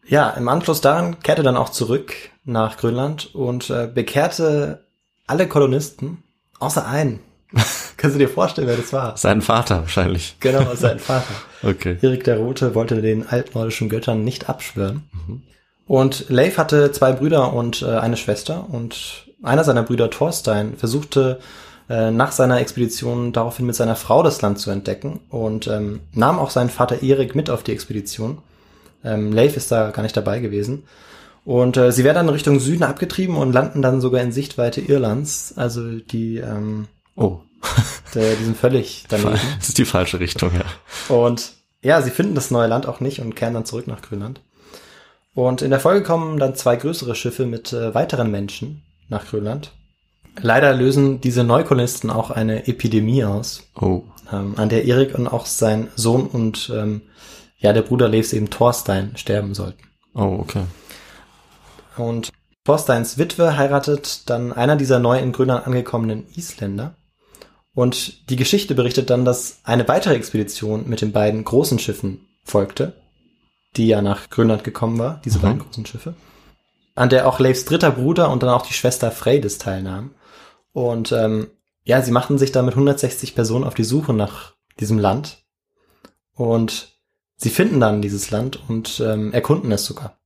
ja, 0.07 0.29
im 0.31 0.47
Anschluss 0.47 0.81
daran 0.81 1.19
kehrte 1.19 1.41
er 1.41 1.45
dann 1.45 1.57
auch 1.57 1.69
zurück 1.69 2.13
nach 2.43 2.77
Grönland 2.77 3.33
und 3.35 3.69
äh, 3.69 3.89
bekehrte 3.93 4.85
alle 5.27 5.47
Kolonisten, 5.47 6.23
außer 6.59 6.85
einen. 6.87 7.19
Kannst 7.97 8.15
du 8.15 8.19
dir 8.19 8.29
vorstellen, 8.29 8.67
wer 8.67 8.77
das 8.77 8.93
war? 8.93 9.17
Sein 9.17 9.41
Vater 9.41 9.81
wahrscheinlich. 9.81 10.37
Genau, 10.39 10.73
sein 10.75 10.99
Vater. 10.99 11.33
Okay. 11.61 11.97
Erik 12.01 12.23
der 12.23 12.37
Rote 12.37 12.73
wollte 12.73 13.01
den 13.01 13.27
altnordischen 13.27 13.89
Göttern 13.89 14.23
nicht 14.23 14.49
abschwören. 14.49 15.09
Und 15.87 16.29
Leif 16.29 16.57
hatte 16.57 16.91
zwei 16.91 17.11
Brüder 17.11 17.53
und 17.53 17.81
äh, 17.81 17.97
eine 17.97 18.17
Schwester 18.17 18.65
und 18.69 19.25
einer 19.43 19.63
seiner 19.63 19.83
Brüder 19.83 20.09
Thorstein 20.09 20.77
versuchte 20.77 21.39
äh, 21.89 22.11
nach 22.11 22.31
seiner 22.31 22.59
Expedition 22.59 23.33
daraufhin 23.33 23.65
mit 23.65 23.75
seiner 23.75 23.95
Frau 23.95 24.23
das 24.23 24.41
Land 24.41 24.59
zu 24.59 24.71
entdecken 24.71 25.19
und 25.29 25.67
ähm, 25.67 26.01
nahm 26.13 26.39
auch 26.39 26.51
seinen 26.51 26.69
Vater 26.69 27.01
Erik 27.01 27.35
mit 27.35 27.49
auf 27.49 27.63
die 27.63 27.73
Expedition. 27.73 28.37
Ähm, 29.03 29.33
Leif 29.33 29.57
ist 29.57 29.71
da 29.71 29.89
gar 29.91 30.03
nicht 30.03 30.15
dabei 30.15 30.39
gewesen. 30.39 30.83
Und 31.43 31.75
äh, 31.75 31.91
sie 31.91 32.03
werden 32.03 32.17
dann 32.17 32.29
Richtung 32.29 32.59
Süden 32.59 32.83
abgetrieben 32.83 33.35
und 33.35 33.51
landen 33.51 33.81
dann 33.81 33.99
sogar 33.99 34.21
in 34.21 34.31
Sichtweite 34.31 34.79
Irlands. 34.79 35.53
Also 35.57 35.89
die, 35.89 36.37
ähm, 36.37 36.87
Oh. 37.15 37.39
der, 38.15 38.35
die 38.35 38.43
sind 38.43 38.57
völlig 38.57 39.05
daneben. 39.09 39.39
Das 39.59 39.69
ist 39.69 39.77
die 39.77 39.85
falsche 39.85 40.19
Richtung, 40.19 40.51
ja. 40.53 41.15
Und 41.15 41.53
ja, 41.81 42.01
sie 42.01 42.11
finden 42.11 42.35
das 42.35 42.51
neue 42.51 42.67
Land 42.67 42.85
auch 42.85 42.99
nicht 42.99 43.19
und 43.19 43.35
kehren 43.35 43.53
dann 43.53 43.65
zurück 43.65 43.87
nach 43.87 44.01
Grönland. 44.01 44.41
Und 45.33 45.61
in 45.61 45.69
der 45.69 45.79
Folge 45.79 46.03
kommen 46.03 46.39
dann 46.39 46.55
zwei 46.55 46.75
größere 46.75 47.15
Schiffe 47.15 47.45
mit 47.45 47.71
äh, 47.73 47.93
weiteren 47.95 48.31
Menschen 48.31 48.83
nach 49.07 49.25
Grönland. 49.27 49.71
Leider 50.41 50.73
lösen 50.73 51.21
diese 51.21 51.43
Neukolonisten 51.43 52.09
auch 52.09 52.31
eine 52.31 52.67
Epidemie 52.67 53.23
aus, 53.23 53.63
Oh. 53.79 54.03
ähm, 54.31 54.53
an 54.57 54.69
der 54.69 54.85
Erik 54.85 55.17
und 55.17 55.27
auch 55.27 55.45
sein 55.45 55.89
Sohn 55.95 56.27
und 56.27 56.71
ähm, 56.73 57.01
ja, 57.59 57.73
der 57.73 57.81
Bruder 57.81 58.07
Leifs 58.07 58.33
eben 58.33 58.49
Thorstein 58.49 59.11
sterben 59.15 59.53
sollten. 59.53 59.83
Oh, 60.13 60.37
okay. 60.39 60.63
Und 61.97 62.31
Thorsteins 62.63 63.17
Witwe 63.17 63.57
heiratet 63.57 64.29
dann 64.29 64.53
einer 64.53 64.75
dieser 64.75 64.99
neu 64.99 65.19
in 65.19 65.31
Grönland 65.31 65.65
angekommenen 65.67 66.25
Isländer. 66.35 66.95
Und 67.73 68.29
die 68.29 68.35
Geschichte 68.35 68.75
berichtet 68.75 69.09
dann, 69.09 69.25
dass 69.25 69.59
eine 69.63 69.87
weitere 69.87 70.15
Expedition 70.15 70.87
mit 70.89 71.01
den 71.01 71.11
beiden 71.11 71.43
großen 71.43 71.79
Schiffen 71.79 72.27
folgte, 72.43 73.00
die 73.77 73.87
ja 73.87 74.01
nach 74.01 74.29
Grönland 74.29 74.63
gekommen 74.63 74.99
war, 74.99 75.21
diese 75.23 75.37
Mhm. 75.37 75.41
beiden 75.41 75.59
großen 75.59 75.85
Schiffe, 75.85 76.13
an 76.95 77.09
der 77.09 77.27
auch 77.27 77.39
Leifs 77.39 77.65
dritter 77.65 77.91
Bruder 77.91 78.29
und 78.29 78.43
dann 78.43 78.49
auch 78.49 78.65
die 78.65 78.73
Schwester 78.73 79.11
Freydis 79.11 79.57
teilnahmen. 79.57 80.13
Und 80.73 81.11
ähm, 81.11 81.51
ja, 81.83 82.01
sie 82.01 82.11
machten 82.11 82.37
sich 82.37 82.51
da 82.51 82.61
mit 82.61 82.73
160 82.73 83.33
Personen 83.35 83.63
auf 83.65 83.73
die 83.73 83.83
Suche 83.83 84.13
nach 84.13 84.53
diesem 84.79 84.99
Land. 84.99 85.43
Und 86.33 86.93
sie 87.37 87.49
finden 87.49 87.79
dann 87.79 88.01
dieses 88.01 88.29
Land 88.31 88.59
und 88.67 88.99
ähm, 89.05 89.33
erkunden 89.33 89.71
es 89.71 89.85
sogar. 89.85 90.17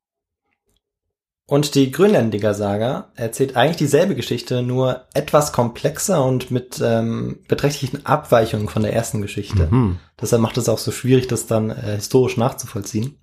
Und 1.47 1.76
die 1.76 1.91
Grönländiger 1.91 2.55
Saga 2.55 3.11
erzählt 3.15 3.55
eigentlich 3.55 3.78
dieselbe 3.78 4.15
Geschichte, 4.15 4.63
nur 4.63 5.05
etwas 5.13 5.53
komplexer 5.53 6.26
und 6.26 6.49
mit 6.49 6.82
ähm, 6.84 7.39
beträchtlichen 7.47 8.03
Abweichungen 8.05 8.67
von 8.67 8.82
der 8.82 8.93
ersten 8.93 9.22
Geschichte. 9.22 9.67
Mhm. 9.69 9.99
Deshalb 10.19 10.41
macht 10.41 10.57
es 10.57 10.69
auch 10.69 10.80
so 10.80 10.91
schwierig, 10.91 11.28
das 11.28 11.45
dann 11.45 11.69
äh, 11.69 11.95
historisch 11.97 12.38
nachzuvollziehen. 12.38 13.19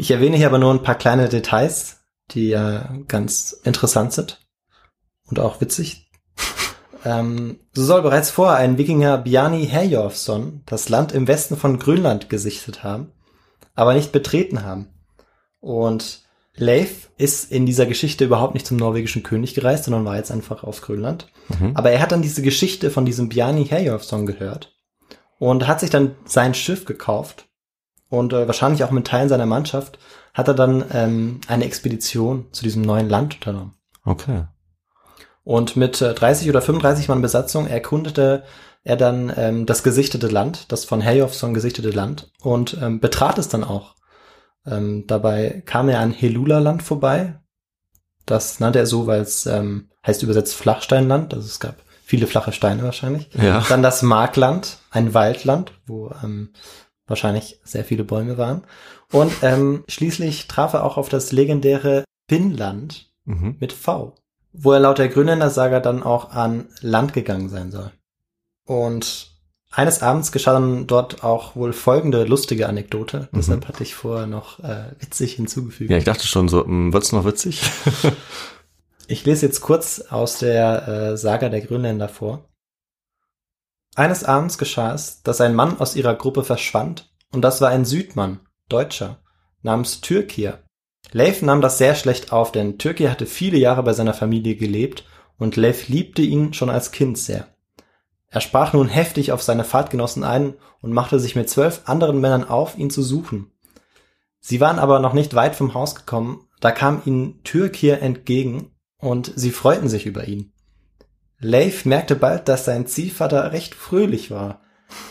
Ich 0.00 0.10
erwähne 0.10 0.38
hier 0.38 0.46
aber 0.46 0.56
nur 0.56 0.72
ein 0.72 0.82
paar 0.82 0.94
kleine 0.94 1.28
Details, 1.28 1.98
die 2.30 2.52
äh, 2.52 2.80
ganz 3.06 3.52
interessant 3.64 4.14
sind 4.14 4.40
und 5.28 5.38
auch 5.38 5.60
witzig. 5.60 6.10
ähm, 7.04 7.60
so 7.74 7.84
soll 7.84 8.00
bereits 8.00 8.30
vorher 8.30 8.56
ein 8.56 8.78
Wikinger 8.78 9.18
Bjarni 9.18 9.66
Herjolfsson 9.66 10.62
das 10.64 10.88
Land 10.88 11.12
im 11.12 11.28
Westen 11.28 11.58
von 11.58 11.78
Grönland 11.78 12.30
gesichtet 12.30 12.82
haben. 12.82 13.12
aber 13.74 13.92
nicht 13.92 14.10
betreten 14.10 14.62
haben. 14.62 14.88
Und 15.58 16.22
Leif 16.56 17.10
ist 17.18 17.52
in 17.52 17.66
dieser 17.66 17.84
Geschichte 17.84 18.24
überhaupt 18.24 18.54
nicht 18.54 18.66
zum 18.66 18.78
norwegischen 18.78 19.22
König 19.22 19.54
gereist, 19.54 19.84
sondern 19.84 20.06
war 20.06 20.16
jetzt 20.16 20.32
einfach 20.32 20.64
auf 20.64 20.80
Grönland. 20.80 21.30
Mhm. 21.50 21.76
Aber 21.76 21.90
er 21.90 22.00
hat 22.00 22.12
dann 22.12 22.22
diese 22.22 22.40
Geschichte 22.40 22.90
von 22.90 23.04
diesem 23.04 23.28
Bjarni 23.28 23.66
Herjolfsson 23.66 24.24
gehört 24.24 24.74
und 25.38 25.66
hat 25.66 25.80
sich 25.80 25.90
dann 25.90 26.14
sein 26.24 26.54
Schiff 26.54 26.86
gekauft 26.86 27.49
und 28.10 28.32
äh, 28.32 28.46
wahrscheinlich 28.46 28.84
auch 28.84 28.90
mit 28.90 29.06
Teilen 29.06 29.28
seiner 29.28 29.46
Mannschaft 29.46 29.98
hat 30.34 30.48
er 30.48 30.54
dann 30.54 30.84
ähm, 30.92 31.40
eine 31.46 31.64
Expedition 31.64 32.46
zu 32.52 32.62
diesem 32.62 32.82
neuen 32.82 33.08
Land 33.08 33.36
unternommen. 33.36 33.74
Okay. 34.04 34.44
Und 35.44 35.76
mit 35.76 36.02
äh, 36.02 36.12
30 36.12 36.48
oder 36.50 36.60
35 36.60 37.08
Mann 37.08 37.22
Besatzung 37.22 37.66
erkundete 37.66 38.42
er 38.82 38.96
dann 38.96 39.32
ähm, 39.36 39.66
das 39.66 39.82
gesichtete 39.82 40.26
Land, 40.26 40.72
das 40.72 40.84
von 40.84 41.00
Herjolfsson 41.00 41.54
gesichtete 41.54 41.90
Land 41.90 42.30
und 42.42 42.76
ähm, 42.80 43.00
betrat 43.00 43.38
es 43.38 43.48
dann 43.48 43.64
auch. 43.64 43.94
Ähm, 44.66 45.06
dabei 45.06 45.62
kam 45.66 45.88
er 45.88 46.00
an 46.00 46.12
Helula-Land 46.12 46.82
vorbei. 46.82 47.40
Das 48.26 48.60
nannte 48.60 48.78
er 48.78 48.86
so, 48.86 49.06
weil 49.06 49.20
es 49.20 49.46
ähm, 49.46 49.90
heißt 50.06 50.22
übersetzt 50.22 50.54
Flachsteinland. 50.54 51.34
Also 51.34 51.46
es 51.46 51.60
gab 51.60 51.76
viele 52.04 52.26
flache 52.26 52.52
Steine 52.52 52.82
wahrscheinlich. 52.82 53.30
Ja. 53.34 53.64
Dann 53.68 53.82
das 53.82 54.02
Markland, 54.02 54.78
ein 54.90 55.14
Waldland, 55.14 55.72
wo 55.86 56.10
ähm, 56.22 56.52
wahrscheinlich 57.10 57.60
sehr 57.64 57.84
viele 57.84 58.04
Bäume 58.04 58.38
waren. 58.38 58.62
Und 59.12 59.32
ähm, 59.42 59.84
schließlich 59.88 60.48
traf 60.48 60.72
er 60.72 60.84
auch 60.84 60.96
auf 60.96 61.08
das 61.10 61.32
legendäre 61.32 62.04
Finnland 62.28 63.08
Mhm. 63.26 63.56
mit 63.60 63.74
V, 63.74 64.14
wo 64.54 64.72
er 64.72 64.80
laut 64.80 64.98
der 64.98 65.08
Grönländer 65.08 65.50
Saga 65.50 65.78
dann 65.80 66.02
auch 66.02 66.30
an 66.30 66.68
Land 66.80 67.12
gegangen 67.12 67.50
sein 67.50 67.70
soll. 67.70 67.90
Und 68.64 69.30
eines 69.70 70.02
Abends 70.02 70.32
geschah 70.32 70.54
dann 70.54 70.86
dort 70.86 71.22
auch 71.22 71.54
wohl 71.54 71.72
folgende 71.74 72.24
lustige 72.24 72.66
Anekdote. 72.68 73.28
Deshalb 73.32 73.68
hatte 73.68 73.82
ich 73.82 73.94
vorher 73.94 74.26
noch 74.26 74.58
äh, 74.60 74.84
witzig 74.98 75.34
hinzugefügt. 75.34 75.90
Ja, 75.90 75.98
ich 75.98 76.04
dachte 76.04 76.26
schon 76.26 76.48
so, 76.48 76.64
hm, 76.64 76.92
wird's 76.92 77.12
noch 77.12 77.24
witzig? 77.24 77.62
Ich 79.06 79.24
lese 79.26 79.44
jetzt 79.46 79.60
kurz 79.60 80.00
aus 80.10 80.38
der 80.38 80.86
äh, 80.86 81.16
Saga 81.16 81.48
der 81.48 81.62
Grönländer 81.62 82.08
vor. 82.08 82.44
Eines 83.96 84.24
Abends 84.24 84.56
geschah 84.56 84.94
es, 84.94 85.22
dass 85.22 85.40
ein 85.40 85.54
Mann 85.54 85.78
aus 85.80 85.96
ihrer 85.96 86.14
Gruppe 86.14 86.44
verschwand, 86.44 87.12
und 87.32 87.42
das 87.42 87.60
war 87.60 87.70
ein 87.70 87.84
Südmann, 87.84 88.40
Deutscher, 88.68 89.18
namens 89.62 90.00
Türkir. 90.00 90.60
Leif 91.12 91.42
nahm 91.42 91.60
das 91.60 91.78
sehr 91.78 91.94
schlecht 91.94 92.32
auf, 92.32 92.52
denn 92.52 92.78
Türkir 92.78 93.10
hatte 93.10 93.26
viele 93.26 93.58
Jahre 93.58 93.82
bei 93.82 93.92
seiner 93.92 94.14
Familie 94.14 94.54
gelebt 94.54 95.04
und 95.38 95.56
Leif 95.56 95.88
liebte 95.88 96.22
ihn 96.22 96.52
schon 96.52 96.70
als 96.70 96.92
Kind 96.92 97.18
sehr. 97.18 97.48
Er 98.28 98.40
sprach 98.40 98.72
nun 98.72 98.88
heftig 98.88 99.32
auf 99.32 99.42
seine 99.42 99.64
Fahrtgenossen 99.64 100.22
ein 100.22 100.54
und 100.80 100.92
machte 100.92 101.18
sich 101.18 101.34
mit 101.34 101.50
zwölf 101.50 101.82
anderen 101.86 102.20
Männern 102.20 102.48
auf, 102.48 102.78
ihn 102.78 102.90
zu 102.90 103.02
suchen. 103.02 103.50
Sie 104.38 104.60
waren 104.60 104.78
aber 104.78 105.00
noch 105.00 105.12
nicht 105.12 105.34
weit 105.34 105.56
vom 105.56 105.74
Haus 105.74 105.96
gekommen, 105.96 106.46
da 106.60 106.70
kam 106.70 107.02
ihnen 107.04 107.42
Türkir 107.42 108.00
entgegen 108.00 108.70
und 108.98 109.32
sie 109.34 109.50
freuten 109.50 109.88
sich 109.88 110.06
über 110.06 110.28
ihn. 110.28 110.52
Leif 111.40 111.86
merkte 111.86 112.16
bald, 112.16 112.48
dass 112.48 112.66
sein 112.66 112.86
Ziehvater 112.86 113.52
recht 113.52 113.74
fröhlich 113.74 114.30
war. 114.30 114.60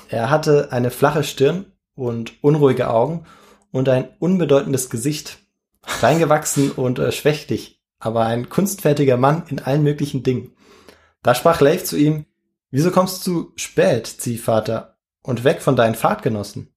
Er 0.09 0.30
hatte 0.30 0.71
eine 0.71 0.91
flache 0.91 1.23
Stirn 1.23 1.73
und 1.95 2.43
unruhige 2.43 2.89
Augen 2.89 3.25
und 3.71 3.89
ein 3.89 4.09
unbedeutendes 4.19 4.89
Gesicht, 4.89 5.39
reingewachsen 5.84 6.71
und 6.71 6.99
äh, 6.99 7.11
schwächlich, 7.11 7.82
aber 7.99 8.25
ein 8.25 8.49
kunstfertiger 8.49 9.17
Mann 9.17 9.43
in 9.49 9.59
allen 9.59 9.84
möglichen 9.84 10.21
Dingen. 10.23 10.55
Da 11.23 11.34
sprach 11.34 11.61
Leif 11.61 11.84
zu 11.84 11.97
ihm, 11.97 12.25
Wieso 12.71 12.91
kommst 12.91 13.25
du 13.25 13.51
spät, 13.55 14.05
Ziehvater, 14.05 14.99
und 15.23 15.43
weg 15.43 15.63
von 15.63 15.75
deinen 15.75 15.95
Fahrtgenossen? 15.95 16.71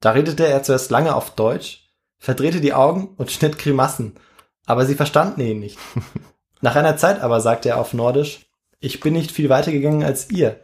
Da 0.00 0.12
redete 0.12 0.46
er 0.46 0.62
zuerst 0.62 0.92
lange 0.92 1.16
auf 1.16 1.34
Deutsch, 1.34 1.92
verdrehte 2.18 2.60
die 2.60 2.72
Augen 2.72 3.14
und 3.16 3.32
schnitt 3.32 3.58
Grimassen, 3.58 4.14
aber 4.64 4.86
sie 4.86 4.94
verstanden 4.94 5.40
ihn 5.40 5.58
nicht. 5.58 5.78
Nach 6.60 6.76
einer 6.76 6.96
Zeit 6.96 7.20
aber 7.20 7.40
sagte 7.40 7.70
er 7.70 7.78
auf 7.78 7.94
Nordisch, 7.94 8.47
ich 8.80 9.00
bin 9.00 9.14
nicht 9.14 9.30
viel 9.30 9.48
weiter 9.48 9.72
gegangen 9.72 10.04
als 10.04 10.30
ihr. 10.30 10.60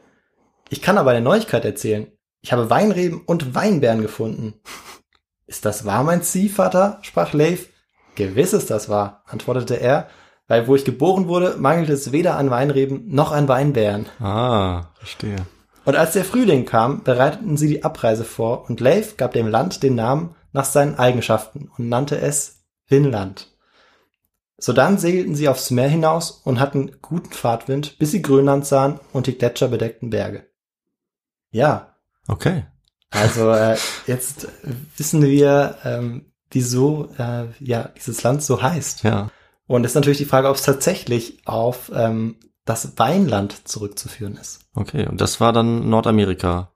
Ich 0.70 0.82
kann 0.82 0.98
aber 0.98 1.10
eine 1.10 1.20
Neuigkeit 1.20 1.64
erzählen. 1.64 2.06
Ich 2.40 2.52
habe 2.52 2.70
Weinreben 2.70 3.22
und 3.24 3.54
Weinbeeren 3.54 4.02
gefunden. 4.02 4.54
Ist 5.46 5.64
das 5.64 5.84
wahr, 5.84 6.04
mein 6.04 6.22
Ziehvater? 6.22 6.98
sprach 7.02 7.32
Leif. 7.32 7.68
Gewiss 8.14 8.52
ist 8.52 8.70
das 8.70 8.88
wahr, 8.88 9.24
antwortete 9.26 9.74
er, 9.74 10.08
weil 10.46 10.66
wo 10.68 10.74
ich 10.76 10.84
geboren 10.84 11.26
wurde, 11.28 11.56
mangelt 11.58 11.90
es 11.90 12.12
weder 12.12 12.36
an 12.36 12.48
Weinreben 12.48 13.08
noch 13.08 13.32
an 13.32 13.48
Weinbeeren. 13.48 14.06
ah, 14.20 14.92
verstehe. 14.94 15.36
Und 15.84 15.96
als 15.96 16.12
der 16.12 16.24
Frühling 16.24 16.64
kam, 16.64 17.02
bereiteten 17.02 17.56
sie 17.56 17.68
die 17.68 17.84
Abreise 17.84 18.24
vor 18.24 18.70
und 18.70 18.80
Leif 18.80 19.16
gab 19.16 19.32
dem 19.32 19.48
Land 19.48 19.82
den 19.82 19.96
Namen 19.96 20.34
nach 20.52 20.64
seinen 20.64 20.98
Eigenschaften 20.98 21.70
und 21.76 21.88
nannte 21.88 22.18
es 22.18 22.64
Finnland. 22.86 23.53
Sodann 24.58 24.98
segelten 24.98 25.34
sie 25.34 25.48
aufs 25.48 25.70
Meer 25.70 25.88
hinaus 25.88 26.30
und 26.30 26.60
hatten 26.60 26.92
guten 27.02 27.32
Fahrtwind, 27.32 27.98
bis 27.98 28.12
sie 28.12 28.22
Grönland 28.22 28.66
sahen 28.66 29.00
und 29.12 29.26
die 29.26 29.36
gletscherbedeckten 29.36 30.10
Berge. 30.10 30.46
Ja, 31.50 31.96
Okay. 32.28 32.64
also 33.10 33.50
äh, 33.50 33.76
jetzt 34.06 34.48
wissen 34.96 35.22
wir, 35.22 35.76
ähm, 35.84 36.32
wieso 36.50 37.10
äh, 37.18 37.46
ja 37.60 37.90
dieses 37.96 38.22
Land 38.22 38.42
so 38.42 38.62
heißt. 38.62 39.02
Ja. 39.04 39.30
Und 39.66 39.84
es 39.84 39.90
ist 39.92 39.96
natürlich 39.96 40.18
die 40.18 40.24
Frage, 40.24 40.48
ob 40.48 40.56
es 40.56 40.62
tatsächlich 40.62 41.46
auf 41.46 41.90
ähm, 41.94 42.36
das 42.64 42.96
Weinland 42.98 43.68
zurückzuführen 43.68 44.36
ist. 44.36 44.60
Okay. 44.74 45.06
Und 45.06 45.20
das 45.20 45.40
war 45.40 45.52
dann 45.52 45.88
Nordamerika. 45.90 46.72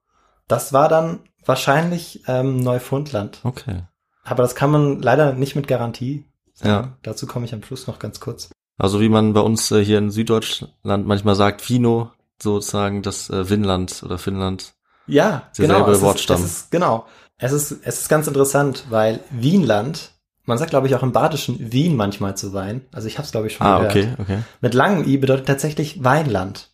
Das 0.49 0.73
war 0.73 0.89
dann 0.89 1.21
wahrscheinlich 1.45 2.23
ähm, 2.29 2.59
Neufundland. 2.61 3.41
Okay. 3.45 3.85
Aber 4.25 4.43
das 4.43 4.55
kann 4.55 4.71
man 4.71 5.01
leider 5.01 5.33
nicht 5.33 5.57
mit 5.57 5.67
Garantie. 5.69 6.27
Ja. 6.63 6.97
Dazu 7.03 7.27
komme 7.27 7.45
ich 7.47 7.55
am 7.55 7.63
Schluss 7.63 7.87
noch 7.87 7.99
ganz 7.99 8.21
kurz. 8.21 8.51
Also 8.79 9.01
wie 9.01 9.09
man 9.09 9.33
bei 9.33 9.41
uns 9.41 9.71
äh, 9.71 9.85
hier 9.85 9.99
in 9.99 10.11
Süddeutschland 10.11 11.07
manchmal 11.07 11.35
sagt, 11.35 11.63
Fino, 11.63 12.11
sozusagen 12.41 13.03
das 13.03 13.29
äh, 13.31 13.49
Winland 13.51 14.03
oder 14.05 14.19
Finnland. 14.19 14.75
Ja, 15.07 15.51
genau. 15.57 15.89
Es 15.91 16.01
Wortstamm. 16.03 16.37
Ist, 16.37 16.45
es 16.45 16.51
ist, 16.59 16.71
genau. 16.71 17.07
Es 17.39 17.53
ist, 17.53 17.73
es 17.83 18.01
ist 18.01 18.09
ganz 18.09 18.27
interessant, 18.27 18.87
weil 18.91 19.21
Wienland, 19.31 20.13
man 20.45 20.59
sagt, 20.59 20.71
glaube 20.71 20.87
ich, 20.87 20.95
auch 20.95 21.03
im 21.03 21.13
Badischen 21.13 21.73
Wien 21.73 21.97
manchmal 21.97 22.37
zu 22.37 22.53
Wein. 22.53 22.85
Also 22.93 23.09
ich 23.09 23.19
habe 23.19 23.25
es, 23.27 23.33
glaube 23.33 23.47
ich, 23.47 23.55
schon 23.55 23.67
Ah, 23.67 23.79
gehört. 23.79 23.91
okay, 23.97 24.09
okay. 24.19 24.39
Mit 24.61 24.75
langem 24.75 25.07
I 25.09 25.17
bedeutet 25.17 25.47
tatsächlich 25.47 26.03
Weinland. 26.05 26.71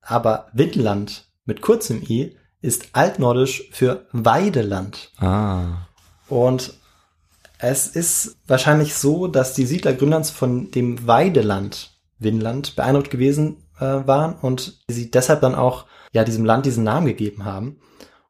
Aber 0.00 0.46
Windland 0.52 1.28
mit 1.44 1.60
kurzem 1.60 2.02
I 2.08 2.36
ist 2.60 2.88
altnordisch 2.92 3.68
für 3.72 4.06
Weideland. 4.12 5.10
Ah. 5.18 5.86
Und 6.28 6.72
es 7.58 7.86
ist 7.86 8.36
wahrscheinlich 8.46 8.94
so, 8.94 9.26
dass 9.26 9.54
die 9.54 9.66
Siedler 9.66 9.92
Grönlands 9.92 10.30
von 10.30 10.70
dem 10.70 11.06
Weideland, 11.06 11.92
Winland, 12.18 12.76
beeindruckt 12.76 13.10
gewesen 13.10 13.64
äh, 13.78 13.84
waren 13.84 14.34
und 14.40 14.78
sie 14.88 15.10
deshalb 15.10 15.40
dann 15.40 15.54
auch 15.54 15.86
ja 16.12 16.24
diesem 16.24 16.44
Land 16.44 16.66
diesen 16.66 16.84
Namen 16.84 17.06
gegeben 17.06 17.44
haben. 17.44 17.80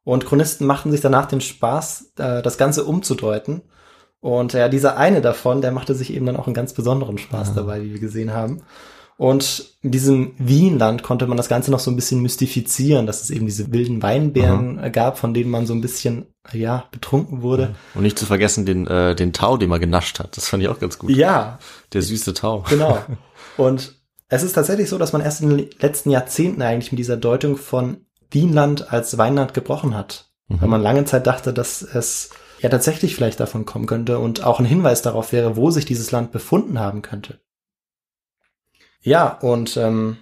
Und 0.05 0.25
Chronisten 0.25 0.67
machten 0.67 0.93
sich 0.93 1.01
danach 1.01 1.27
den 1.27 1.41
Spaß, 1.41 2.13
äh, 2.19 2.43
das 2.43 2.59
Ganze 2.59 2.85
umzudeuten. 2.85 3.63
Und 4.21 4.53
ja, 4.53 4.69
dieser 4.69 4.97
eine 4.97 5.21
davon, 5.21 5.61
der 5.61 5.73
machte 5.73 5.95
sich 5.95 6.13
eben 6.13 6.27
dann 6.27 6.37
auch 6.37 6.47
einen 6.47 6.55
ganz 6.55 6.73
besonderen 6.73 7.19
Spaß 7.19 7.55
dabei, 7.55 7.83
wie 7.83 7.93
wir 7.93 8.01
gesehen 8.01 8.33
haben. 8.33 8.63
Und 9.19 9.65
in 9.81 9.91
diesem 9.93 10.35
Wienland 10.39 11.03
konnte 11.03 11.27
man 11.27 11.39
das 11.39 11.49
Ganze 11.49 11.71
noch 11.71 11.79
so 11.79 11.91
ein 11.91 11.97
bisschen 11.97 12.21
mystifizieren, 12.21 13.07
dass 13.07 13.23
es 13.23 13.31
eben 13.31 13.47
diese 13.47 13.73
wilden 13.73 14.03
Weinbeeren 14.03 14.79
äh, 14.79 14.91
gab, 14.91 15.19
von 15.19 15.33
denen 15.33 15.51
man 15.51 15.67
so 15.67 15.73
ein 15.73 15.81
bisschen, 15.81 16.27
ja, 16.53 16.85
betrunken 16.91 17.41
wurde. 17.41 17.75
Und 17.95 18.03
nicht 18.03 18.19
zu 18.19 18.27
vergessen 18.27 18.67
den, 18.67 18.87
äh, 18.87 19.15
den 19.15 19.33
Tau, 19.33 19.57
den 19.57 19.71
man 19.71 19.81
genascht 19.81 20.19
hat. 20.19 20.37
Das 20.37 20.49
fand 20.49 20.63
ich 20.63 20.69
auch 20.69 20.79
ganz 20.79 20.99
gut. 20.99 21.11
Ja, 21.11 21.59
Der 21.95 22.03
süße 22.03 22.35
Tau. 22.35 22.65
genau. 22.69 22.99
Und 23.57 23.95
es 24.29 24.43
ist 24.43 24.53
tatsächlich 24.53 24.91
so, 24.91 24.99
dass 24.99 25.13
man 25.15 25.23
erst 25.23 25.41
in 25.41 25.49
den 25.49 25.71
letzten 25.79 26.11
Jahrzehnten 26.11 26.61
eigentlich 26.61 26.93
mit 26.93 26.99
dieser 26.99 27.17
Deutung 27.17 27.57
von 27.57 27.99
Wienland 28.31 28.93
als 28.93 29.17
Weinland 29.17 29.55
gebrochen 29.55 29.95
hat. 29.95 30.31
Weil 30.49 30.69
man 30.69 30.83
lange 30.83 31.05
Zeit 31.05 31.27
dachte, 31.27 31.53
dass 31.53 31.83
es 31.83 32.31
ja 32.61 32.69
tatsächlich 32.69 33.17
vielleicht 33.17 33.41
davon 33.41 33.65
kommen 33.65 33.87
könnte 33.87 34.19
und 34.21 34.45
auch 34.45 34.61
ein 34.61 34.65
Hinweis 34.65 35.03
darauf 35.03 35.33
wäre, 35.33 35.57
wo 35.57 35.71
sich 35.71 35.87
dieses 35.87 36.13
Land 36.13 36.31
befunden 36.31 36.79
haben 36.79 37.03
könnte. 37.03 37.41
Ja, 39.07 39.39
und 39.41 39.77
ähm, 39.77 40.17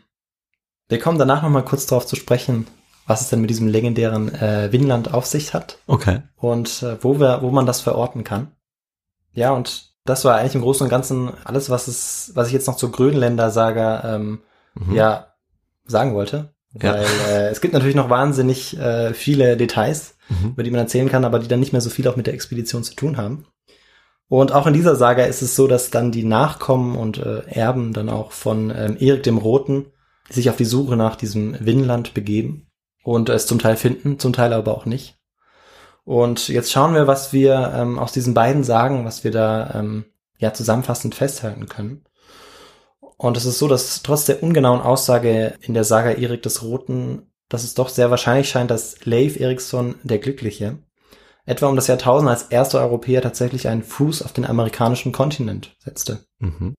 wir 0.88 0.98
kommen 0.98 1.18
danach 1.18 1.42
nochmal 1.42 1.64
kurz 1.64 1.86
darauf 1.86 2.06
zu 2.06 2.16
sprechen, 2.16 2.66
was 3.06 3.22
es 3.22 3.30
denn 3.30 3.40
mit 3.40 3.48
diesem 3.50 3.66
legendären 3.66 4.32
äh, 4.34 4.70
Winland 4.72 5.12
auf 5.14 5.24
sich 5.26 5.54
hat 5.54 5.78
Okay. 5.86 6.20
und 6.36 6.82
äh, 6.82 7.02
wo 7.02 7.18
wir, 7.18 7.40
wo 7.42 7.50
man 7.50 7.64
das 7.66 7.80
verorten 7.80 8.24
kann. 8.24 8.52
Ja, 9.32 9.52
und 9.52 9.94
das 10.04 10.24
war 10.26 10.36
eigentlich 10.36 10.54
im 10.54 10.60
Großen 10.60 10.84
und 10.84 10.90
Ganzen 10.90 11.32
alles, 11.44 11.70
was 11.70 11.88
es, 11.88 12.32
was 12.34 12.48
ich 12.48 12.52
jetzt 12.52 12.66
noch 12.66 12.76
zur 12.76 12.92
Grönländer 12.92 13.50
Saga 13.50 14.14
ähm, 14.16 14.40
Mhm. 14.76 14.92
ja 14.94 15.28
sagen 15.86 16.14
wollte. 16.14 16.52
Ja. 16.72 16.94
Weil 16.94 17.04
äh, 17.28 17.48
es 17.48 17.60
gibt 17.60 17.72
natürlich 17.74 17.94
noch 17.94 18.10
wahnsinnig 18.10 18.76
äh, 18.76 19.14
viele 19.14 19.56
Details, 19.56 20.16
Mhm. 20.28 20.48
über 20.50 20.62
die 20.64 20.70
man 20.72 20.80
erzählen 20.80 21.08
kann, 21.08 21.24
aber 21.24 21.38
die 21.38 21.46
dann 21.48 21.60
nicht 21.60 21.72
mehr 21.72 21.80
so 21.80 21.90
viel 21.90 22.08
auch 22.08 22.16
mit 22.16 22.26
der 22.26 22.34
Expedition 22.34 22.82
zu 22.82 22.94
tun 22.96 23.16
haben. 23.16 23.46
Und 24.28 24.52
auch 24.52 24.66
in 24.66 24.74
dieser 24.74 24.96
Saga 24.96 25.24
ist 25.24 25.42
es 25.42 25.54
so, 25.54 25.66
dass 25.66 25.90
dann 25.90 26.10
die 26.10 26.24
Nachkommen 26.24 26.96
und 26.96 27.18
äh, 27.18 27.42
Erben 27.46 27.92
dann 27.92 28.08
auch 28.08 28.32
von 28.32 28.70
ähm, 28.74 28.96
Erik 28.98 29.22
dem 29.22 29.38
Roten 29.38 29.86
sich 30.30 30.48
auf 30.48 30.56
die 30.56 30.64
Suche 30.64 30.96
nach 30.96 31.16
diesem 31.16 31.56
Winland 31.64 32.14
begeben 32.14 32.70
und 33.02 33.28
es 33.28 33.46
zum 33.46 33.58
Teil 33.58 33.76
finden, 33.76 34.18
zum 34.18 34.32
Teil 34.32 34.52
aber 34.52 34.76
auch 34.76 34.86
nicht. 34.86 35.18
Und 36.04 36.48
jetzt 36.48 36.72
schauen 36.72 36.94
wir, 36.94 37.06
was 37.06 37.32
wir 37.32 37.72
ähm, 37.74 37.98
aus 37.98 38.12
diesen 38.12 38.34
beiden 38.34 38.64
Sagen, 38.64 39.04
was 39.04 39.24
wir 39.24 39.30
da 39.30 39.74
ähm, 39.74 40.04
ja 40.38 40.52
zusammenfassend 40.52 41.14
festhalten 41.14 41.66
können. 41.66 42.04
Und 43.16 43.36
es 43.36 43.46
ist 43.46 43.58
so, 43.58 43.68
dass 43.68 44.02
trotz 44.02 44.26
der 44.26 44.42
ungenauen 44.42 44.80
Aussage 44.80 45.54
in 45.60 45.74
der 45.74 45.84
Saga 45.84 46.10
Erik 46.10 46.42
des 46.42 46.62
Roten, 46.62 47.30
dass 47.48 47.64
es 47.64 47.74
doch 47.74 47.88
sehr 47.88 48.10
wahrscheinlich 48.10 48.48
scheint, 48.48 48.70
dass 48.70 49.04
Leif 49.04 49.38
Erikson 49.38 49.94
der 50.02 50.18
Glückliche 50.18 50.78
etwa 51.46 51.68
um 51.68 51.76
das 51.76 51.86
Jahrtausend 51.86 52.30
als 52.30 52.44
erster 52.44 52.80
Europäer 52.80 53.22
tatsächlich 53.22 53.68
einen 53.68 53.82
Fuß 53.82 54.22
auf 54.22 54.32
den 54.32 54.46
amerikanischen 54.46 55.12
Kontinent 55.12 55.76
setzte. 55.78 56.24
Mhm. 56.38 56.74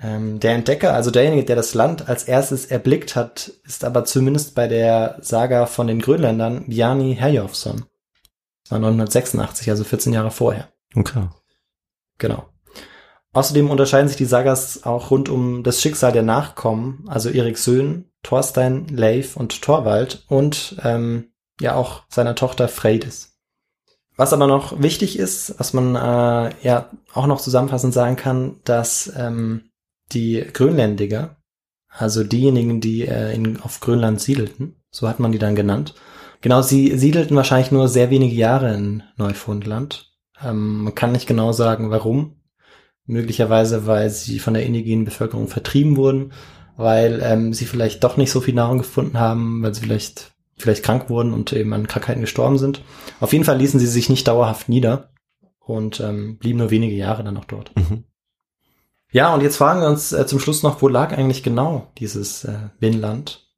Ähm, 0.00 0.40
der 0.40 0.54
Entdecker, 0.54 0.92
also 0.92 1.10
derjenige, 1.10 1.44
der 1.44 1.56
das 1.56 1.74
Land 1.74 2.08
als 2.08 2.24
erstes 2.24 2.66
erblickt 2.66 3.16
hat, 3.16 3.52
ist 3.64 3.84
aber 3.84 4.04
zumindest 4.04 4.54
bei 4.54 4.66
der 4.66 5.18
Saga 5.20 5.66
von 5.66 5.86
den 5.86 6.00
Grönländern 6.00 6.66
Bjarni 6.66 7.14
Herjolfsson. 7.14 7.84
Das 8.64 8.72
war 8.72 8.76
1986, 8.76 9.70
also 9.70 9.84
14 9.84 10.12
Jahre 10.12 10.30
vorher. 10.30 10.68
Okay. 10.94 11.28
Genau. 12.18 12.48
Außerdem 13.32 13.70
unterscheiden 13.70 14.08
sich 14.08 14.16
die 14.16 14.24
Sagas 14.24 14.84
auch 14.84 15.10
rund 15.10 15.28
um 15.28 15.62
das 15.64 15.80
Schicksal 15.80 16.12
der 16.12 16.22
Nachkommen, 16.22 17.04
also 17.08 17.30
Erik 17.30 17.58
Söhn, 17.58 18.10
Thorstein, 18.22 18.86
Leif 18.88 19.36
und 19.36 19.60
Thorwald 19.60 20.24
und 20.28 20.76
ähm, 20.84 21.32
ja 21.60 21.74
auch 21.74 22.04
seiner 22.08 22.36
Tochter 22.36 22.68
Freydis. 22.68 23.33
Was 24.16 24.32
aber 24.32 24.46
noch 24.46 24.80
wichtig 24.80 25.18
ist, 25.18 25.54
was 25.58 25.72
man 25.72 25.96
äh, 25.96 26.54
ja 26.62 26.90
auch 27.12 27.26
noch 27.26 27.40
zusammenfassend 27.40 27.92
sagen 27.92 28.16
kann, 28.16 28.56
dass 28.64 29.12
ähm, 29.16 29.70
die 30.12 30.44
Grönländiger, 30.52 31.36
also 31.88 32.22
diejenigen, 32.22 32.80
die 32.80 33.06
äh, 33.06 33.34
in, 33.34 33.60
auf 33.60 33.80
Grönland 33.80 34.20
siedelten, 34.20 34.76
so 34.90 35.08
hat 35.08 35.18
man 35.18 35.32
die 35.32 35.38
dann 35.38 35.56
genannt, 35.56 35.94
genau, 36.42 36.62
sie 36.62 36.96
siedelten 36.96 37.36
wahrscheinlich 37.36 37.72
nur 37.72 37.88
sehr 37.88 38.10
wenige 38.10 38.36
Jahre 38.36 38.72
in 38.74 39.02
Neufundland. 39.16 40.12
Ähm, 40.40 40.84
man 40.84 40.94
kann 40.94 41.12
nicht 41.12 41.26
genau 41.26 41.52
sagen, 41.52 41.90
warum. 41.90 42.40
Möglicherweise, 43.06 43.86
weil 43.86 44.08
sie 44.10 44.38
von 44.38 44.54
der 44.54 44.64
indigenen 44.64 45.04
Bevölkerung 45.04 45.48
vertrieben 45.48 45.96
wurden, 45.96 46.32
weil 46.76 47.20
ähm, 47.22 47.52
sie 47.52 47.66
vielleicht 47.66 48.02
doch 48.02 48.16
nicht 48.16 48.30
so 48.30 48.40
viel 48.40 48.54
Nahrung 48.54 48.78
gefunden 48.78 49.18
haben, 49.18 49.62
weil 49.62 49.74
sie 49.74 49.82
vielleicht 49.82 50.33
vielleicht 50.56 50.84
krank 50.84 51.10
wurden 51.10 51.32
und 51.32 51.52
eben 51.52 51.72
an 51.72 51.86
Krankheiten 51.86 52.20
gestorben 52.20 52.58
sind. 52.58 52.82
Auf 53.20 53.32
jeden 53.32 53.44
Fall 53.44 53.58
ließen 53.58 53.80
sie 53.80 53.86
sich 53.86 54.08
nicht 54.08 54.28
dauerhaft 54.28 54.68
nieder 54.68 55.10
und 55.58 56.00
ähm, 56.00 56.38
blieben 56.38 56.58
nur 56.58 56.70
wenige 56.70 56.94
Jahre 56.94 57.24
dann 57.24 57.34
noch 57.34 57.44
dort. 57.44 57.72
Mhm. 57.76 58.04
Ja, 59.10 59.32
und 59.32 59.42
jetzt 59.42 59.56
fragen 59.56 59.80
wir 59.80 59.88
uns 59.88 60.12
äh, 60.12 60.26
zum 60.26 60.40
Schluss 60.40 60.62
noch, 60.62 60.82
wo 60.82 60.88
lag 60.88 61.16
eigentlich 61.16 61.42
genau 61.42 61.92
dieses 61.98 62.44
äh, 62.44 62.70
Binnenland? 62.80 63.48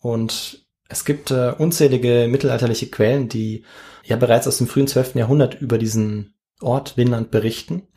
Und 0.00 0.66
es 0.88 1.04
gibt 1.04 1.30
äh, 1.30 1.52
unzählige 1.56 2.28
mittelalterliche 2.28 2.88
Quellen, 2.88 3.28
die 3.28 3.64
ja 4.04 4.16
bereits 4.16 4.46
aus 4.46 4.58
dem 4.58 4.66
frühen 4.66 4.86
12. 4.86 5.16
Jahrhundert 5.16 5.60
über 5.60 5.78
diesen 5.78 6.34
Ort 6.60 6.96
Winland 6.96 7.30
berichten 7.30 7.88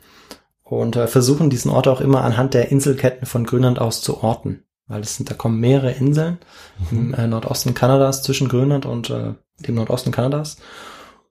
und 0.62 0.96
äh, 0.96 1.06
versuchen 1.06 1.50
diesen 1.50 1.70
Ort 1.70 1.88
auch 1.88 2.00
immer 2.00 2.22
anhand 2.22 2.54
der 2.54 2.70
Inselketten 2.70 3.26
von 3.26 3.44
Grönland 3.44 3.78
aus 3.78 4.02
zu 4.02 4.22
orten 4.22 4.64
weil 4.90 5.00
es 5.00 5.16
sind, 5.16 5.30
da 5.30 5.34
kommen 5.34 5.60
mehrere 5.60 5.92
Inseln 5.92 6.38
mhm. 6.90 6.98
im 6.98 7.14
äh, 7.14 7.26
Nordosten 7.26 7.74
Kanadas 7.74 8.22
zwischen 8.22 8.48
Grönland 8.48 8.84
und 8.84 9.08
äh, 9.08 9.34
dem 9.60 9.76
Nordosten 9.76 10.10
Kanadas. 10.10 10.58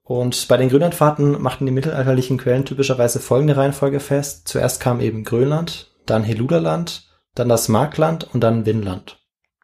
Und 0.02 0.48
bei 0.48 0.56
den 0.56 0.70
Grönlandfahrten 0.70 1.40
machten 1.40 1.66
die 1.66 1.72
mittelalterlichen 1.72 2.38
Quellen 2.38 2.64
typischerweise 2.64 3.20
folgende 3.20 3.56
Reihenfolge 3.56 4.00
fest. 4.00 4.48
Zuerst 4.48 4.80
kam 4.80 5.00
eben 5.00 5.22
Grönland, 5.22 5.92
dann 6.06 6.24
Heluderland, 6.24 7.08
dann 7.34 7.48
das 7.48 7.68
Markland 7.68 8.26
und 8.34 8.40
dann 8.40 8.66
Winland. 8.66 9.20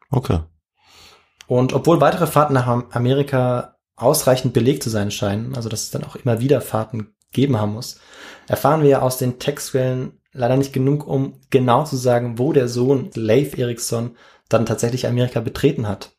Okay. 0.09 0.39
Und 1.47 1.73
obwohl 1.73 1.99
weitere 1.99 2.27
Fahrten 2.27 2.53
nach 2.53 2.67
Amerika 2.91 3.75
ausreichend 3.95 4.53
belegt 4.53 4.83
zu 4.83 4.89
sein 4.89 5.11
scheinen, 5.11 5.55
also 5.55 5.69
dass 5.69 5.83
es 5.83 5.91
dann 5.91 6.03
auch 6.03 6.15
immer 6.15 6.39
wieder 6.39 6.61
Fahrten 6.61 7.15
geben 7.33 7.59
haben 7.59 7.73
muss, 7.73 7.99
erfahren 8.47 8.83
wir 8.83 8.89
ja 8.89 9.01
aus 9.01 9.17
den 9.17 9.39
Textquellen 9.39 10.16
leider 10.31 10.57
nicht 10.57 10.73
genug, 10.73 11.07
um 11.07 11.39
genau 11.49 11.83
zu 11.83 11.95
sagen, 11.95 12.37
wo 12.37 12.53
der 12.53 12.67
Sohn 12.67 13.09
Leif 13.13 13.57
Erikson 13.57 14.15
dann 14.49 14.65
tatsächlich 14.65 15.07
Amerika 15.07 15.39
betreten 15.39 15.87
hat. 15.87 16.11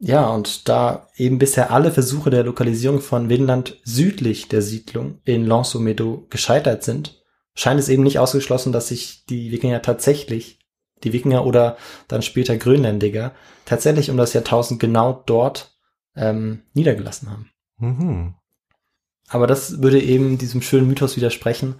Ja, 0.00 0.28
und 0.28 0.68
da 0.68 1.08
eben 1.16 1.38
bisher 1.38 1.72
alle 1.72 1.90
Versuche 1.90 2.30
der 2.30 2.44
Lokalisierung 2.44 3.00
von 3.00 3.28
Winland 3.28 3.76
südlich 3.82 4.48
der 4.48 4.62
Siedlung 4.62 5.20
in 5.24 5.44
Lanceau-Medo 5.44 6.26
gescheitert 6.30 6.84
sind, 6.84 7.20
scheint 7.54 7.80
es 7.80 7.88
eben 7.88 8.04
nicht 8.04 8.20
ausgeschlossen, 8.20 8.72
dass 8.72 8.88
sich 8.88 9.24
die 9.26 9.50
Wikinger 9.50 9.82
tatsächlich, 9.82 10.60
die 11.02 11.12
Wikinger 11.12 11.44
oder 11.44 11.76
dann 12.06 12.22
später 12.22 12.56
Grönländiger, 12.56 13.32
tatsächlich 13.64 14.10
um 14.10 14.16
das 14.16 14.32
Jahrtausend 14.34 14.78
genau 14.78 15.24
dort 15.26 15.76
ähm, 16.14 16.62
niedergelassen 16.74 17.30
haben. 17.30 17.50
Mhm. 17.78 18.34
Aber 19.28 19.48
das 19.48 19.82
würde 19.82 20.00
eben 20.00 20.38
diesem 20.38 20.62
schönen 20.62 20.86
Mythos 20.86 21.16
widersprechen, 21.16 21.74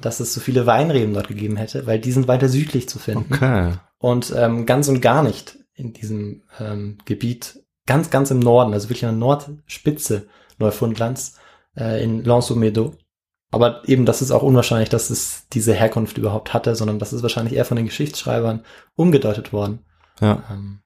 dass 0.00 0.20
es 0.20 0.32
so 0.32 0.40
viele 0.40 0.66
Weinreben 0.66 1.14
dort 1.14 1.28
gegeben 1.28 1.56
hätte, 1.56 1.86
weil 1.86 1.98
die 1.98 2.12
sind 2.12 2.28
weiter 2.28 2.48
südlich 2.48 2.88
zu 2.88 2.98
finden. 2.98 3.34
Okay. 3.34 3.72
Und 3.98 4.32
ähm, 4.36 4.66
ganz 4.66 4.88
und 4.88 5.00
gar 5.00 5.22
nicht 5.22 5.58
in 5.74 5.92
diesem 5.92 6.42
ähm, 6.58 6.98
Gebiet, 7.04 7.60
ganz, 7.86 8.10
ganz 8.10 8.30
im 8.30 8.38
Norden, 8.38 8.72
also 8.72 8.88
wirklich 8.88 9.04
an 9.04 9.18
der 9.18 9.26
Nordspitze 9.26 10.28
Neufundlands, 10.58 11.38
äh, 11.76 12.02
in 12.02 12.24
Lanceau-Medo. 12.24 12.94
Aber 13.50 13.86
eben, 13.86 14.06
das 14.06 14.22
ist 14.22 14.30
auch 14.30 14.42
unwahrscheinlich, 14.42 14.88
dass 14.88 15.10
es 15.10 15.48
diese 15.52 15.74
Herkunft 15.74 16.16
überhaupt 16.16 16.54
hatte, 16.54 16.74
sondern 16.74 16.98
das 16.98 17.12
ist 17.12 17.22
wahrscheinlich 17.22 17.54
eher 17.54 17.66
von 17.66 17.76
den 17.76 17.86
Geschichtsschreibern 17.86 18.64
umgedeutet 18.94 19.52
worden. 19.52 19.80
Ja. 20.20 20.42
Ähm, 20.50 20.81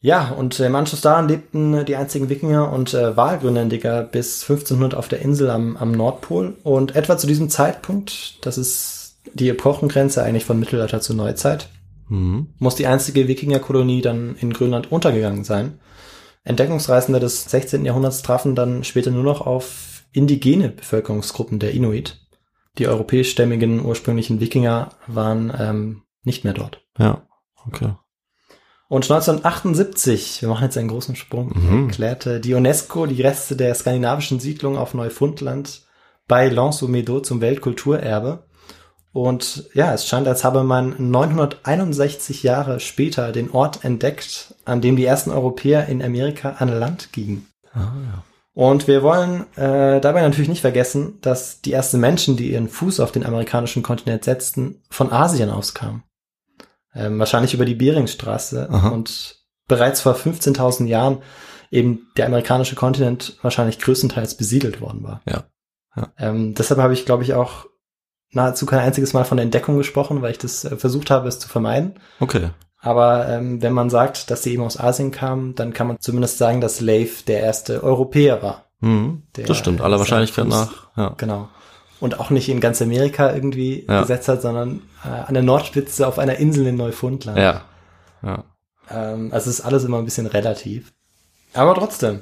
ja, 0.00 0.30
und 0.30 0.58
im 0.60 0.74
Anschluss 0.74 1.00
daran 1.00 1.28
lebten 1.28 1.84
die 1.84 1.96
einzigen 1.96 2.28
Wikinger 2.28 2.72
und 2.72 2.94
äh, 2.94 3.16
Wahlgrönländiger 3.16 4.02
bis 4.02 4.42
1500 4.42 4.94
auf 4.94 5.08
der 5.08 5.20
Insel 5.20 5.50
am, 5.50 5.76
am 5.76 5.92
Nordpol. 5.92 6.56
Und 6.62 6.94
etwa 6.94 7.18
zu 7.18 7.26
diesem 7.26 7.50
Zeitpunkt, 7.50 8.44
das 8.46 8.58
ist 8.58 9.20
die 9.34 9.48
Epochengrenze 9.48 10.22
eigentlich 10.22 10.44
von 10.44 10.58
Mittelalter 10.58 11.00
zur 11.00 11.16
Neuzeit, 11.16 11.68
Mhm. 12.08 12.54
muss 12.58 12.74
die 12.74 12.86
einzige 12.86 13.28
Wikingerkolonie 13.28 14.00
dann 14.00 14.36
in 14.36 14.52
Grönland 14.52 14.90
untergegangen 14.90 15.44
sein. 15.44 15.78
Entdeckungsreisende 16.44 17.20
des 17.20 17.44
16. 17.44 17.84
Jahrhunderts 17.84 18.22
trafen 18.22 18.54
dann 18.54 18.84
später 18.84 19.10
nur 19.10 19.24
noch 19.24 19.42
auf 19.42 20.04
indigene 20.12 20.70
Bevölkerungsgruppen 20.70 21.58
der 21.58 21.72
Inuit. 21.72 22.26
Die 22.78 22.88
europäischstämmigen 22.88 23.84
ursprünglichen 23.84 24.40
Wikinger 24.40 24.90
waren 25.06 25.52
ähm, 25.58 26.02
nicht 26.22 26.44
mehr 26.44 26.54
dort. 26.54 26.82
Ja. 26.98 27.26
Okay. 27.66 27.92
Und 28.88 29.04
1978, 29.04 30.40
wir 30.40 30.48
machen 30.48 30.64
jetzt 30.64 30.78
einen 30.78 30.88
großen 30.88 31.14
Sprung, 31.14 31.52
Mhm. 31.54 31.88
erklärte 31.88 32.40
die 32.40 32.54
UNESCO 32.54 33.06
die 33.06 33.20
Reste 33.20 33.54
der 33.54 33.74
skandinavischen 33.74 34.40
Siedlung 34.40 34.78
auf 34.78 34.94
Neufundland 34.94 35.82
bei 36.26 36.48
Lanceau-Medo 36.48 37.20
zum 37.20 37.40
Weltkulturerbe. 37.40 38.44
Und 39.12 39.68
ja, 39.74 39.92
es 39.92 40.06
scheint, 40.06 40.28
als 40.28 40.44
habe 40.44 40.62
man 40.62 40.94
961 40.98 42.42
Jahre 42.42 42.80
später 42.80 43.32
den 43.32 43.50
Ort 43.50 43.84
entdeckt, 43.84 44.54
an 44.64 44.80
dem 44.80 44.96
die 44.96 45.04
ersten 45.04 45.30
Europäer 45.30 45.86
in 45.86 46.02
Amerika 46.02 46.56
an 46.58 46.68
Land 46.68 47.12
gingen. 47.12 47.46
Ah, 47.72 47.78
ja. 47.78 48.24
Und 48.54 48.88
wir 48.88 49.02
wollen 49.02 49.44
äh, 49.56 50.00
dabei 50.00 50.22
natürlich 50.22 50.48
nicht 50.48 50.62
vergessen, 50.62 51.18
dass 51.20 51.60
die 51.60 51.72
ersten 51.72 52.00
Menschen, 52.00 52.36
die 52.36 52.52
ihren 52.52 52.68
Fuß 52.68 53.00
auf 53.00 53.12
den 53.12 53.24
amerikanischen 53.24 53.82
Kontinent 53.82 54.24
setzten, 54.24 54.82
von 54.90 55.12
Asien 55.12 55.50
auskamen. 55.50 56.02
Ähm, 56.98 57.18
wahrscheinlich 57.18 57.54
über 57.54 57.64
die 57.64 57.74
Beringstraße 57.74 58.68
Aha. 58.70 58.88
und 58.88 59.36
bereits 59.68 60.00
vor 60.00 60.14
15.000 60.14 60.86
Jahren 60.86 61.18
eben 61.70 62.08
der 62.16 62.26
amerikanische 62.26 62.74
Kontinent 62.74 63.36
wahrscheinlich 63.42 63.78
größtenteils 63.78 64.36
besiedelt 64.36 64.80
worden 64.80 65.02
war. 65.02 65.20
Ja. 65.28 65.44
Ja. 65.96 66.08
Ähm, 66.18 66.54
deshalb 66.54 66.80
habe 66.80 66.94
ich, 66.94 67.06
glaube 67.06 67.22
ich, 67.22 67.34
auch 67.34 67.66
nahezu 68.30 68.66
kein 68.66 68.80
einziges 68.80 69.12
Mal 69.12 69.24
von 69.24 69.36
der 69.36 69.44
Entdeckung 69.44 69.76
gesprochen, 69.76 70.22
weil 70.22 70.32
ich 70.32 70.38
das 70.38 70.64
äh, 70.64 70.76
versucht 70.76 71.10
habe, 71.10 71.28
es 71.28 71.38
zu 71.38 71.48
vermeiden. 71.48 71.94
Okay. 72.20 72.50
Aber 72.80 73.28
ähm, 73.28 73.60
wenn 73.62 73.72
man 73.72 73.90
sagt, 73.90 74.30
dass 74.30 74.42
sie 74.42 74.52
eben 74.52 74.62
aus 74.62 74.78
Asien 74.78 75.10
kamen, 75.10 75.54
dann 75.54 75.72
kann 75.72 75.88
man 75.88 76.00
zumindest 76.00 76.38
sagen, 76.38 76.60
dass 76.60 76.80
Leif 76.80 77.24
der 77.24 77.40
erste 77.40 77.82
Europäer 77.82 78.42
war. 78.42 78.66
Mhm. 78.80 79.24
Der 79.36 79.46
Das 79.46 79.56
stimmt, 79.56 79.80
aller 79.80 79.98
Wahrscheinlichkeit 79.98 80.46
nach. 80.46 80.88
Ja. 80.96 81.14
Genau. 81.16 81.48
Und 82.00 82.20
auch 82.20 82.30
nicht 82.30 82.48
in 82.48 82.60
ganz 82.60 82.80
Amerika 82.80 83.32
irgendwie 83.34 83.84
Ja. 83.88 84.02
gesetzt 84.02 84.28
hat, 84.28 84.40
sondern 84.42 84.82
äh, 85.04 85.08
an 85.08 85.34
der 85.34 85.42
Nordspitze 85.42 86.06
auf 86.06 86.18
einer 86.18 86.36
Insel 86.36 86.66
in 86.66 86.76
Neufundland. 86.76 87.38
Ja. 87.38 87.62
Ja. 88.22 88.44
Ähm, 88.90 89.30
also 89.32 89.50
es 89.50 89.58
ist 89.58 89.64
alles 89.64 89.84
immer 89.84 89.98
ein 89.98 90.04
bisschen 90.04 90.26
relativ. 90.26 90.92
Aber 91.54 91.74
trotzdem, 91.74 92.20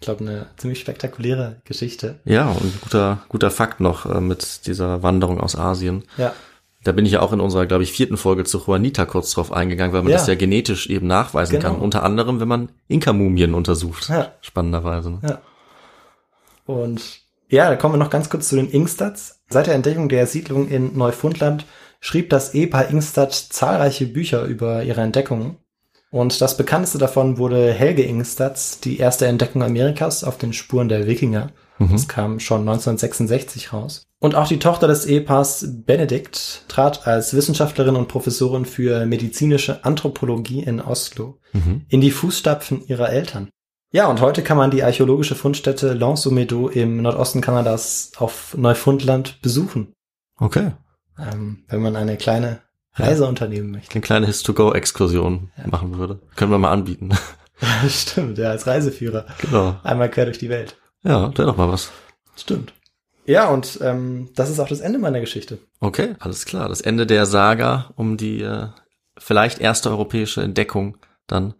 ich 0.00 0.04
glaube, 0.06 0.24
eine 0.24 0.46
ziemlich 0.56 0.80
spektakuläre 0.80 1.60
Geschichte. 1.64 2.20
Ja, 2.24 2.48
und 2.48 2.80
guter, 2.80 3.18
guter 3.28 3.50
Fakt 3.50 3.80
noch 3.80 4.06
äh, 4.06 4.20
mit 4.20 4.66
dieser 4.66 5.02
Wanderung 5.02 5.40
aus 5.40 5.56
Asien. 5.56 6.04
Ja, 6.16 6.32
Da 6.84 6.92
bin 6.92 7.04
ich 7.04 7.12
ja 7.12 7.20
auch 7.20 7.32
in 7.32 7.40
unserer, 7.40 7.66
glaube 7.66 7.82
ich, 7.82 7.92
vierten 7.92 8.16
Folge 8.16 8.44
zu 8.44 8.58
Juanita 8.64 9.04
kurz 9.04 9.32
drauf 9.32 9.52
eingegangen, 9.52 9.92
weil 9.92 10.02
man 10.02 10.12
Ja. 10.12 10.18
das 10.18 10.26
ja 10.28 10.36
genetisch 10.36 10.88
eben 10.88 11.06
nachweisen 11.08 11.58
Genau. 11.58 11.72
kann. 11.74 11.80
Unter 11.82 12.02
anderem, 12.04 12.40
wenn 12.40 12.48
man 12.48 12.68
Inka-Mumien 12.86 13.52
untersucht. 13.52 14.08
Ja. 14.08 14.32
Spannenderweise. 14.40 15.10
Ne? 15.10 15.18
ja. 15.22 15.38
Und 16.66 17.20
ja, 17.48 17.68
da 17.68 17.76
kommen 17.76 17.94
wir 17.94 17.98
noch 17.98 18.10
ganz 18.10 18.30
kurz 18.30 18.48
zu 18.48 18.56
den 18.56 18.70
Inkstads. 18.70 19.42
Seit 19.48 19.66
der 19.66 19.74
Entdeckung 19.74 20.08
der 20.08 20.26
Siedlung 20.26 20.68
in 20.68 20.96
Neufundland 20.96 21.66
schrieb 22.00 22.30
das 22.30 22.54
Ehepaar 22.54 22.90
Ingstad 22.90 23.32
zahlreiche 23.32 24.06
Bücher 24.06 24.44
über 24.44 24.82
ihre 24.82 25.00
Entdeckungen. 25.00 25.56
Und 26.10 26.40
das 26.40 26.56
bekannteste 26.56 26.98
davon 26.98 27.38
wurde 27.38 27.72
Helge 27.72 28.02
Ingstads, 28.02 28.80
die 28.80 28.98
erste 28.98 29.26
Entdeckung 29.26 29.62
Amerikas 29.62 30.24
auf 30.24 30.38
den 30.38 30.52
Spuren 30.52 30.88
der 30.88 31.06
Wikinger. 31.06 31.50
Das 31.92 32.08
kam 32.08 32.40
schon 32.40 32.62
1966 32.62 33.72
raus. 33.72 34.02
Und 34.18 34.34
auch 34.34 34.48
die 34.48 34.58
Tochter 34.58 34.88
des 34.88 35.06
Ehepaars 35.06 35.64
Benedikt 35.86 36.64
trat 36.66 37.06
als 37.06 37.34
Wissenschaftlerin 37.34 37.94
und 37.94 38.08
Professorin 38.08 38.64
für 38.64 39.06
medizinische 39.06 39.84
Anthropologie 39.84 40.60
in 40.60 40.80
Oslo 40.80 41.38
in 41.88 42.00
die 42.00 42.10
Fußstapfen 42.10 42.84
ihrer 42.88 43.10
Eltern. 43.10 43.48
Ja, 43.90 44.06
und 44.08 44.20
heute 44.20 44.42
kann 44.42 44.58
man 44.58 44.70
die 44.70 44.82
archäologische 44.84 45.34
Fundstätte 45.34 45.94
Lens-Meadow 45.94 46.68
im 46.70 47.00
Nordosten 47.02 47.40
Kanadas 47.40 48.12
auf 48.18 48.54
Neufundland 48.56 49.40
besuchen, 49.40 49.94
Okay. 50.38 50.72
ähm, 51.18 51.64
wenn 51.68 51.80
man 51.80 51.96
eine 51.96 52.16
kleine 52.18 52.60
Reise 52.94 53.26
unternehmen 53.26 53.70
möchte. 53.70 53.92
Eine 53.92 54.00
kleine 54.02 54.26
His-to-Go-Exkursion 54.26 55.50
machen 55.66 55.96
würde. 55.98 56.20
Können 56.36 56.50
wir 56.50 56.58
mal 56.58 56.72
anbieten. 56.72 57.10
Stimmt, 57.88 58.36
ja, 58.38 58.50
als 58.50 58.66
Reiseführer. 58.66 59.24
genau. 59.40 59.76
Einmal 59.82 60.10
quer 60.10 60.26
durch 60.26 60.38
die 60.38 60.48
Welt. 60.50 60.76
Ja, 61.02 61.28
wäre 61.38 61.46
doch 61.48 61.56
mal 61.56 61.70
was. 61.70 61.90
Stimmt. 62.36 62.74
Ja, 63.24 63.48
und 63.48 63.78
ähm, 63.82 64.30
das 64.34 64.50
ist 64.50 64.58
auch 64.60 64.68
das 64.68 64.80
Ende 64.80 64.98
meiner 64.98 65.20
Geschichte. 65.20 65.58
Okay, 65.80 66.14
alles 66.18 66.44
klar. 66.44 66.68
Das 66.68 66.80
Ende 66.80 67.06
der 67.06 67.24
Saga 67.26 67.90
um 67.96 68.16
die 68.16 68.42
äh, 68.42 68.68
vielleicht 69.18 69.60
erste 69.60 69.90
europäische 69.90 70.42
Entdeckung 70.42 70.98
dann, 71.26 71.54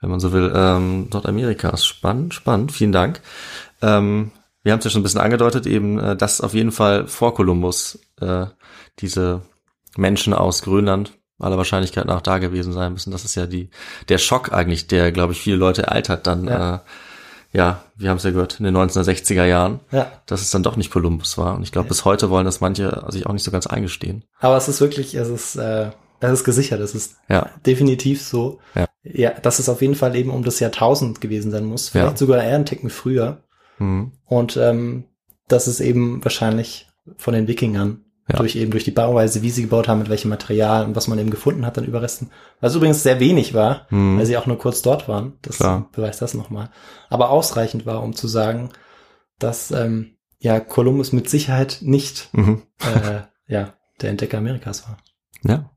wenn 0.00 0.10
man 0.10 0.20
so 0.20 0.32
will, 0.32 0.52
ähm, 0.54 1.08
Nordamerikas. 1.12 1.84
Spannend, 1.86 2.34
spannend. 2.34 2.72
Vielen 2.72 2.92
Dank. 2.92 3.20
Ähm, 3.82 4.32
wir 4.62 4.72
haben 4.72 4.78
es 4.80 4.84
ja 4.84 4.90
schon 4.90 5.00
ein 5.00 5.04
bisschen 5.04 5.20
angedeutet, 5.20 5.66
eben, 5.66 5.98
äh, 5.98 6.16
dass 6.16 6.40
auf 6.40 6.54
jeden 6.54 6.72
Fall 6.72 7.06
vor 7.06 7.34
Kolumbus 7.34 7.98
äh, 8.20 8.46
diese 8.98 9.42
Menschen 9.96 10.34
aus 10.34 10.62
Grönland 10.62 11.12
aller 11.38 11.56
Wahrscheinlichkeit 11.56 12.04
nach 12.06 12.20
da 12.20 12.38
gewesen 12.38 12.72
sein 12.72 12.92
müssen. 12.92 13.10
Das 13.10 13.24
ist 13.24 13.34
ja 13.34 13.46
die 13.46 13.70
der 14.08 14.18
Schock 14.18 14.52
eigentlich, 14.52 14.86
der, 14.88 15.10
glaube 15.12 15.32
ich, 15.32 15.40
viele 15.40 15.56
Leute 15.56 15.84
ereitert 15.84 16.26
dann. 16.26 16.44
Ja. 16.44 16.74
Äh, 16.76 16.78
ja, 17.52 17.82
wir 17.96 18.10
haben 18.10 18.18
es 18.18 18.22
ja 18.22 18.30
gehört, 18.30 18.60
in 18.60 18.64
den 18.64 18.76
1960er 18.76 19.44
Jahren, 19.44 19.80
Ja. 19.90 20.12
dass 20.26 20.40
es 20.40 20.50
dann 20.52 20.62
doch 20.62 20.76
nicht 20.76 20.92
Kolumbus 20.92 21.36
war. 21.36 21.56
Und 21.56 21.64
ich 21.64 21.72
glaube, 21.72 21.88
bis 21.88 22.04
heute 22.04 22.30
wollen 22.30 22.44
das 22.44 22.60
manche 22.60 23.04
sich 23.08 23.26
auch 23.26 23.32
nicht 23.32 23.42
so 23.42 23.50
ganz 23.50 23.66
eingestehen. 23.66 24.22
Aber 24.38 24.56
es 24.56 24.68
ist 24.68 24.80
wirklich, 24.80 25.14
es 25.16 25.28
ist, 25.28 25.56
äh, 25.56 25.90
es 26.20 26.32
ist 26.40 26.44
gesichert, 26.44 26.80
es 26.80 26.94
ist 26.94 27.16
Ja. 27.28 27.50
definitiv 27.66 28.22
so. 28.22 28.58
Ja. 28.74 28.86
ja, 29.02 29.30
dass 29.30 29.58
es 29.58 29.68
auf 29.68 29.80
jeden 29.82 29.94
Fall 29.94 30.14
eben 30.16 30.30
um 30.30 30.44
das 30.44 30.60
Jahrtausend 30.60 31.20
gewesen 31.20 31.50
sein 31.50 31.64
muss. 31.64 31.88
Vielleicht 31.88 32.12
Ja. 32.12 32.16
sogar 32.16 32.42
eher 32.42 32.54
einen 32.54 32.66
Ticken 32.66 32.90
früher. 32.90 33.42
Mhm. 33.78 34.12
Und 34.26 34.56
ähm, 34.56 35.04
das 35.48 35.66
ist 35.68 35.80
eben 35.80 36.22
wahrscheinlich 36.24 36.88
von 37.16 37.34
den 37.34 37.48
Wikingern. 37.48 38.04
Ja. 38.28 38.36
Durch 38.36 38.54
eben 38.54 38.70
durch 38.70 38.84
die 38.84 38.92
Bauweise, 38.92 39.42
wie 39.42 39.50
sie 39.50 39.62
gebaut 39.62 39.88
haben, 39.88 39.98
mit 39.98 40.08
welchem 40.08 40.28
Material 40.28 40.84
und 40.84 40.94
was 40.94 41.08
man 41.08 41.18
eben 41.18 41.30
gefunden 41.30 41.66
hat 41.66 41.76
an 41.78 41.84
Überresten. 41.84 42.30
Was 42.60 42.76
übrigens 42.76 43.02
sehr 43.02 43.18
wenig 43.18 43.54
war, 43.54 43.86
Mhm. 43.90 44.18
weil 44.18 44.26
sie 44.26 44.36
auch 44.36 44.46
nur 44.46 44.56
kurz 44.58 44.82
dort 44.82 45.08
waren. 45.08 45.32
Das 45.42 45.56
Klar. 45.56 45.88
beweist 45.90 46.22
das 46.22 46.34
nochmal. 46.34 46.70
Aber 47.08 47.30
ausreichend 47.30 47.86
war, 47.86 48.04
um 48.04 48.14
zu 48.14 48.28
sagen, 48.28 48.68
dass 49.40 49.72
ähm, 49.72 50.16
ja 50.38 50.60
Kolumbus 50.60 51.12
mit 51.12 51.28
Sicherheit 51.28 51.78
nicht 51.80 52.28
Mhm. 52.32 52.62
äh, 52.78 53.22
ja 53.52 53.72
der 54.00 54.10
Entdecker 54.10 54.38
Amerikas 54.38 54.84
war. 54.86 54.98
Ja. 55.42 55.70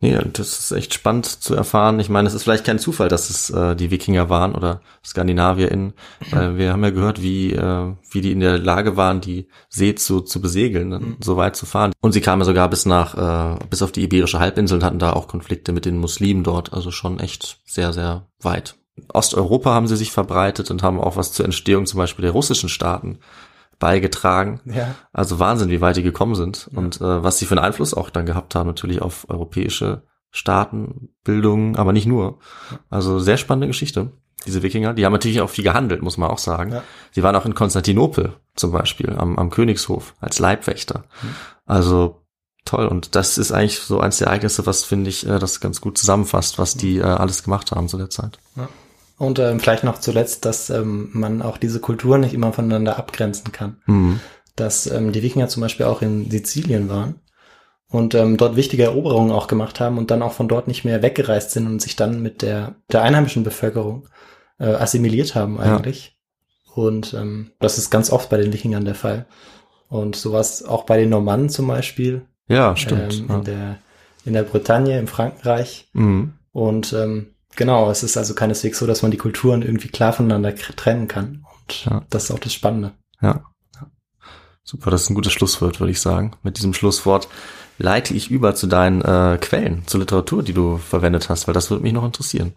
Nee, 0.00 0.16
das 0.32 0.58
ist 0.60 0.70
echt 0.70 0.94
spannend 0.94 1.26
zu 1.26 1.54
erfahren. 1.56 1.98
Ich 1.98 2.08
meine, 2.08 2.28
es 2.28 2.34
ist 2.34 2.44
vielleicht 2.44 2.64
kein 2.64 2.78
Zufall, 2.78 3.08
dass 3.08 3.30
es 3.30 3.50
äh, 3.50 3.74
die 3.74 3.90
Wikinger 3.90 4.30
waren 4.30 4.54
oder 4.54 4.80
SkandinavierInnen, 5.04 5.92
weil 6.30 6.56
wir 6.56 6.72
haben 6.72 6.84
ja 6.84 6.90
gehört, 6.90 7.20
wie, 7.20 7.52
äh, 7.52 7.94
wie 8.10 8.20
die 8.20 8.30
in 8.32 8.40
der 8.40 8.58
Lage 8.58 8.96
waren, 8.96 9.20
die 9.20 9.48
See 9.68 9.94
zu, 9.96 10.20
zu 10.20 10.40
besegeln, 10.40 10.88
Mhm. 10.88 11.16
so 11.20 11.36
weit 11.36 11.56
zu 11.56 11.66
fahren. 11.66 11.92
Und 12.00 12.12
sie 12.12 12.20
kamen 12.20 12.42
ja 12.42 12.46
sogar 12.46 12.70
bis 12.70 12.86
nach, 12.86 13.56
äh, 13.56 13.58
bis 13.70 13.82
auf 13.82 13.90
die 13.90 14.04
Iberische 14.04 14.38
Halbinsel 14.38 14.78
und 14.78 14.84
hatten 14.84 15.00
da 15.00 15.12
auch 15.12 15.26
Konflikte 15.26 15.72
mit 15.72 15.84
den 15.84 15.98
Muslimen 15.98 16.44
dort, 16.44 16.72
also 16.72 16.90
schon 16.92 17.18
echt 17.18 17.58
sehr, 17.66 17.92
sehr 17.92 18.28
weit. 18.40 18.76
Osteuropa 19.12 19.74
haben 19.74 19.86
sie 19.86 19.96
sich 19.96 20.12
verbreitet 20.12 20.70
und 20.70 20.82
haben 20.82 21.00
auch 21.00 21.16
was 21.16 21.32
zur 21.32 21.44
Entstehung 21.44 21.86
zum 21.86 21.98
Beispiel 21.98 22.22
der 22.22 22.32
russischen 22.32 22.68
Staaten 22.68 23.18
beigetragen. 23.78 24.60
Ja. 24.64 24.94
Also 25.12 25.38
Wahnsinn, 25.38 25.70
wie 25.70 25.80
weit 25.80 25.96
die 25.96 26.02
gekommen 26.02 26.34
sind 26.34 26.68
und 26.74 27.00
äh, 27.00 27.22
was 27.22 27.38
sie 27.38 27.46
für 27.46 27.56
einen 27.56 27.64
Einfluss 27.64 27.94
auch 27.94 28.10
dann 28.10 28.26
gehabt 28.26 28.54
haben, 28.54 28.66
natürlich 28.66 29.02
auf 29.02 29.26
europäische 29.28 30.02
Staaten, 30.30 31.10
Bildung, 31.24 31.76
aber 31.76 31.92
nicht 31.92 32.06
nur. 32.06 32.38
Also 32.90 33.18
sehr 33.18 33.36
spannende 33.36 33.66
Geschichte. 33.66 34.12
Diese 34.46 34.62
Wikinger, 34.62 34.94
die 34.94 35.04
haben 35.04 35.12
natürlich 35.12 35.40
auch 35.40 35.50
viel 35.50 35.64
gehandelt, 35.64 36.02
muss 36.02 36.16
man 36.16 36.30
auch 36.30 36.38
sagen. 36.38 36.72
Ja. 36.72 36.82
Sie 37.12 37.22
waren 37.22 37.34
auch 37.34 37.46
in 37.46 37.54
Konstantinopel 37.54 38.34
zum 38.54 38.72
Beispiel, 38.72 39.14
am, 39.16 39.38
am 39.38 39.50
Königshof, 39.50 40.14
als 40.20 40.38
Leibwächter. 40.38 41.04
Also 41.66 42.22
toll. 42.64 42.86
Und 42.86 43.14
das 43.14 43.38
ist 43.38 43.52
eigentlich 43.52 43.80
so 43.80 44.00
eins 44.00 44.18
der 44.18 44.28
Ereignisse, 44.28 44.66
was 44.66 44.84
finde 44.84 45.10
ich, 45.10 45.26
äh, 45.26 45.38
das 45.38 45.60
ganz 45.60 45.80
gut 45.80 45.98
zusammenfasst, 45.98 46.58
was 46.58 46.76
die 46.76 46.98
äh, 46.98 47.02
alles 47.02 47.42
gemacht 47.42 47.72
haben 47.72 47.88
zu 47.88 47.98
der 47.98 48.10
Zeit. 48.10 48.38
Und 49.18 49.38
ähm, 49.40 49.58
vielleicht 49.58 49.84
noch 49.84 49.98
zuletzt, 49.98 50.44
dass 50.44 50.70
ähm, 50.70 51.10
man 51.12 51.42
auch 51.42 51.58
diese 51.58 51.80
Kulturen 51.80 52.20
nicht 52.20 52.34
immer 52.34 52.52
voneinander 52.52 52.98
abgrenzen 52.98 53.50
kann. 53.52 53.78
Mhm. 53.86 54.20
Dass 54.54 54.86
ähm, 54.86 55.12
die 55.12 55.22
Wikinger 55.22 55.48
zum 55.48 55.60
Beispiel 55.60 55.86
auch 55.86 56.02
in 56.02 56.30
Sizilien 56.30 56.88
waren 56.88 57.16
und 57.90 58.14
ähm, 58.14 58.36
dort 58.36 58.54
wichtige 58.56 58.84
Eroberungen 58.84 59.32
auch 59.32 59.48
gemacht 59.48 59.80
haben 59.80 59.98
und 59.98 60.10
dann 60.10 60.22
auch 60.22 60.32
von 60.32 60.46
dort 60.46 60.68
nicht 60.68 60.84
mehr 60.84 61.02
weggereist 61.02 61.50
sind 61.50 61.66
und 61.66 61.82
sich 61.82 61.96
dann 61.96 62.22
mit 62.22 62.42
der, 62.42 62.76
der 62.92 63.02
einheimischen 63.02 63.42
Bevölkerung 63.44 64.08
äh, 64.58 64.66
assimiliert 64.66 65.34
haben 65.34 65.58
eigentlich. 65.58 66.16
Und 66.74 67.12
ähm, 67.14 67.50
das 67.58 67.78
ist 67.78 67.90
ganz 67.90 68.10
oft 68.10 68.30
bei 68.30 68.36
den 68.36 68.52
Wikingern 68.52 68.84
der 68.84 68.94
Fall. 68.94 69.26
Und 69.88 70.14
sowas 70.16 70.62
auch 70.62 70.84
bei 70.84 70.98
den 70.98 71.08
Normannen 71.08 71.48
zum 71.48 71.66
Beispiel, 71.66 72.26
Ja, 72.46 72.76
stimmt. 72.76 73.14
ähm, 73.20 73.26
ja. 73.28 73.34
in, 73.36 73.44
der, 73.44 73.78
in 74.26 74.32
der 74.34 74.42
Bretagne, 74.42 74.98
im 74.98 75.06
Frankenreich. 75.08 75.88
Mhm. 75.92 76.34
Und 76.52 76.92
ähm, 76.92 77.34
genau, 77.58 77.90
es 77.90 78.02
ist 78.02 78.16
also 78.16 78.34
keineswegs 78.34 78.78
so, 78.78 78.86
dass 78.86 79.02
man 79.02 79.10
die 79.10 79.18
Kulturen 79.18 79.60
irgendwie 79.60 79.88
klar 79.88 80.14
voneinander 80.14 80.54
trennen 80.54 81.08
kann. 81.08 81.44
Und 81.66 81.84
Ja. 81.84 82.06
das 82.08 82.24
ist 82.24 82.30
auch 82.30 82.38
das 82.38 82.54
Spannende. 82.54 82.92
Ja. 83.20 83.42
Super, 84.64 84.90
das 84.90 85.02
ist 85.02 85.10
ein 85.10 85.14
gutes 85.14 85.32
Schlusswort, 85.32 85.80
würde 85.80 85.90
ich 85.90 86.00
sagen. 86.00 86.32
Mit 86.42 86.56
diesem 86.58 86.74
Schlusswort 86.74 87.28
leite 87.78 88.14
ich 88.14 88.30
über 88.30 88.54
zu 88.54 88.66
deinen 88.66 89.00
äh, 89.02 89.38
Quellen, 89.40 89.86
zur 89.86 90.00
Literatur, 90.00 90.42
die 90.42 90.52
du 90.52 90.78
verwendet 90.78 91.28
hast, 91.28 91.46
weil 91.46 91.54
das 91.54 91.70
würde 91.70 91.82
mich 91.82 91.92
noch 91.92 92.04
interessieren. 92.04 92.54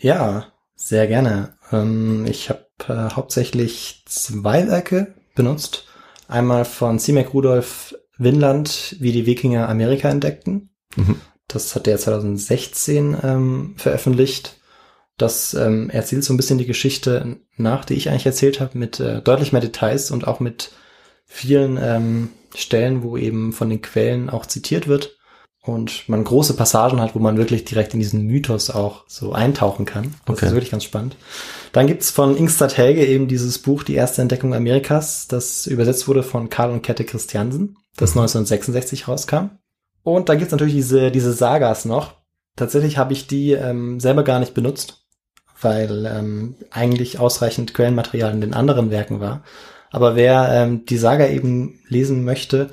Ja, 0.00 0.46
sehr 0.74 1.06
gerne. 1.06 1.54
Ähm, 1.72 2.24
ich 2.26 2.50
habe 2.50 2.66
äh, 2.88 3.10
hauptsächlich 3.14 4.04
zwei 4.06 4.68
Werke 4.68 5.14
benutzt. 5.34 5.86
Einmal 6.28 6.64
von 6.64 6.98
Simek 6.98 7.32
Rudolf 7.34 7.94
Winland, 8.18 8.96
wie 9.00 9.12
die 9.12 9.26
Wikinger 9.26 9.68
Amerika 9.68 10.08
entdeckten. 10.08 10.70
Mhm. 10.96 11.20
Das 11.48 11.74
hat 11.74 11.86
er 11.86 11.98
2016 11.98 13.16
ähm, 13.22 13.74
veröffentlicht. 13.76 14.56
Das 15.16 15.54
ähm, 15.54 15.88
erzählt 15.90 16.24
so 16.24 16.34
ein 16.34 16.36
bisschen 16.36 16.58
die 16.58 16.66
Geschichte 16.66 17.36
nach, 17.56 17.84
die 17.84 17.94
ich 17.94 18.10
eigentlich 18.10 18.26
erzählt 18.26 18.60
habe, 18.60 18.76
mit 18.76 19.00
äh, 19.00 19.22
deutlich 19.22 19.52
mehr 19.52 19.62
Details 19.62 20.10
und 20.10 20.26
auch 20.26 20.40
mit 20.40 20.72
vielen 21.24 21.78
ähm, 21.80 22.28
Stellen, 22.54 23.02
wo 23.02 23.16
eben 23.16 23.52
von 23.52 23.70
den 23.70 23.80
Quellen 23.80 24.28
auch 24.28 24.46
zitiert 24.46 24.88
wird 24.88 25.16
und 25.62 26.08
man 26.08 26.22
große 26.22 26.54
Passagen 26.54 27.00
hat, 27.00 27.14
wo 27.14 27.18
man 27.18 27.36
wirklich 27.38 27.64
direkt 27.64 27.94
in 27.94 28.00
diesen 28.00 28.22
Mythos 28.26 28.70
auch 28.70 29.04
so 29.08 29.32
eintauchen 29.32 29.84
kann. 29.86 30.14
Das 30.26 30.36
Okay. 30.36 30.46
ist 30.46 30.52
wirklich 30.52 30.70
ganz 30.70 30.84
spannend. 30.84 31.16
Dann 31.72 31.86
gibt's 31.86 32.10
von 32.10 32.36
Ingstad 32.36 32.76
Helge 32.76 33.04
eben 33.04 33.26
dieses 33.26 33.58
Buch 33.58 33.82
Die 33.82 33.94
erste 33.94 34.22
Entdeckung 34.22 34.54
Amerikas, 34.54 35.26
das 35.28 35.66
übersetzt 35.66 36.06
wurde 36.08 36.22
von 36.22 36.50
Karl 36.50 36.70
und 36.70 36.82
Kette 36.82 37.04
Christiansen, 37.04 37.76
das 37.96 38.10
1966 38.10 39.08
rauskam. 39.08 39.50
Und 40.06 40.28
dann 40.28 40.38
gibt's 40.38 40.52
natürlich 40.52 40.74
diese, 40.74 41.10
diese 41.10 41.32
Sagas 41.32 41.84
noch. 41.84 42.14
Tatsächlich 42.54 42.96
habe 42.96 43.12
ich 43.12 43.26
die 43.26 43.54
ähm, 43.54 43.98
selber 43.98 44.22
gar 44.22 44.38
nicht 44.38 44.54
benutzt, 44.54 45.04
weil 45.60 46.06
ähm, 46.06 46.54
eigentlich 46.70 47.18
ausreichend 47.18 47.74
Quellenmaterial 47.74 48.32
in 48.32 48.40
den 48.40 48.54
anderen 48.54 48.92
Werken 48.92 49.18
war. 49.18 49.42
Aber 49.90 50.14
wer 50.14 50.48
ähm, 50.52 50.84
die 50.86 50.96
Saga 50.96 51.26
eben 51.26 51.80
lesen 51.88 52.24
möchte, 52.24 52.70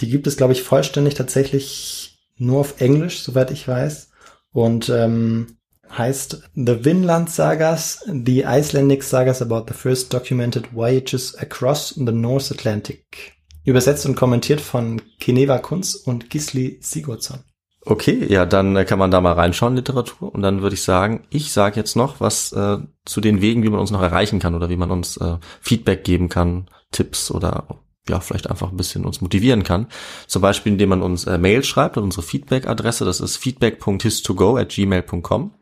die 0.00 0.10
gibt 0.10 0.26
es, 0.26 0.36
glaube 0.36 0.54
ich, 0.54 0.64
vollständig 0.64 1.14
tatsächlich 1.14 2.18
nur 2.36 2.58
auf 2.58 2.80
Englisch, 2.80 3.22
soweit 3.22 3.52
ich 3.52 3.68
weiß. 3.68 4.10
Und 4.50 4.88
ähm, 4.88 5.58
heißt 5.96 6.42
The 6.56 6.84
Vinland 6.84 7.30
Sagas, 7.30 8.04
The 8.06 8.42
Icelandic 8.44 9.04
Sagas 9.04 9.40
about 9.40 9.66
the 9.68 9.74
first 9.74 10.12
documented 10.12 10.74
voyages 10.74 11.36
across 11.36 11.90
the 11.90 12.10
North 12.10 12.50
Atlantic. 12.50 13.34
Übersetzt 13.64 14.06
und 14.06 14.16
kommentiert 14.16 14.60
von 14.60 15.00
Keneva 15.20 15.58
Kunz 15.58 15.94
und 15.94 16.30
Gisli 16.30 16.78
Sigurdsson. 16.80 17.40
Okay, 17.84 18.26
ja, 18.28 18.46
dann 18.46 18.76
äh, 18.76 18.84
kann 18.84 18.98
man 18.98 19.10
da 19.10 19.20
mal 19.20 19.32
reinschauen, 19.32 19.74
Literatur. 19.74 20.32
Und 20.32 20.42
dann 20.42 20.62
würde 20.62 20.74
ich 20.74 20.82
sagen, 20.82 21.26
ich 21.30 21.52
sage 21.52 21.76
jetzt 21.76 21.96
noch 21.96 22.20
was 22.20 22.52
äh, 22.52 22.78
zu 23.04 23.20
den 23.20 23.40
Wegen, 23.40 23.64
wie 23.64 23.70
man 23.70 23.80
uns 23.80 23.90
noch 23.90 24.02
erreichen 24.02 24.38
kann 24.38 24.54
oder 24.54 24.68
wie 24.68 24.76
man 24.76 24.92
uns 24.92 25.16
äh, 25.16 25.38
Feedback 25.60 26.04
geben 26.04 26.28
kann, 26.28 26.68
Tipps 26.92 27.30
oder 27.30 27.66
ja, 28.08 28.20
vielleicht 28.20 28.50
einfach 28.50 28.70
ein 28.70 28.76
bisschen 28.76 29.04
uns 29.04 29.20
motivieren 29.20 29.64
kann. 29.64 29.86
Zum 30.26 30.42
Beispiel, 30.42 30.72
indem 30.72 30.90
man 30.90 31.02
uns 31.02 31.24
äh, 31.24 31.38
Mail 31.38 31.64
schreibt 31.64 31.96
an 31.96 32.04
unsere 32.04 32.22
Feedback-Adresse, 32.22 33.04
das 33.04 33.20
ist 33.20 33.36
feedback.histogo 33.36 34.56
at 34.56 34.70
gmail.com. 34.70 35.54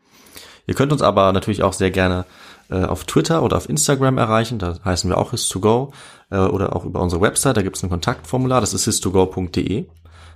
Ihr 0.66 0.74
könnt 0.74 0.92
uns 0.92 1.02
aber 1.02 1.32
natürlich 1.32 1.62
auch 1.62 1.72
sehr 1.72 1.90
gerne 1.90 2.26
äh, 2.70 2.84
auf 2.84 3.04
Twitter 3.04 3.42
oder 3.42 3.56
auf 3.56 3.68
Instagram 3.68 4.18
erreichen, 4.18 4.58
da 4.58 4.78
heißen 4.84 5.10
wir 5.10 5.18
auch 5.18 5.32
his2go 5.32 5.92
äh, 6.30 6.38
oder 6.38 6.76
auch 6.76 6.84
über 6.84 7.00
unsere 7.00 7.20
Website, 7.20 7.56
da 7.56 7.62
gibt 7.62 7.76
es 7.76 7.82
ein 7.82 7.90
Kontaktformular, 7.90 8.60
das 8.60 8.74
ist 8.74 8.88
his2go.de. 8.88 9.86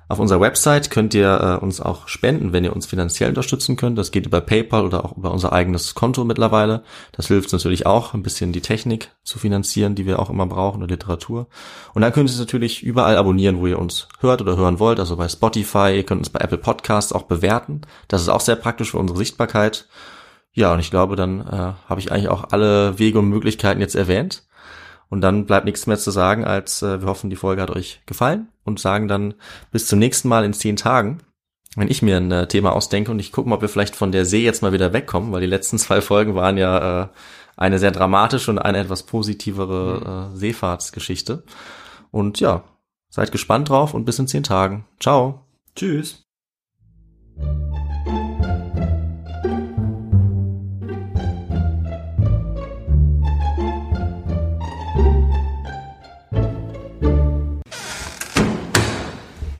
Auf 0.07 0.19
unserer 0.19 0.41
Website 0.41 0.91
könnt 0.91 1.15
ihr 1.15 1.59
äh, 1.61 1.65
uns 1.65 1.81
auch 1.81 2.09
spenden, 2.09 2.53
wenn 2.53 2.63
ihr 2.63 2.75
uns 2.75 2.85
finanziell 2.85 3.31
unterstützen 3.31 3.77
könnt. 3.77 3.97
Das 3.97 4.11
geht 4.11 4.27
über 4.27 4.43
PayPal 4.43 4.85
oder 4.85 5.03
auch 5.05 5.17
über 5.17 5.31
unser 5.31 5.55
eigenes 5.55 5.95
Konto 5.95 6.25
mittlerweile. 6.25 6.83
Das 7.13 7.29
hilft 7.29 7.53
natürlich 7.53 7.87
auch, 7.87 8.13
ein 8.13 8.23
bisschen 8.23 8.53
die 8.53 8.61
Technik 8.61 9.13
zu 9.23 9.39
finanzieren, 9.39 9.95
die 9.95 10.05
wir 10.05 10.19
auch 10.19 10.29
immer 10.29 10.47
brauchen, 10.47 10.83
oder 10.83 10.93
Literatur. 10.93 11.47
Und 11.95 12.03
dann 12.03 12.13
könnt 12.13 12.29
ihr 12.29 12.35
es 12.35 12.39
natürlich 12.39 12.83
überall 12.83 13.17
abonnieren, 13.17 13.61
wo 13.61 13.67
ihr 13.67 13.79
uns 13.79 14.09
hört 14.21 14.43
oder 14.43 14.59
hören 14.59 14.79
wollt. 14.79 15.01
Also 15.01 15.17
bei 15.17 15.29
Spotify, 15.29 15.95
ihr 15.97 16.05
könnt 16.05 16.21
uns 16.21 16.31
bei 16.31 16.41
Apple 16.41 16.59
Podcasts 16.59 17.13
auch 17.13 17.23
bewerten. 17.23 17.81
Das 18.09 18.21
ist 18.21 18.29
auch 18.29 18.43
sehr 18.43 18.57
praktisch 18.57 18.91
für 18.91 18.99
unsere 18.99 19.17
Sichtbarkeit. 19.17 19.87
Ja, 20.55 20.73
und 20.73 20.79
ich 20.79 20.91
glaube, 20.91 21.17
dann 21.17 21.41
äh, 21.41 21.73
habe 21.89 22.01
ich 22.01 22.11
eigentlich 22.11 22.29
auch 22.29 22.45
alle 22.51 22.99
Wege 22.99 23.19
und 23.19 23.29
Möglichkeiten 23.29 23.81
jetzt 23.81 23.97
erwähnt. 23.97 24.47
Und 25.11 25.21
dann 25.21 25.47
bleibt 25.47 25.67
nichts 25.67 25.87
mehr 25.87 25.99
zu 25.99 26.11
sagen, 26.11 26.45
als 26.45 26.83
äh, 26.83 27.01
wir 27.01 27.09
hoffen, 27.09 27.29
die 27.29 27.37
Folge 27.37 27.61
hat 27.61 27.71
euch 27.71 28.03
gefallen 28.07 28.49
und 28.65 28.81
sagen 28.81 29.09
dann 29.09 29.35
bis 29.71 29.87
zum 29.87 29.99
nächsten 29.99 30.29
Mal 30.29 30.45
in 30.45 30.53
zehn 30.55 30.77
Tagen, 30.77 31.19
wenn 31.77 31.91
ich 31.91 32.03
mir 32.03 32.17
ein 32.17 32.31
äh, 32.31 32.49
Thema 32.49 32.73
ausdenke 32.73 33.11
und 33.11 33.19
ich 33.19 33.33
gucke 33.33 33.49
mal, 33.49 33.57
ob 33.57 33.63
wir 33.63 33.69
vielleicht 33.69 33.97
von 33.97 34.13
der 34.13 34.25
See 34.25 34.45
jetzt 34.45 34.63
mal 34.63 34.73
wieder 34.73 34.93
wegkommen, 34.93 35.33
weil 35.33 35.41
die 35.41 35.47
letzten 35.47 35.79
zwei 35.79 36.01
Folgen 36.01 36.35
waren 36.35 36.57
ja 36.57 37.03
äh, 37.03 37.09
eine 37.57 37.79
sehr 37.79 37.91
dramatische 37.91 38.51
und 38.51 38.59
eine 38.59 38.79
etwas 38.79 39.03
positivere 39.03 40.31
äh, 40.33 40.37
Seefahrtsgeschichte. 40.37 41.43
Und 42.11 42.41
ja, 42.41 42.65
seid 43.11 43.33
gespannt 43.33 43.69
drauf 43.69 43.95
und 43.95 44.05
bis 44.05 44.19
in 44.19 44.29
zehn 44.29 44.43
Tagen. 44.43 44.87
Ciao. 45.01 45.43
Tschüss. 45.75 46.25